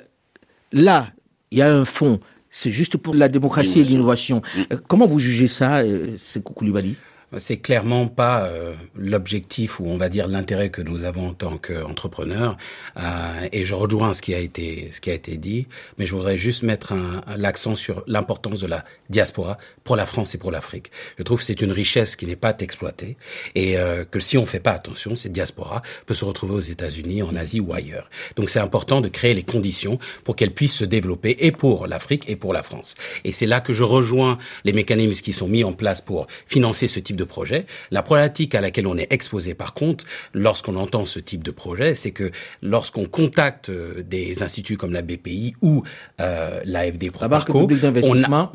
là, 0.73 1.09
il 1.51 1.59
y 1.59 1.63
a 1.63 1.71
un 1.71 1.85
fonds 1.85 2.21
c'est 2.51 2.73
juste 2.73 2.97
pour 2.97 3.15
la 3.15 3.29
démocratie 3.29 3.81
et 3.81 3.85
l'innovation. 3.85 4.43
Euh, 4.73 4.77
comment 4.89 5.07
vous 5.07 5.21
jugez 5.21 5.47
ça, 5.47 5.79
euh, 5.79 6.17
c'est 6.19 6.43
Koulibaly 6.43 6.97
c'est 7.39 7.59
clairement 7.59 8.09
pas 8.09 8.45
euh, 8.45 8.75
l'objectif 8.97 9.79
ou 9.79 9.87
on 9.87 9.97
va 9.97 10.09
dire 10.09 10.27
l'intérêt 10.27 10.71
que 10.71 10.83
nous 10.83 11.05
avons 11.05 11.29
en 11.29 11.35
tant 11.35 11.59
qu'entrepreneurs. 11.59 12.57
Euh, 12.97 13.49
et 13.53 13.65
je 13.65 13.75
rejoins 13.75 14.15
ce 14.15 14.23
qui 14.23 14.35
a 14.35 14.39
été 14.39 14.91
ce 14.91 15.01
qui 15.01 15.11
a 15.11 15.15
été 15.15 15.37
dit, 15.37 15.67
mais 15.99 16.07
je 16.07 16.15
voudrais 16.15 16.37
juste 16.37 16.63
mettre 16.63 16.95
l'accent 17.37 17.77
sur 17.77 18.03
l'importance 18.07 18.61
de 18.61 18.67
la 18.67 18.85
diaspora 19.09 19.59
pour 19.85 19.97
la 19.97 20.07
France 20.07 20.35
et 20.35 20.39
pour 20.39 20.51
l'Afrique. 20.51 20.91
Je 21.19 21.23
trouve 21.23 21.39
que 21.39 21.45
c'est 21.45 21.61
une 21.61 21.73
richesse 21.73 22.17
qui 22.17 22.27
n'est 22.27 22.37
pas 22.37 22.55
exploitée 22.59 23.17
et 23.55 23.79
euh, 23.79 24.05
que 24.05 24.21
si 24.21 24.37
on 24.37 24.47
fait 24.47 24.61
pas 24.61 24.73
attention, 24.73 25.15
cette 25.15 25.33
diaspora 25.33 25.83
peut 26.07 26.15
se 26.15 26.25
retrouver 26.25 26.55
aux 26.55 26.61
États-Unis, 26.61 27.23
en 27.23 27.37
Asie 27.37 27.61
ou 27.61 27.73
ailleurs. 27.73 28.11
Donc 28.37 28.51
c'est 28.51 28.61
important 28.61 29.01
de 29.01 29.09
créer 29.09 29.35
les 29.35 29.45
conditions 29.45 29.99
pour 30.25 30.37
qu'elle 30.37 30.53
puisse 30.53 30.75
se 30.75 30.85
développer 30.85 31.37
et 31.41 31.53
pour 31.53 31.87
l'Afrique 31.87 32.25
et 32.29 32.37
pour 32.37 32.53
la 32.53 32.63
France. 32.63 32.95
Et 33.25 33.33
c'est 33.33 33.47
là 33.47 33.61
que 33.61 33.73
je 33.73 33.85
rejoins 33.85 34.39
les 34.65 34.73
mécanismes 34.73 35.23
qui 35.23 35.33
sont 35.33 35.49
mis 35.49 35.65
en 35.65 35.73
place 35.73 36.01
pour 36.01 36.27
financer 36.47 36.89
ce 36.89 36.99
type 36.99 37.20
de 37.21 37.25
projet. 37.25 37.67
La 37.91 38.03
problématique 38.03 38.55
à 38.55 38.61
laquelle 38.61 38.87
on 38.87 38.97
est 38.97 39.13
exposé 39.13 39.55
par 39.55 39.75
contre, 39.75 40.05
lorsqu'on 40.35 40.77
entend 40.77 41.07
ce 41.07 41.21
type 41.21 41.45
de 41.45 41.51
projet, 41.51 41.95
c'est 41.95 42.11
que 42.11 42.31
lorsqu'on 42.63 43.05
contacte 43.05 43.69
euh, 43.69 44.03
des 44.03 44.43
instituts 44.43 44.77
comme 44.77 44.93
la 44.93 45.03
BPI 45.03 45.55
ou 45.63 45.83
euh, 46.21 46.61
l'AFD 46.65 47.11
Proparco, 47.11 47.69
on 48.03 48.23
a, 48.25 48.53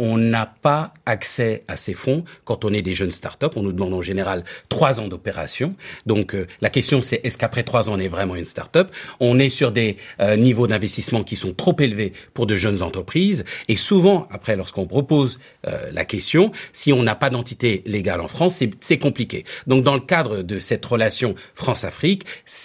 on 0.00 0.16
n'a 0.16 0.46
pas 0.46 0.94
accès 1.04 1.62
à 1.68 1.76
ces 1.76 1.92
fonds 1.92 2.24
quand 2.44 2.64
on 2.64 2.72
est 2.72 2.80
des 2.80 2.94
jeunes 2.94 3.10
startups. 3.10 3.54
On 3.54 3.62
nous 3.62 3.72
demande 3.72 3.92
en 3.92 4.00
général 4.02 4.44
trois 4.70 4.98
ans 4.98 5.08
d'opération. 5.08 5.74
Donc 6.06 6.34
euh, 6.34 6.46
la 6.62 6.70
question 6.70 7.02
c'est 7.02 7.20
est-ce 7.22 7.36
qu'après 7.36 7.62
trois 7.64 7.90
ans 7.90 7.94
on 7.96 7.98
est 7.98 8.08
vraiment 8.08 8.34
une 8.34 8.46
startup? 8.46 8.88
On 9.20 9.38
est 9.38 9.50
sur 9.50 9.72
des 9.72 9.98
euh, 10.20 10.36
niveaux 10.36 10.66
d'investissement 10.66 11.22
qui 11.22 11.36
sont 11.36 11.52
trop 11.52 11.76
élevés 11.78 12.14
pour 12.32 12.46
de 12.46 12.56
jeunes 12.56 12.82
entreprises. 12.82 13.44
Et 13.68 13.76
souvent, 13.76 14.26
après, 14.30 14.56
lorsqu'on 14.56 14.86
propose 14.86 15.38
euh, 15.66 15.90
la 15.92 16.06
question, 16.06 16.50
si 16.72 16.92
on 16.92 17.02
n'a 17.02 17.14
pas 17.14 17.28
d'entité 17.28 17.82
légale 17.84 18.22
en 18.22 18.28
France, 18.28 18.62
c'est 18.80 18.98
compliqué. 18.98 19.44
Donc 19.66 19.84
dans 19.84 19.94
le 19.94 20.00
cadre 20.00 20.42
de 20.42 20.58
cette 20.60 20.84
relation 20.86 21.34
France-Afrique, 21.54 22.24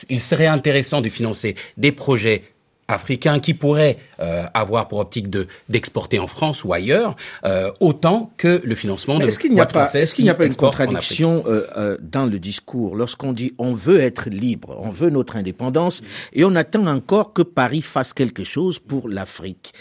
il 0.10 0.22
serait 0.22 0.48
intéressant 0.48 1.02
de 1.02 1.10
financer 1.10 1.56
des 1.78 1.92
projets 1.92 2.44
africain 2.88 3.40
qui 3.40 3.54
pourrait 3.54 3.98
euh, 4.20 4.46
avoir 4.54 4.88
pour 4.88 5.00
optique 5.00 5.30
de 5.30 5.48
d'exporter 5.70 6.20
en 6.20 6.28
France 6.28 6.64
ou 6.64 6.74
ailleurs, 6.74 7.16
euh, 7.44 7.72
autant 7.80 8.32
que 8.38 8.62
le 8.64 8.76
financement 8.76 9.20
de 9.20 9.26
est-ce 9.26 9.40
qu'il 9.40 9.54
n'y 9.54 9.60
a 9.60 9.66
pas 9.66 9.92
est-ce 9.94 10.14
qu'il 10.14 10.26
n'y 10.26 10.30
a 10.30 10.36
pas 10.36 10.46
une 10.46 10.56
contradiction 10.56 11.44
euh, 11.48 11.98
dans 12.02 12.26
le 12.26 12.40
discours 12.40 12.96
lorsqu'on 12.96 13.34
dit 13.34 13.54
on 13.58 13.74
veut 13.74 14.00
être 14.00 14.30
libre, 14.30 14.78
on 14.80 14.90
veut 14.90 15.10
notre 15.10 15.36
indépendance 15.36 16.02
et 16.34 16.46
on 16.46 16.56
attend 16.56 16.86
encore 16.88 17.34
que 17.34 17.42
Paris 17.42 17.82
fasse 17.82 18.14
quelque 18.14 18.44
chose 18.44 18.80
pour 18.80 19.10
l'Afrique? 19.10 19.74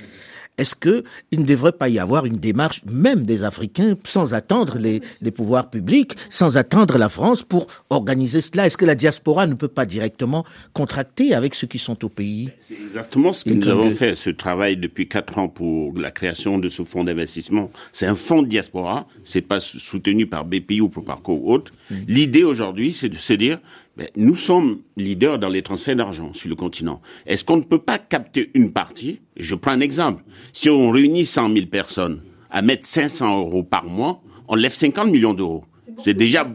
Est-ce 0.56 0.74
que 0.74 1.02
il 1.32 1.40
ne 1.40 1.44
devrait 1.44 1.72
pas 1.72 1.88
y 1.88 1.98
avoir 1.98 2.26
une 2.26 2.36
démarche 2.36 2.82
même 2.84 3.24
des 3.24 3.42
Africains 3.42 3.94
sans 4.04 4.34
attendre 4.34 4.78
les, 4.78 5.02
les 5.20 5.30
pouvoirs 5.30 5.68
publics, 5.68 6.14
sans 6.30 6.56
attendre 6.56 6.96
la 6.96 7.08
France 7.08 7.42
pour 7.42 7.66
organiser 7.90 8.40
cela? 8.40 8.66
Est-ce 8.66 8.76
que 8.76 8.84
la 8.84 8.94
diaspora 8.94 9.46
ne 9.46 9.54
peut 9.54 9.68
pas 9.68 9.84
directement 9.84 10.44
contracter 10.72 11.34
avec 11.34 11.54
ceux 11.54 11.66
qui 11.66 11.78
sont 11.78 12.04
au 12.04 12.08
pays? 12.08 12.50
C'est 12.60 12.78
exactement 12.80 13.32
ce 13.32 13.44
que 13.44 13.50
nous 13.50 13.68
avons 13.68 13.90
fait, 13.90 14.14
ce 14.14 14.30
travail 14.30 14.76
depuis 14.76 15.08
quatre 15.08 15.38
ans 15.38 15.48
pour 15.48 15.92
la 15.98 16.10
création 16.10 16.58
de 16.58 16.68
ce 16.68 16.84
fonds 16.84 17.04
d'investissement. 17.04 17.70
C'est 17.92 18.06
un 18.06 18.16
fonds 18.16 18.42
de 18.42 18.48
diaspora, 18.48 19.08
c'est 19.24 19.42
pas 19.42 19.58
soutenu 19.60 20.26
par 20.26 20.44
BPI 20.44 20.80
ou 20.80 20.88
par 20.88 21.20
co 21.22 21.34
ou 21.34 21.52
autre. 21.52 21.72
Mm. 21.90 21.94
L'idée 22.06 22.44
aujourd'hui, 22.44 22.92
c'est 22.92 23.08
de 23.08 23.16
se 23.16 23.32
dire, 23.32 23.58
ben, 23.58 23.83
nous 24.16 24.37
sommes 24.37 24.80
leaders 24.96 25.38
dans 25.38 25.48
les 25.48 25.62
transferts 25.62 25.96
d'argent 25.96 26.33
sur 26.33 26.48
le 26.48 26.57
continent. 26.57 27.00
Est-ce 27.26 27.44
qu'on 27.44 27.57
ne 27.57 27.62
peut 27.62 27.78
pas 27.78 27.98
capter 27.98 28.50
une 28.54 28.72
partie? 28.72 29.20
Je 29.37 29.54
prends 29.54 29.70
un 29.70 29.80
exemple. 29.80 30.24
Si 30.52 30.68
on 30.68 30.90
réunit 30.90 31.24
100 31.24 31.52
000 31.52 31.66
personnes 31.66 32.22
à 32.50 32.62
mettre 32.62 32.87
500 32.87 33.40
euros 33.40 33.62
par 33.62 33.85
mois, 33.85 34.20
on 34.48 34.54
lève 34.54 34.74
50 34.74 35.11
millions 35.11 35.35
d'euros. 35.35 35.64
C'est 35.98 36.14
déjà. 36.14 36.46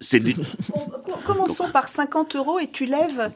C'est, 0.00 0.22
Commençons 1.26 1.68
par 1.72 1.88
50 1.88 2.36
euros 2.36 2.58
et 2.58 2.68
tu 2.68 2.86
lèves 2.86 3.30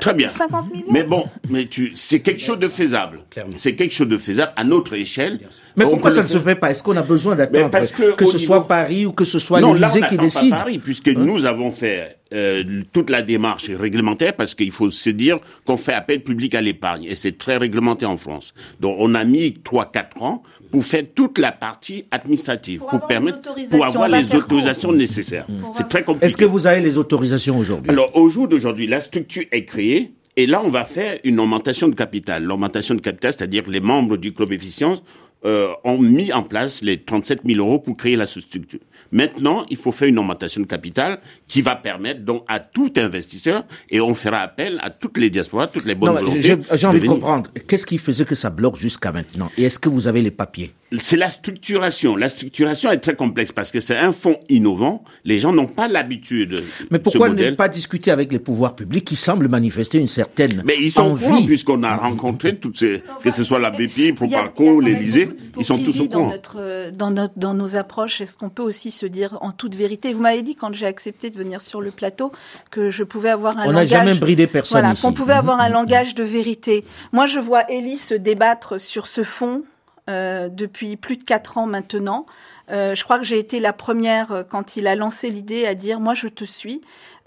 Très 0.00 0.14
bien. 0.14 0.28
50 0.28 0.72
millions. 0.72 0.86
Mais 0.90 1.02
bon, 1.02 1.24
mais 1.48 1.66
tu, 1.66 1.92
c'est 1.94 2.20
quelque 2.20 2.40
chose 2.40 2.58
de 2.58 2.68
faisable. 2.68 3.20
C'est 3.56 3.74
quelque 3.74 3.92
chose 3.92 4.08
de 4.08 4.18
faisable 4.18 4.52
à 4.56 4.64
notre 4.64 4.94
échelle. 4.94 5.38
Mais 5.76 5.84
pourquoi 5.84 6.10
ça 6.10 6.22
ne 6.22 6.26
se 6.26 6.38
fait 6.38 6.54
pas? 6.54 6.70
Est-ce 6.70 6.82
qu'on 6.82 6.96
a 6.96 7.02
besoin 7.02 7.34
d'attendre 7.34 7.70
que, 7.70 8.14
que 8.14 8.26
ce 8.26 8.38
soit 8.38 8.68
Paris 8.68 9.06
ou 9.06 9.12
que 9.12 9.24
ce 9.24 9.38
soit 9.38 9.60
l'Élysée 9.60 10.02
qui 10.08 10.16
décide 10.16 10.50
pas 10.50 10.58
Paris, 10.58 10.78
puisque 10.78 11.08
hein? 11.08 11.14
nous 11.16 11.44
avons 11.44 11.72
fait 11.72 12.18
euh, 12.32 12.82
toute 12.92 13.10
la 13.10 13.22
démarche 13.22 13.70
réglementaire, 13.70 14.34
parce 14.34 14.54
qu'il 14.54 14.72
faut 14.72 14.90
se 14.90 15.10
dire 15.10 15.38
qu'on 15.64 15.76
fait 15.76 15.92
appel 15.92 16.22
public 16.22 16.54
à 16.54 16.60
l'épargne, 16.60 17.04
et 17.04 17.14
c'est 17.14 17.36
très 17.36 17.56
réglementé 17.56 18.06
en 18.06 18.16
France. 18.16 18.54
Donc 18.80 18.96
on 18.98 19.14
a 19.14 19.24
mis 19.24 19.54
trois 19.62 19.90
quatre 19.90 20.22
ans 20.22 20.42
pour 20.70 20.84
faire 20.84 21.04
toute 21.14 21.38
la 21.38 21.52
partie 21.52 22.06
administrative, 22.10 22.80
pour, 22.88 23.06
permettre, 23.06 23.40
pour 23.70 23.84
avoir 23.84 24.08
les 24.08 24.34
autorisations 24.34 24.92
nécessaires. 24.92 25.46
C'est 25.72 25.88
très 25.88 26.02
compliqué. 26.02 26.26
Est-ce 26.26 26.36
que 26.36 26.44
vous 26.44 26.66
avez 26.66 26.80
les 26.80 26.98
autorisations 26.98 27.58
aujourd'hui? 27.58 27.90
Alors 27.90 28.16
au 28.16 28.28
jour 28.28 28.48
d'aujourd'hui, 28.48 28.86
la 28.86 29.00
structure 29.00 29.44
est 29.52 29.64
créée. 29.64 30.12
Et 30.34 30.46
là, 30.46 30.62
on 30.64 30.70
va 30.70 30.86
faire 30.86 31.18
une 31.24 31.38
augmentation 31.40 31.88
de 31.88 31.94
capital. 31.94 32.42
L'augmentation 32.42 32.94
de 32.94 33.02
capital, 33.02 33.34
c'est-à-dire 33.34 33.64
les 33.68 33.80
membres 33.80 34.16
du 34.16 34.32
club 34.32 34.50
efficience 34.52 35.02
euh, 35.44 35.72
ont 35.84 35.98
mis 35.98 36.32
en 36.32 36.42
place 36.42 36.82
les 36.82 37.02
37 37.02 37.40
000 37.44 37.58
euros 37.58 37.80
pour 37.80 37.96
créer 37.96 38.16
la 38.16 38.26
structure. 38.26 38.78
Maintenant, 39.12 39.66
il 39.68 39.76
faut 39.76 39.92
faire 39.92 40.08
une 40.08 40.18
augmentation 40.18 40.62
de 40.62 40.66
capital 40.66 41.20
qui 41.46 41.60
va 41.62 41.76
permettre 41.76 42.22
donc 42.22 42.44
à 42.48 42.60
tout 42.60 42.92
investisseur, 42.96 43.64
et 43.90 44.00
on 44.00 44.14
fera 44.14 44.38
appel 44.38 44.80
à 44.82 44.90
toutes 44.90 45.18
les 45.18 45.30
diasporas, 45.30 45.66
toutes 45.66 45.84
les 45.84 45.94
bonnes 45.94 46.14
volontés. 46.14 46.40
J'ai 46.42 46.86
envie 46.86 47.00
de, 47.00 47.06
comprendre, 47.06 47.50
qu'est-ce 47.68 47.86
qui 47.86 47.98
faisait 47.98 48.24
que 48.24 48.34
ça 48.34 48.50
bloque 48.50 48.76
jusqu'à 48.76 49.12
maintenant? 49.12 49.50
Et 49.58 49.64
est-ce 49.64 49.78
que 49.78 49.90
vous 49.90 50.08
avez 50.08 50.22
les 50.22 50.30
papiers? 50.30 50.72
C'est 51.00 51.16
la 51.16 51.30
structuration. 51.30 52.16
La 52.16 52.28
structuration 52.28 52.90
est 52.90 52.98
très 52.98 53.14
complexe 53.14 53.52
parce 53.52 53.70
que 53.70 53.80
c'est 53.80 53.96
un 53.96 54.12
fonds 54.12 54.38
innovant. 54.48 55.04
Les 55.24 55.38
gens 55.38 55.52
n'ont 55.52 55.66
pas 55.66 55.88
l'habitude. 55.88 56.64
Mais 56.90 56.98
pourquoi 56.98 57.28
ne 57.28 57.50
pas 57.52 57.68
discuter 57.68 58.10
avec 58.10 58.32
les 58.32 58.38
pouvoirs 58.38 58.74
publics 58.74 59.04
qui 59.04 59.16
semblent 59.16 59.48
manifester 59.48 59.98
une 59.98 60.08
certaine 60.08 60.62
Mais 60.64 60.74
ils 60.80 60.90
sont 60.90 61.02
envie 61.02 61.46
puisqu'on 61.46 61.82
a 61.82 61.96
rencontré 61.96 62.56
toutes 62.56 62.78
ces, 62.78 63.02
que 63.22 63.30
ce 63.30 63.44
soit 63.44 63.58
la 63.58 63.70
BPI, 63.70 64.12
Proparco, 64.12 64.80
l'Élysée, 64.80 65.28
ils 65.58 65.64
sont 65.64 65.78
tous 65.78 66.00
au 66.00 66.08
courant. 66.08 66.26
Dans, 66.26 66.30
notre, 66.30 66.90
dans, 66.90 67.10
notre, 67.10 67.34
dans 67.36 67.54
nos 67.54 67.76
approches, 67.76 68.20
est-ce 68.20 68.36
qu'on 68.36 68.50
peut 68.50 68.62
aussi 68.62 68.90
se 68.90 69.06
dire 69.06 69.38
en 69.40 69.52
toute 69.52 69.74
vérité 69.74 70.12
Vous 70.12 70.20
m'avez 70.20 70.42
dit 70.42 70.54
quand 70.54 70.74
j'ai 70.74 70.86
accepté 70.86 71.30
de 71.30 71.38
venir 71.38 71.60
sur 71.60 71.80
le 71.80 71.90
plateau 71.90 72.32
que 72.70 72.90
je 72.90 73.04
pouvais 73.04 73.30
avoir 73.30 73.58
un 73.58 73.64
on 73.66 73.72
langage. 73.72 73.92
On 73.92 73.94
n'a 73.94 74.04
jamais 74.04 74.14
bridé 74.14 74.46
personne. 74.46 74.80
Voilà, 74.80 74.94
qu'on 74.94 75.12
pouvait 75.12 75.32
avoir 75.32 75.60
un 75.60 75.68
langage 75.68 76.14
de 76.14 76.24
vérité. 76.24 76.84
Moi, 77.12 77.26
je 77.26 77.38
vois 77.38 77.64
Elie 77.70 77.98
se 77.98 78.14
débattre 78.14 78.80
sur 78.80 79.06
ce 79.06 79.22
fond 79.22 79.64
euh, 80.10 80.48
depuis 80.48 80.96
plus 80.96 81.16
de 81.16 81.22
quatre 81.22 81.58
ans 81.58 81.66
maintenant. 81.66 82.26
Euh, 82.70 82.94
je 82.94 83.04
crois 83.04 83.18
que 83.18 83.24
j'ai 83.24 83.38
été 83.38 83.60
la 83.60 83.72
première 83.72 84.32
euh, 84.32 84.42
quand 84.48 84.76
il 84.76 84.86
a 84.86 84.94
lancé 84.94 85.30
l'idée 85.30 85.66
à 85.66 85.74
dire 85.74 86.00
moi 86.00 86.14
je 86.14 86.28
te 86.28 86.44
suis. 86.44 86.80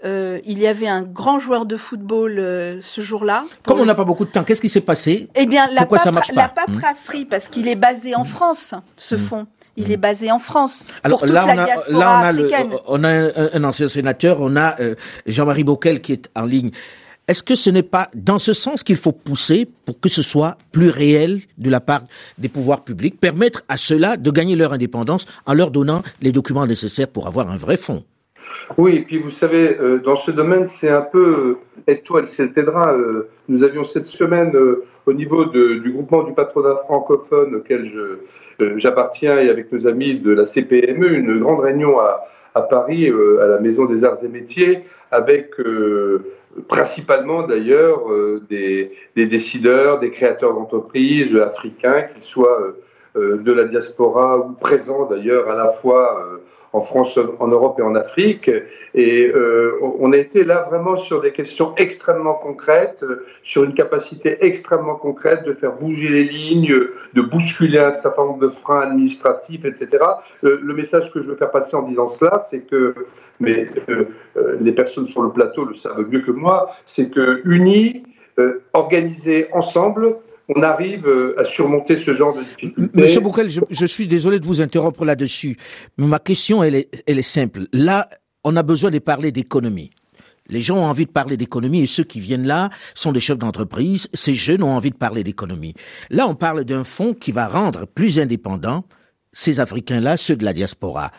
Euh, 0.04 0.40
il 0.44 0.58
y 0.58 0.66
avait 0.66 0.88
un 0.88 1.02
grand 1.02 1.38
joueur 1.38 1.66
de 1.66 1.76
football 1.76 2.38
euh, 2.38 2.80
ce 2.82 3.00
jour-là. 3.00 3.44
Comme 3.64 3.80
on 3.80 3.84
n'a 3.84 3.94
pas 3.94 4.04
beaucoup 4.04 4.24
de 4.24 4.30
temps, 4.30 4.44
qu'est-ce 4.44 4.60
qui 4.60 4.68
s'est 4.68 4.82
passé? 4.82 5.28
Eh 5.34 5.46
bien, 5.46 5.68
la, 5.68 5.80
Pourquoi 5.80 5.98
ça 5.98 6.12
marche 6.12 6.34
pas? 6.34 6.42
la 6.42 6.48
paperasserie, 6.48 7.24
parce 7.24 7.48
qu'il 7.48 7.66
est 7.66 7.76
basé 7.76 8.14
en 8.14 8.24
France, 8.24 8.74
ce 8.96 9.14
hmm. 9.14 9.26
fonds. 9.26 9.46
Il 9.78 9.92
est 9.92 9.96
basé 9.98 10.30
en 10.30 10.38
France. 10.38 10.84
Alors 11.02 11.18
pour 11.18 11.28
toute 11.28 11.34
là, 11.34 11.44
on 11.46 11.50
a, 11.50 11.66
là, 11.66 11.76
on 11.88 12.24
a, 12.24 12.32
le, 12.32 12.50
on 12.88 13.04
a 13.04 13.08
un, 13.10 13.30
un, 13.52 13.64
ancien 13.64 13.88
sénateur, 13.88 14.38
on 14.40 14.56
a 14.56 14.76
Jean-Marie 15.26 15.64
Bockel 15.64 16.00
qui 16.00 16.14
est 16.14 16.30
en 16.34 16.46
ligne. 16.46 16.70
Est-ce 17.28 17.42
que 17.42 17.56
ce 17.56 17.70
n'est 17.70 17.82
pas 17.82 18.08
dans 18.14 18.38
ce 18.38 18.52
sens 18.52 18.84
qu'il 18.84 18.96
faut 18.96 19.10
pousser 19.10 19.66
pour 19.84 19.98
que 19.98 20.08
ce 20.08 20.22
soit 20.22 20.56
plus 20.70 20.90
réel 20.90 21.40
de 21.58 21.70
la 21.70 21.80
part 21.80 22.02
des 22.38 22.48
pouvoirs 22.48 22.84
publics, 22.84 23.18
permettre 23.18 23.62
à 23.68 23.76
ceux-là 23.76 24.16
de 24.16 24.30
gagner 24.30 24.54
leur 24.54 24.72
indépendance 24.72 25.26
en 25.44 25.54
leur 25.54 25.72
donnant 25.72 26.02
les 26.22 26.30
documents 26.30 26.66
nécessaires 26.66 27.08
pour 27.08 27.26
avoir 27.26 27.50
un 27.50 27.56
vrai 27.56 27.76
fonds 27.76 28.04
oui, 28.78 28.96
et 28.96 29.00
puis 29.02 29.18
vous 29.18 29.30
savez, 29.30 29.76
euh, 29.80 29.98
dans 29.98 30.16
ce 30.16 30.30
domaine, 30.30 30.66
c'est 30.66 30.88
un 30.88 31.02
peu 31.02 31.58
euh, 31.58 31.58
aide-toi, 31.86 32.24
elle. 32.38 32.52
Euh, 32.58 33.28
nous 33.48 33.62
avions 33.62 33.84
cette 33.84 34.06
semaine, 34.06 34.52
au 35.06 35.12
niveau 35.12 35.44
du 35.44 35.92
groupement 35.92 36.24
du 36.24 36.32
patronat 36.32 36.76
francophone 36.84 37.54
auquel 37.54 37.92
j'appartiens 38.76 39.38
et 39.38 39.48
avec 39.48 39.70
nos 39.70 39.86
amis 39.86 40.18
de 40.18 40.32
la 40.32 40.46
CPME, 40.46 41.14
une 41.14 41.38
grande 41.38 41.60
réunion 41.60 41.96
à 42.00 42.62
Paris, 42.62 43.08
à 43.40 43.46
la 43.46 43.60
Maison 43.60 43.84
des 43.84 44.02
Arts 44.02 44.18
et 44.24 44.28
Métiers, 44.28 44.82
avec 45.12 45.52
principalement 46.68 47.42
d'ailleurs 47.42 48.10
euh, 48.10 48.42
des, 48.48 48.90
décideurs, 49.14 49.98
des 49.98 50.10
créateurs 50.10 50.54
d'entreprises 50.54 51.36
africains, 51.36 52.02
qu'ils 52.14 52.22
soient 52.22 52.60
euh, 52.60 52.82
euh, 53.16 53.36
de 53.38 53.52
la 53.52 53.64
diaspora 53.64 54.38
ou 54.38 54.52
présents 54.52 55.06
d'ailleurs 55.06 55.48
à 55.50 55.56
la 55.56 55.68
fois 55.68 56.40
en 56.76 56.80
France, 56.80 57.18
en 57.40 57.48
Europe 57.48 57.78
et 57.78 57.82
en 57.82 57.94
Afrique. 57.94 58.50
Et 58.94 59.32
on 60.00 60.12
a 60.12 60.16
été 60.16 60.44
là 60.44 60.66
vraiment 60.68 60.96
sur 60.96 61.20
des 61.20 61.32
questions 61.32 61.74
extrêmement 61.76 62.34
concrètes, 62.34 63.04
sur 63.42 63.64
une 63.64 63.74
capacité 63.74 64.38
extrêmement 64.40 64.96
concrète 64.96 65.44
de 65.44 65.52
faire 65.52 65.72
bouger 65.72 66.08
les 66.08 66.24
lignes, 66.24 66.74
de 67.14 67.22
bousculer 67.22 67.78
un 67.78 67.92
certain 67.92 68.24
nombre 68.24 68.40
de 68.40 68.48
freins 68.48 68.82
administratifs, 68.82 69.64
etc. 69.64 70.04
le 70.42 70.74
message 70.74 71.12
que 71.12 71.22
je 71.22 71.28
veux 71.28 71.36
faire 71.36 71.50
passer 71.50 71.76
en 71.76 71.82
disant 71.82 72.08
cela, 72.08 72.46
c'est 72.50 72.60
que 72.60 72.94
mais 73.40 73.68
euh, 73.88 74.06
euh, 74.36 74.56
les 74.60 74.72
personnes 74.72 75.08
sur 75.08 75.22
le 75.22 75.30
plateau 75.30 75.64
le 75.64 75.74
savent 75.74 76.06
mieux 76.08 76.20
que 76.20 76.30
moi, 76.30 76.70
c'est 76.86 77.10
que 77.10 77.42
unis, 77.44 78.02
euh, 78.38 78.62
organisés 78.72 79.48
ensemble, 79.52 80.16
on 80.48 80.62
arrive 80.62 81.06
à 81.38 81.44
surmonter 81.44 82.02
ce 82.04 82.12
genre 82.12 82.36
de. 82.36 82.72
Monsieur 82.94 83.20
Bouquel, 83.20 83.50
je, 83.50 83.86
suis 83.86 84.06
désolé 84.06 84.38
de 84.38 84.46
vous 84.46 84.60
interrompre 84.60 85.04
là-dessus, 85.04 85.56
ma 85.96 86.18
question, 86.18 86.62
elle 86.62 86.76
est, 86.76 87.02
elle 87.06 87.18
est 87.18 87.22
simple. 87.22 87.62
Là, 87.72 88.08
on 88.44 88.54
a 88.56 88.62
besoin 88.62 88.90
de 88.90 88.98
parler 88.98 89.32
d'économie. 89.32 89.90
Les 90.48 90.60
gens 90.60 90.76
ont 90.76 90.84
envie 90.84 91.06
de 91.06 91.10
parler 91.10 91.36
d'économie 91.36 91.82
et 91.82 91.86
ceux 91.86 92.04
qui 92.04 92.20
viennent 92.20 92.46
là 92.46 92.70
sont 92.94 93.12
des 93.12 93.20
chefs 93.20 93.38
d'entreprise. 93.38 94.08
Ces 94.14 94.34
jeunes 94.34 94.62
ont 94.62 94.74
envie 94.76 94.90
de 94.90 94.96
parler 94.96 95.24
d'économie. 95.24 95.74
Là, 96.10 96.28
on 96.28 96.34
parle 96.34 96.64
d'un 96.64 96.84
fonds 96.84 97.14
qui 97.14 97.32
va 97.32 97.48
rendre 97.48 97.86
plus 97.86 98.18
indépendants 98.20 98.84
ces 99.32 99.60
Africains-là, 99.60 100.16
ceux 100.16 100.36
de 100.36 100.44
la 100.44 100.52
diaspora. 100.52 101.10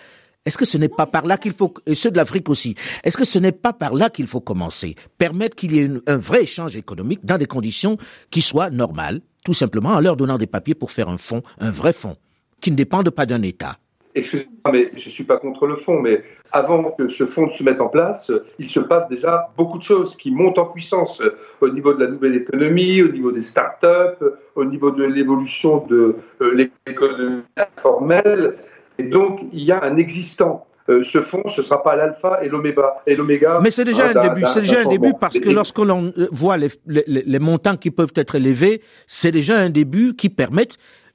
Est-ce 0.47 0.57
que 0.57 0.63
ce 0.63 0.77
n'est 0.77 0.87
pas 0.87 1.05
par 1.05 1.25
là 1.25 1.35
qu'il 1.35 1.51
faut, 1.51 1.73
et 1.85 1.93
ceux 1.93 2.09
de 2.09 2.15
l'Afrique 2.15 2.47
aussi, 2.47 2.73
est-ce 3.03 3.17
que 3.17 3.25
ce 3.25 3.37
n'est 3.37 3.51
pas 3.51 3.73
par 3.73 3.93
là 3.93 4.09
qu'il 4.09 4.27
faut 4.27 4.39
commencer? 4.39 4.95
Permettre 5.17 5.57
qu'il 5.57 5.73
y 5.73 5.79
ait 5.79 5.89
un 6.07 6.15
vrai 6.15 6.43
échange 6.43 6.77
économique 6.77 7.25
dans 7.25 7.37
des 7.37 7.47
conditions 7.47 7.97
qui 8.31 8.41
soient 8.41 8.69
normales, 8.69 9.19
tout 9.43 9.53
simplement 9.53 9.89
en 9.89 9.99
leur 9.99 10.15
donnant 10.15 10.37
des 10.37 10.47
papiers 10.47 10.73
pour 10.73 10.91
faire 10.91 11.09
un 11.09 11.17
fonds, 11.17 11.41
un 11.59 11.69
vrai 11.69 11.91
fonds, 11.91 12.15
qui 12.61 12.71
ne 12.71 12.77
dépende 12.77 13.09
pas 13.09 13.25
d'un 13.25 13.41
État. 13.41 13.75
Excusez-moi, 14.15 14.71
mais 14.71 14.89
je 14.95 15.07
ne 15.07 15.11
suis 15.11 15.25
pas 15.25 15.37
contre 15.37 15.67
le 15.67 15.75
fonds, 15.75 15.99
mais 15.99 16.23
avant 16.53 16.91
que 16.91 17.09
ce 17.09 17.25
fonds 17.25 17.47
ne 17.47 17.51
se 17.51 17.61
mette 17.61 17.81
en 17.81 17.89
place, 17.89 18.31
il 18.57 18.69
se 18.69 18.79
passe 18.79 19.09
déjà 19.09 19.49
beaucoup 19.57 19.77
de 19.77 19.83
choses 19.83 20.15
qui 20.15 20.31
montent 20.31 20.59
en 20.59 20.65
puissance 20.67 21.21
au 21.59 21.69
niveau 21.69 21.93
de 21.93 22.05
la 22.05 22.09
nouvelle 22.09 22.35
économie, 22.35 23.03
au 23.03 23.09
niveau 23.09 23.33
des 23.33 23.41
start-up, 23.41 24.23
au 24.55 24.63
niveau 24.63 24.91
de 24.91 25.03
l'évolution 25.03 25.85
de 25.87 26.15
euh, 26.41 26.67
l'économie 26.85 27.43
informelle. 27.57 28.55
Et 28.99 29.03
donc, 29.03 29.41
il 29.53 29.63
y 29.63 29.71
a 29.71 29.83
un 29.83 29.97
existant. 29.97 30.65
Euh, 30.89 31.03
ce 31.03 31.21
fonds, 31.21 31.43
ce 31.53 31.61
sera 31.61 31.83
pas 31.83 31.97
l'alpha 31.97 32.39
et 32.41 32.47
l'oméga. 32.47 33.59
Mais 33.61 33.71
c'est 33.71 33.83
déjà 33.83 34.09
un 34.09 34.21
début. 34.29 34.45
C'est 34.45 34.61
déjà 34.61 34.81
un 34.81 34.85
début 34.89 35.13
parce 35.19 35.37
que 35.37 35.49
lorsque 35.49 35.79
l'on 35.79 36.13
euh, 36.17 36.29
voit 36.31 36.55
les, 36.55 36.69
les, 36.85 37.03
les, 37.05 37.39
montants 37.39 37.75
qui 37.75 37.91
peuvent 37.91 38.13
être 38.15 38.35
élevés, 38.35 38.81
c'est 39.05 39.33
déjà 39.33 39.57
un 39.57 39.69
début 39.69 40.15
qui 40.15 40.29
permet 40.29 40.67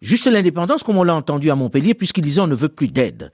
juste 0.02 0.26
l'indépendance, 0.26 0.82
comme 0.82 0.98
on 0.98 1.04
l'a 1.04 1.14
entendu 1.14 1.50
à 1.50 1.54
Montpellier, 1.54 1.94
puisqu'ils 1.94 2.20
disaient 2.20 2.42
on 2.42 2.46
ne 2.46 2.54
veut 2.54 2.68
plus 2.68 2.88
d'aide. 2.88 3.32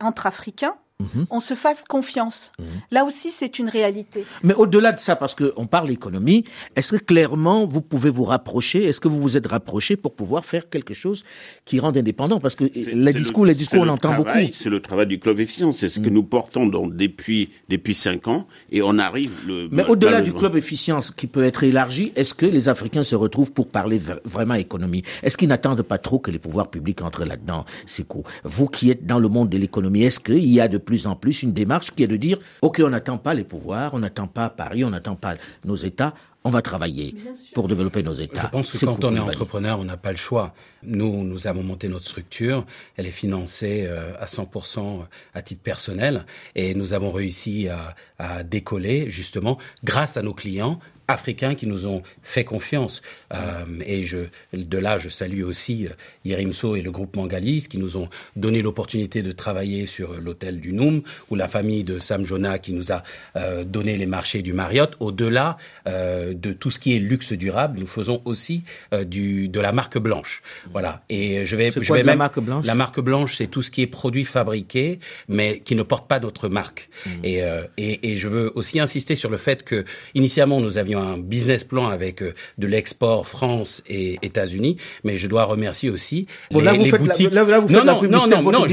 Entre 0.00 0.26
Africains, 0.26 0.74
Mhm. 1.00 1.26
on 1.28 1.40
se 1.40 1.54
fasse 1.54 1.82
confiance. 1.82 2.52
Mhm. 2.60 2.66
Là 2.92 3.04
aussi, 3.04 3.32
c'est 3.32 3.58
une 3.58 3.68
réalité. 3.68 4.24
Mais 4.44 4.54
au-delà 4.54 4.92
de 4.92 5.00
ça, 5.00 5.16
parce 5.16 5.34
qu'on 5.34 5.66
parle 5.66 5.90
économie, 5.90 6.44
est-ce 6.76 6.96
que 6.96 7.04
clairement 7.04 7.66
vous 7.66 7.80
pouvez 7.80 8.10
vous 8.10 8.22
rapprocher? 8.22 8.84
Est-ce 8.84 9.00
que 9.00 9.08
vous 9.08 9.20
vous 9.20 9.36
êtes 9.36 9.48
rapproché 9.48 9.96
pour 9.96 10.14
pouvoir 10.14 10.44
faire 10.44 10.68
quelque 10.68 10.94
chose 10.94 11.24
qui 11.64 11.80
rende 11.80 11.96
indépendant? 11.96 12.38
Parce 12.38 12.54
que 12.54 12.64
les 12.72 13.12
discours, 13.12 13.44
les 13.44 13.54
discours, 13.54 13.82
on 13.82 13.88
entend 13.88 14.14
beaucoup. 14.14 14.30
C'est 14.52 14.70
le 14.70 14.80
travail 14.80 15.08
du 15.08 15.18
club 15.18 15.40
efficience. 15.40 15.78
C'est 15.78 15.88
ce 15.88 15.98
que 15.98 16.08
mm. 16.08 16.14
nous 16.14 16.22
portons 16.22 16.66
donc 16.66 16.94
depuis 16.94 17.50
depuis 17.68 17.94
cinq 17.94 18.28
ans, 18.28 18.46
et 18.70 18.80
on 18.80 18.96
arrive. 18.98 19.32
Le, 19.48 19.68
Mais 19.72 19.84
au-delà 19.86 20.20
du 20.20 20.32
club 20.32 20.56
efficience 20.56 21.10
qui 21.10 21.26
peut 21.26 21.44
être 21.44 21.64
élargi, 21.64 22.12
est-ce 22.14 22.34
que 22.34 22.46
les 22.46 22.68
Africains 22.68 23.02
se 23.02 23.16
retrouvent 23.16 23.50
pour 23.50 23.66
parler 23.66 24.00
vraiment 24.24 24.54
économie? 24.54 25.02
Est-ce 25.24 25.36
qu'ils 25.36 25.48
n'attendent 25.48 25.82
pas 25.82 25.98
trop 25.98 26.20
que 26.20 26.30
les 26.30 26.38
pouvoirs 26.38 26.70
publics 26.70 27.02
entrent 27.02 27.24
là-dedans? 27.24 27.64
C'est 27.84 28.06
quoi? 28.06 28.22
Vous 28.44 28.68
qui 28.68 28.90
êtes 28.90 29.06
dans 29.06 29.18
le 29.18 29.28
monde 29.28 29.48
de 29.48 29.58
l'économie, 29.58 30.04
est-ce 30.04 30.20
qu'il 30.20 30.46
y 30.46 30.60
a 30.60 30.68
de 30.68 30.78
plus 30.84 31.06
en 31.06 31.16
plus 31.16 31.42
une 31.42 31.52
démarche 31.52 31.90
qui 31.90 32.02
est 32.02 32.08
de 32.08 32.16
dire, 32.16 32.38
OK, 32.62 32.80
on 32.84 32.90
n'attend 32.90 33.18
pas 33.18 33.34
les 33.34 33.44
pouvoirs, 33.44 33.94
on 33.94 33.98
n'attend 33.98 34.26
pas 34.26 34.50
Paris, 34.50 34.84
on 34.84 34.90
n'attend 34.90 35.16
pas 35.16 35.34
nos 35.64 35.76
États, 35.76 36.14
on 36.46 36.50
va 36.50 36.60
travailler 36.60 37.16
pour 37.54 37.68
développer 37.68 38.02
nos 38.02 38.12
États. 38.12 38.42
Je 38.42 38.46
pense 38.48 38.70
que 38.70 38.84
quand 38.84 39.02
on 39.04 39.16
est 39.16 39.18
entrepreneur, 39.18 39.80
on 39.80 39.84
n'a 39.84 39.96
pas 39.96 40.10
le 40.10 40.18
choix. 40.18 40.52
Nous, 40.82 41.24
nous 41.24 41.46
avons 41.46 41.62
monté 41.62 41.88
notre 41.88 42.04
structure. 42.04 42.66
Elle 42.96 43.06
est 43.06 43.12
financée 43.12 43.86
euh, 43.86 44.12
à 44.20 44.26
100% 44.26 45.06
à 45.32 45.42
titre 45.42 45.62
personnel 45.62 46.26
et 46.54 46.74
nous 46.74 46.92
avons 46.92 47.12
réussi 47.12 47.68
à, 47.68 47.94
à 48.18 48.42
décoller 48.42 49.08
justement 49.08 49.58
grâce 49.84 50.18
à 50.18 50.22
nos 50.22 50.34
clients 50.34 50.80
africains 51.08 51.54
qui 51.54 51.66
nous 51.66 51.86
ont 51.86 52.02
fait 52.22 52.44
confiance. 52.44 53.02
Euh, 53.32 53.64
et 53.84 54.04
je, 54.04 54.18
de 54.52 54.78
là, 54.78 54.98
je 54.98 55.08
salue 55.08 55.42
aussi 55.42 55.86
euh, 55.86 55.90
Yerimso 56.24 56.76
et 56.76 56.82
le 56.82 56.90
groupe 56.90 57.16
Mangalis 57.16 57.66
qui 57.68 57.78
nous 57.78 57.96
ont 57.96 58.08
donné 58.36 58.62
l'opportunité 58.62 59.22
de 59.22 59.32
travailler 59.32 59.86
sur 59.86 60.20
l'hôtel 60.20 60.60
du 60.60 60.72
Noum 60.72 61.02
ou 61.30 61.34
la 61.34 61.48
famille 61.48 61.84
de 61.84 61.98
Sam 61.98 62.24
Jonah 62.24 62.58
qui 62.58 62.72
nous 62.72 62.90
a 62.92 63.02
euh, 63.36 63.64
donné 63.64 63.96
les 63.96 64.06
marchés 64.06 64.42
du 64.42 64.52
Marriott. 64.52 64.96
Au-delà 65.00 65.58
euh, 65.86 66.32
de 66.34 66.52
tout 66.52 66.70
ce 66.70 66.78
qui 66.78 66.96
est 66.96 66.98
luxe 66.98 67.32
durable, 67.32 67.80
nous 67.80 67.86
faisons 67.86 68.22
aussi 68.24 68.62
euh, 68.92 69.04
du, 69.04 69.48
de 69.48 69.60
la 69.60 69.72
marque 69.72 69.98
blanche. 69.98 70.42
Voilà. 70.72 71.02
Et 71.08 71.44
je 71.44 71.56
vais, 71.56 71.70
je 71.70 71.92
vais 71.92 71.98
même, 71.98 72.06
la 72.06 72.16
marque 72.16 72.40
blanche? 72.40 72.64
La 72.64 72.74
marque 72.74 73.00
blanche, 73.00 73.36
c'est 73.36 73.48
tout 73.48 73.62
ce 73.62 73.70
qui 73.70 73.82
est 73.82 73.86
produit 73.86 74.24
fabriqué, 74.24 75.00
mais 75.28 75.60
qui 75.60 75.74
ne 75.74 75.82
porte 75.82 76.08
pas 76.08 76.18
d'autre 76.18 76.48
marque. 76.48 76.88
Mmh. 77.06 77.10
Et, 77.24 77.42
et, 77.76 78.10
et 78.10 78.16
je 78.16 78.28
veux 78.28 78.52
aussi 78.54 78.80
insister 78.80 79.16
sur 79.16 79.30
le 79.30 79.36
fait 79.36 79.64
que 79.64 79.84
initialement 80.14 80.60
nous 80.60 80.78
avions 80.78 80.93
un 80.94 81.18
business 81.18 81.64
plan 81.64 81.88
avec 81.88 82.22
euh, 82.22 82.34
de 82.58 82.66
l'export 82.66 83.26
France 83.26 83.82
et 83.88 84.18
États-Unis, 84.22 84.76
mais 85.04 85.18
je 85.18 85.26
dois 85.28 85.44
remercier 85.44 85.90
aussi 85.90 86.26
les, 86.50 86.60
boutiques. 86.92 87.32
non, 87.32 87.84
non, 87.84 88.02
non, 88.02 88.26
non, 88.26 88.52
non, 88.52 88.66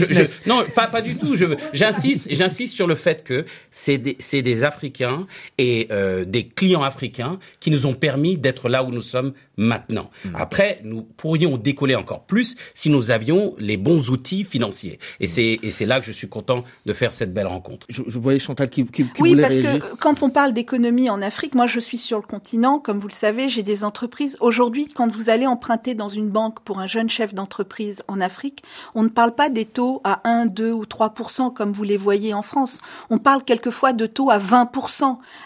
non, 0.46 0.64
pas, 0.76 0.88
pas 0.88 1.02
du 1.02 1.16
tout. 1.16 1.36
J'insiste, 1.74 2.28
j'insiste 2.30 2.76
sur 2.76 2.88
le 2.88 2.96
fait 2.96 3.24
que 3.24 3.46
c'est 3.72 3.98
des, 3.98 4.16
c'est 4.20 4.42
des 4.42 4.64
Africains 4.64 5.28
et 5.58 5.88
euh, 5.92 6.26
des 6.26 6.48
clients 6.48 6.84
africains 6.84 7.40
qui 7.60 7.72
nous 7.72 7.86
ont 7.86 7.94
permis 7.94 8.38
d'être 8.38 8.70
là 8.70 8.84
où 8.84 8.92
nous 8.92 9.02
sommes 9.02 9.34
maintenant. 9.58 10.10
Après, 10.34 10.82
nous 10.84 11.02
pourrions 11.02 11.58
décoller 11.58 11.96
encore 11.96 12.24
plus 12.26 12.56
si 12.74 12.90
nous 12.90 13.12
avions 13.12 13.56
les 13.58 13.78
bons 13.78 14.10
outils 14.10 14.44
financiers. 14.44 15.00
Et 15.20 15.28
c'est 15.28 15.60
et 15.62 15.72
c'est 15.72 15.86
là 15.86 16.00
que 16.00 16.06
je 16.06 16.12
suis 16.12 16.30
content 16.30 16.64
de 16.86 16.94
faire 16.94 17.14
cette 17.14 17.34
belle 17.34 17.48
rencontre. 17.48 17.86
Je, 17.90 18.02
je 18.08 18.18
voyais 18.18 18.40
Chantal 18.40 18.70
qui, 18.70 18.86
qui, 18.86 19.06
qui 19.06 19.22
oui, 19.22 19.36
parce 19.36 19.54
que 19.54 19.96
quand 19.96 20.24
on 20.24 20.30
parle 20.30 20.54
d'économie 20.54 21.10
en 21.10 21.22
Afrique, 21.22 21.56
moi 21.56 21.68
je 21.68 21.80
suis 21.80 21.98
sur 21.98 22.18
le 22.18 22.24
continent, 22.24 22.80
comme 22.80 23.00
vous 23.00 23.08
le 23.08 23.14
savez, 23.14 23.50
j'ai 23.50 23.64
des 23.64 23.84
entreprises. 23.84 24.38
Aujourd'hui, 24.40 24.88
quand 24.88 25.12
vous 25.12 25.30
allez 25.30 25.48
emprunter 25.48 25.94
dans 25.96 26.10
une 26.10 26.30
banque 26.30 26.60
pour 26.62 26.80
un 26.80 26.88
jeune 26.88 27.10
chef 27.10 27.34
d'entreprise 27.34 28.04
en 28.08 28.22
Afrique, 28.22 28.64
on 28.96 29.04
ne 29.04 29.10
parle 29.10 29.36
pas 29.36 29.50
des 29.50 29.66
taux 29.66 30.02
à 30.04 30.22
1, 30.28 30.48
2 30.48 30.72
ou 30.72 30.86
3 30.86 31.14
comme 31.56 31.72
vous 31.72 31.84
les 31.84 31.98
voyez 31.98 32.34
en 32.34 32.42
France. 32.42 32.80
On 33.10 33.18
parle 33.18 33.44
quelquefois 33.44 33.94
de 33.94 34.06
taux 34.06 34.30
à 34.30 34.38
20 34.38 34.72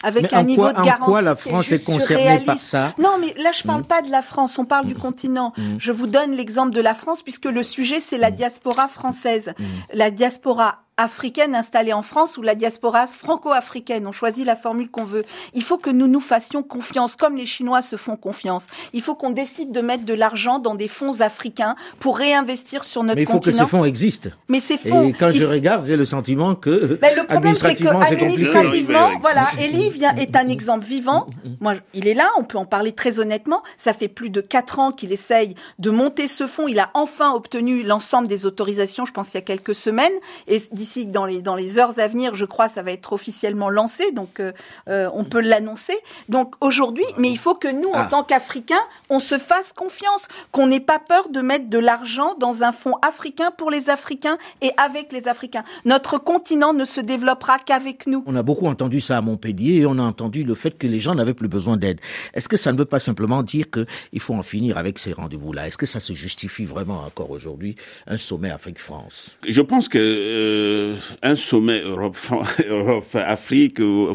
avec 0.03 0.33
un 0.33 0.43
niveau 0.43 0.67
de 0.67 0.73
garantie. 0.73 1.01
En 1.01 1.05
quoi 1.05 1.21
la 1.21 1.35
France 1.35 1.71
est, 1.71 1.83
concernée 1.83 2.39
par 2.45 2.59
ça? 2.59 2.93
Non, 2.97 3.17
mais 3.19 3.33
là 3.41 3.51
je 3.51 3.63
parle 3.63 3.81
hmm. 3.81 3.85
pas 3.85 4.01
de 4.05 4.11
la 4.11 4.21
France, 4.21 4.57
on 4.57 4.65
parle 4.65 4.85
du 4.85 4.95
mm. 4.95 4.99
continent. 4.99 5.53
Mm. 5.57 5.75
Je 5.79 5.91
vous 5.91 6.07
donne 6.07 6.31
l'exemple 6.31 6.71
de 6.71 6.81
la 6.81 6.93
France 6.93 7.23
puisque 7.23 7.45
le 7.45 7.63
sujet 7.63 7.99
c'est 7.99 8.17
la 8.17 8.31
mm. 8.31 8.35
diaspora 8.35 8.87
française. 8.87 9.53
La 9.93 10.11
diaspora 10.11 10.84
africaine 10.97 11.55
installée 11.55 11.93
en 11.93 12.01
France 12.01 12.37
ou 12.37 12.41
la 12.41 12.55
diaspora 12.55 13.07
franco-africaine. 13.07 14.07
On 14.07 14.11
choisit 14.11 14.45
la 14.45 14.55
formule 14.55 14.89
qu'on 14.89 15.03
veut. 15.03 15.25
Il 15.53 15.63
faut 15.63 15.77
que 15.77 15.89
nous 15.89 16.07
nous 16.07 16.21
fassions 16.21 16.63
confiance, 16.63 17.15
comme 17.15 17.35
les 17.35 17.45
Chinois 17.45 17.81
se 17.81 17.97
font 17.97 18.15
confiance. 18.15 18.67
Il 18.93 19.01
faut 19.01 19.15
qu'on 19.15 19.31
décide 19.31 19.71
de 19.71 19.81
mettre 19.81 20.05
de 20.05 20.13
l'argent 20.13 20.59
dans 20.59 20.75
des 20.75 20.87
fonds 20.87 21.21
africains 21.21 21.75
pour 21.99 22.17
réinvestir 22.17 22.83
sur 22.83 23.03
notre 23.03 23.15
continent. 23.15 23.33
Mais 23.33 23.39
il 23.39 23.43
faut 23.43 23.51
que 23.51 23.65
ces 23.65 23.69
fonds 23.69 23.85
existent. 23.85 24.29
Mais 24.47 24.59
ces 24.59 24.77
fonds. 24.77 25.03
Et 25.03 25.13
quand 25.13 25.31
je 25.31 25.43
regarde, 25.43 25.85
j'ai 25.85 25.97
le 25.97 26.05
sentiment 26.05 26.55
que 26.55 26.97
mais 27.01 27.15
le 27.15 27.25
problème, 27.25 27.53
c'est 27.53 27.75
que 27.75 27.87
administrativement, 27.87 29.11
voilà, 29.21 29.47
Elie 29.59 29.89
vient 29.89 30.15
est 30.15 30.35
un 30.35 30.47
exemple 30.47 30.85
vivant. 30.85 31.27
Moi, 31.59 31.75
il 31.93 32.07
est 32.07 32.13
là. 32.13 32.29
On 32.37 32.43
peut 32.43 32.57
en 32.57 32.65
parler 32.65 32.93
très 32.93 33.19
honnêtement. 33.19 33.63
Ça 33.77 33.93
fait 33.93 34.07
plus 34.07 34.29
de 34.29 34.41
quatre 34.41 34.79
ans 34.79 34.91
qu'il 34.91 35.11
essaye 35.11 35.55
de 35.79 35.89
monter 35.89 36.27
ce 36.27 36.47
fonds. 36.47 36.67
Il 36.67 36.79
a 36.79 36.89
enfin 36.93 37.33
obtenu 37.33 37.83
l'ensemble 37.83 38.27
des 38.27 38.45
autorisations. 38.45 39.05
Je 39.05 39.11
pense 39.11 39.33
il 39.33 39.35
y 39.35 39.37
a 39.37 39.41
quelques 39.41 39.75
semaines. 39.75 40.13
Et 40.47 40.59
d'ici 40.86 41.07
dans 41.07 41.25
les 41.25 41.41
dans 41.41 41.55
les 41.55 41.79
heures 41.79 41.97
à 41.99 42.07
venir, 42.07 42.36
je 42.36 42.45
crois, 42.45 42.69
ça 42.69 42.83
va 42.83 42.91
être 42.91 43.13
officiellement 43.13 43.69
lancé, 43.69 44.11
donc 44.11 44.39
euh, 44.39 44.51
euh, 44.88 45.09
on 45.13 45.23
peut 45.23 45.39
l'annoncer. 45.39 45.95
Donc 46.29 46.53
aujourd'hui, 46.61 47.05
mais 47.17 47.31
il 47.31 47.39
faut 47.39 47.55
que 47.55 47.67
nous, 47.67 47.89
en 47.89 48.05
ah. 48.05 48.07
tant 48.09 48.23
qu'Africains, 48.23 48.86
on 49.09 49.19
se 49.19 49.39
fasse 49.39 49.73
confiance, 49.73 50.27
qu'on 50.51 50.67
n'ait 50.67 50.79
pas 50.79 50.99
peur 50.99 51.29
de 51.29 51.41
mettre 51.41 51.69
de 51.69 51.79
l'argent 51.79 52.36
dans 52.39 52.61
un 52.61 52.71
fonds 52.71 52.97
africain 53.01 53.49
pour 53.57 53.71
les 53.71 53.89
Africains 53.89 54.38
et 54.61 54.71
avec 54.77 55.11
les 55.11 55.27
Africains. 55.27 55.63
Notre 55.86 56.19
continent 56.19 56.73
ne 56.73 56.86
se 56.86 57.01
développera 57.01 57.57
qu'avec 57.57 58.05
nous. 58.05 58.23
On 58.27 58.36
a 58.36 58.43
beaucoup 58.43 58.67
entendu 58.67 59.01
ça 59.01 59.17
à 59.17 59.21
Montpellier 59.21 59.81
et 59.81 59.86
on 59.88 59.97
a 59.97 60.03
entendu 60.03 60.43
le 60.43 60.53
fait 60.53 60.77
que 60.77 60.86
les 60.86 60.99
gens 60.99 61.15
n'avaient 61.15 61.33
plus 61.33 61.47
besoin 61.47 61.77
d'aide. 61.77 61.99
Est-ce 62.36 62.47
que 62.47 62.57
ça 62.57 62.71
ne 62.71 62.77
veut 62.77 62.86
pas 62.86 62.99
simplement 62.99 63.41
dire 63.41 63.65
qu'il 63.71 64.19
faut 64.19 64.36
en 64.36 64.43
finir 64.43 64.77
avec 64.77 64.99
ces 64.99 65.13
rendez-vous-là? 65.13 65.67
Est-ce 65.67 65.77
que 65.77 65.88
ça 65.88 65.99
se 65.99 66.13
justifie 66.13 66.65
vraiment 66.65 67.01
encore 67.07 67.31
aujourd'hui 67.31 67.75
un 68.05 68.19
sommet 68.19 68.51
Afrique-France? 68.51 69.38
Je 69.47 69.61
pense 69.61 69.89
que 69.89 69.97
euh, 69.97 70.74
euh, 70.76 70.95
un 71.21 71.36
sommet 71.36 71.82
Europe-Afrique 71.82 73.80
ou 73.80 74.13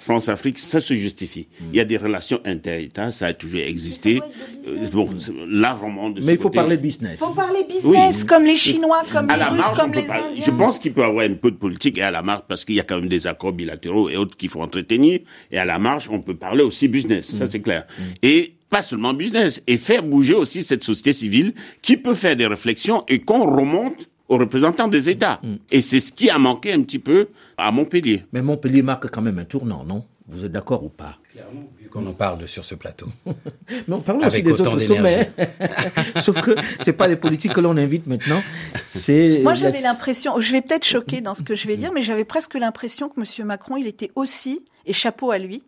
France-Afrique, 0.00 0.58
ça 0.58 0.80
se 0.80 0.94
justifie. 0.94 1.46
Il 1.60 1.76
y 1.76 1.80
a 1.80 1.84
des 1.84 1.98
relations 1.98 2.40
inter-États, 2.46 3.12
ça 3.12 3.26
a 3.26 3.34
toujours 3.34 3.60
existé. 3.60 4.20
Euh, 4.66 4.88
bon, 4.90 5.10
largement 5.46 6.10
Mais 6.22 6.32
il 6.32 6.38
faut 6.38 6.48
parler 6.48 6.78
business. 6.78 7.20
Il 7.20 7.26
faut 7.26 7.34
parler 7.34 7.66
business, 7.68 8.24
comme 8.24 8.44
les 8.44 8.56
Chinois, 8.56 9.02
comme 9.12 9.28
les 9.28 9.34
Russes, 9.34 9.78
comme 9.78 9.92
les 9.92 10.08
Indiens. 10.08 10.42
Je 10.44 10.50
pense 10.50 10.78
qu'il 10.78 10.94
peut 10.94 11.02
y 11.02 11.04
avoir 11.04 11.26
un 11.26 11.34
peu 11.34 11.50
de 11.50 11.56
politique 11.56 11.98
et 11.98 12.02
à 12.02 12.10
la 12.10 12.22
marge, 12.22 12.44
parce 12.48 12.64
qu'il 12.64 12.76
y 12.76 12.80
a 12.80 12.82
quand 12.82 12.98
même 12.98 13.10
des 13.10 13.26
accords 13.26 13.52
bilatéraux 13.52 14.08
et 14.08 14.16
autres 14.16 14.38
qu'il 14.38 14.48
faut 14.48 14.62
entretenir. 14.62 15.20
Et 15.52 15.58
à 15.58 15.66
la 15.66 15.78
marge, 15.78 16.08
on 16.10 16.20
peut 16.20 16.36
parler 16.36 16.62
aussi 16.62 16.88
business, 16.88 17.26
ça 17.26 17.44
mm. 17.44 17.48
c'est 17.48 17.60
clair. 17.60 17.86
Mm. 17.98 18.02
Et 18.22 18.54
pas 18.70 18.82
seulement 18.82 19.12
business, 19.12 19.62
et 19.66 19.76
faire 19.76 20.02
bouger 20.02 20.34
aussi 20.34 20.64
cette 20.64 20.84
société 20.84 21.12
civile 21.12 21.52
qui 21.82 21.96
peut 21.96 22.14
faire 22.14 22.36
des 22.36 22.46
réflexions 22.46 23.04
et 23.08 23.18
qu'on 23.18 23.44
remonte 23.44 24.08
aux 24.30 24.38
représentants 24.38 24.88
des 24.88 25.10
États. 25.10 25.40
Mm. 25.42 25.56
Et 25.72 25.82
c'est 25.82 26.00
ce 26.00 26.12
qui 26.12 26.30
a 26.30 26.38
manqué 26.38 26.72
un 26.72 26.80
petit 26.82 27.00
peu 27.00 27.28
à 27.58 27.70
Montpellier. 27.72 28.24
Mais 28.32 28.40
Montpellier 28.40 28.80
marque 28.80 29.10
quand 29.10 29.20
même 29.20 29.38
un 29.38 29.44
tournant, 29.44 29.84
non? 29.84 30.04
Vous 30.28 30.44
êtes 30.44 30.52
d'accord 30.52 30.84
ou 30.84 30.88
pas? 30.88 31.18
Clairement, 31.32 31.68
vu 31.80 31.88
qu'on 31.88 32.06
en 32.06 32.12
parle 32.12 32.46
sur 32.46 32.64
ce 32.64 32.76
plateau. 32.76 33.08
Mais 33.26 33.94
on 33.94 34.00
parle 34.00 34.24
aussi 34.24 34.44
des 34.44 34.60
autres 34.60 34.78
sommets. 34.78 35.28
Sauf 36.20 36.40
que 36.40 36.52
c'est 36.82 36.92
pas 36.92 37.08
les 37.08 37.16
politiques 37.16 37.52
que 37.52 37.60
l'on 37.60 37.76
invite 37.76 38.06
maintenant. 38.06 38.40
C'est 38.88 39.40
Moi, 39.42 39.54
j'avais 39.54 39.80
l'impression, 39.80 40.40
je 40.40 40.52
vais 40.52 40.60
peut-être 40.60 40.84
choquer 40.84 41.20
dans 41.20 41.34
ce 41.34 41.42
que 41.42 41.56
je 41.56 41.66
vais 41.66 41.76
dire, 41.76 41.90
mais 41.92 42.04
j'avais 42.04 42.24
presque 42.24 42.54
l'impression 42.54 43.08
que 43.08 43.20
M. 43.20 43.46
Macron, 43.46 43.76
il 43.76 43.88
était 43.88 44.12
aussi, 44.14 44.64
et 44.86 44.92
chapeau 44.92 45.32
à 45.32 45.38
lui, 45.38 45.64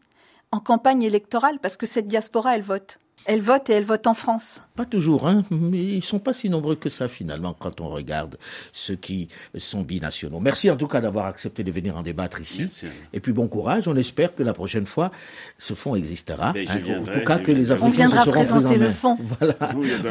en 0.53 0.61
campagne 0.61 1.03
électorale, 1.03 1.59
parce 1.61 1.77
que 1.77 1.87
cette 1.87 2.07
diaspora, 2.07 2.55
elle 2.55 2.63
vote. 2.63 2.99
Elle 3.25 3.41
vote 3.41 3.71
et 3.71 3.75
elle 3.75 3.85
vote 3.85 4.07
en 4.07 4.15
France. 4.15 4.63
Pas 4.75 4.85
toujours, 4.85 5.29
hein, 5.29 5.45
mais 5.51 5.83
ils 5.83 6.03
sont 6.03 6.19
pas 6.19 6.33
si 6.33 6.49
nombreux 6.49 6.77
que 6.77 6.89
ça 6.89 7.09
finalement 7.09 7.55
quand 7.59 7.81
on 7.81 7.89
regarde 7.89 8.37
ceux 8.73 8.97
qui 8.97 9.29
sont 9.57 9.83
binationaux. 9.83 10.41
Merci 10.41 10.71
en 10.71 10.77
tout 10.77 10.89
cas 10.89 11.01
d'avoir 11.01 11.27
accepté 11.27 11.63
de 11.63 11.71
venir 11.71 11.97
en 11.97 12.03
débattre 12.03 12.41
ici. 12.41 12.69
Et 13.13 13.21
puis 13.21 13.33
bon 13.33 13.49
courage. 13.49 13.87
On 13.87 13.97
espère 13.97 14.35
que 14.35 14.43
la 14.43 14.53
prochaine 14.53 14.87
fois 14.87 15.13
ce 15.59 15.75
fonds 15.75 15.95
existera. 15.95 16.53
Hein. 16.57 17.01
en 17.01 17.13
tout 17.13 17.25
cas 17.25 17.39
que 17.39 17.53
les 17.53 17.71
Africains 17.71 18.09
se 18.09 18.17
seront 18.25 18.45
pris 18.45 18.53
en 18.53 18.79
main. 18.79 18.93
Fond. 18.93 19.19
Voilà. 19.39 19.55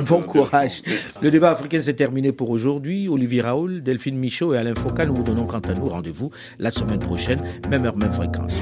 bon 0.01 0.21
courage. 0.21 0.81
Le 1.21 1.31
débat 1.31 1.51
africain 1.51 1.81
s'est 1.81 1.93
terminé 1.93 2.31
pour 2.31 2.49
aujourd'hui. 2.49 3.07
Olivier 3.09 3.41
Raoul, 3.41 3.81
Delphine 3.83 4.17
Michaud 4.17 4.53
et 4.53 4.57
Alain 4.57 4.75
Foucault, 4.75 5.05
nous 5.05 5.15
vous 5.15 5.23
donnons 5.23 5.45
quant 5.45 5.59
à 5.59 5.73
nous 5.73 5.89
rendez-vous 5.89 6.31
la 6.59 6.71
semaine 6.71 6.99
prochaine, 6.99 7.41
même 7.69 7.85
heure, 7.85 7.97
même 7.97 8.13
fréquence. 8.13 8.59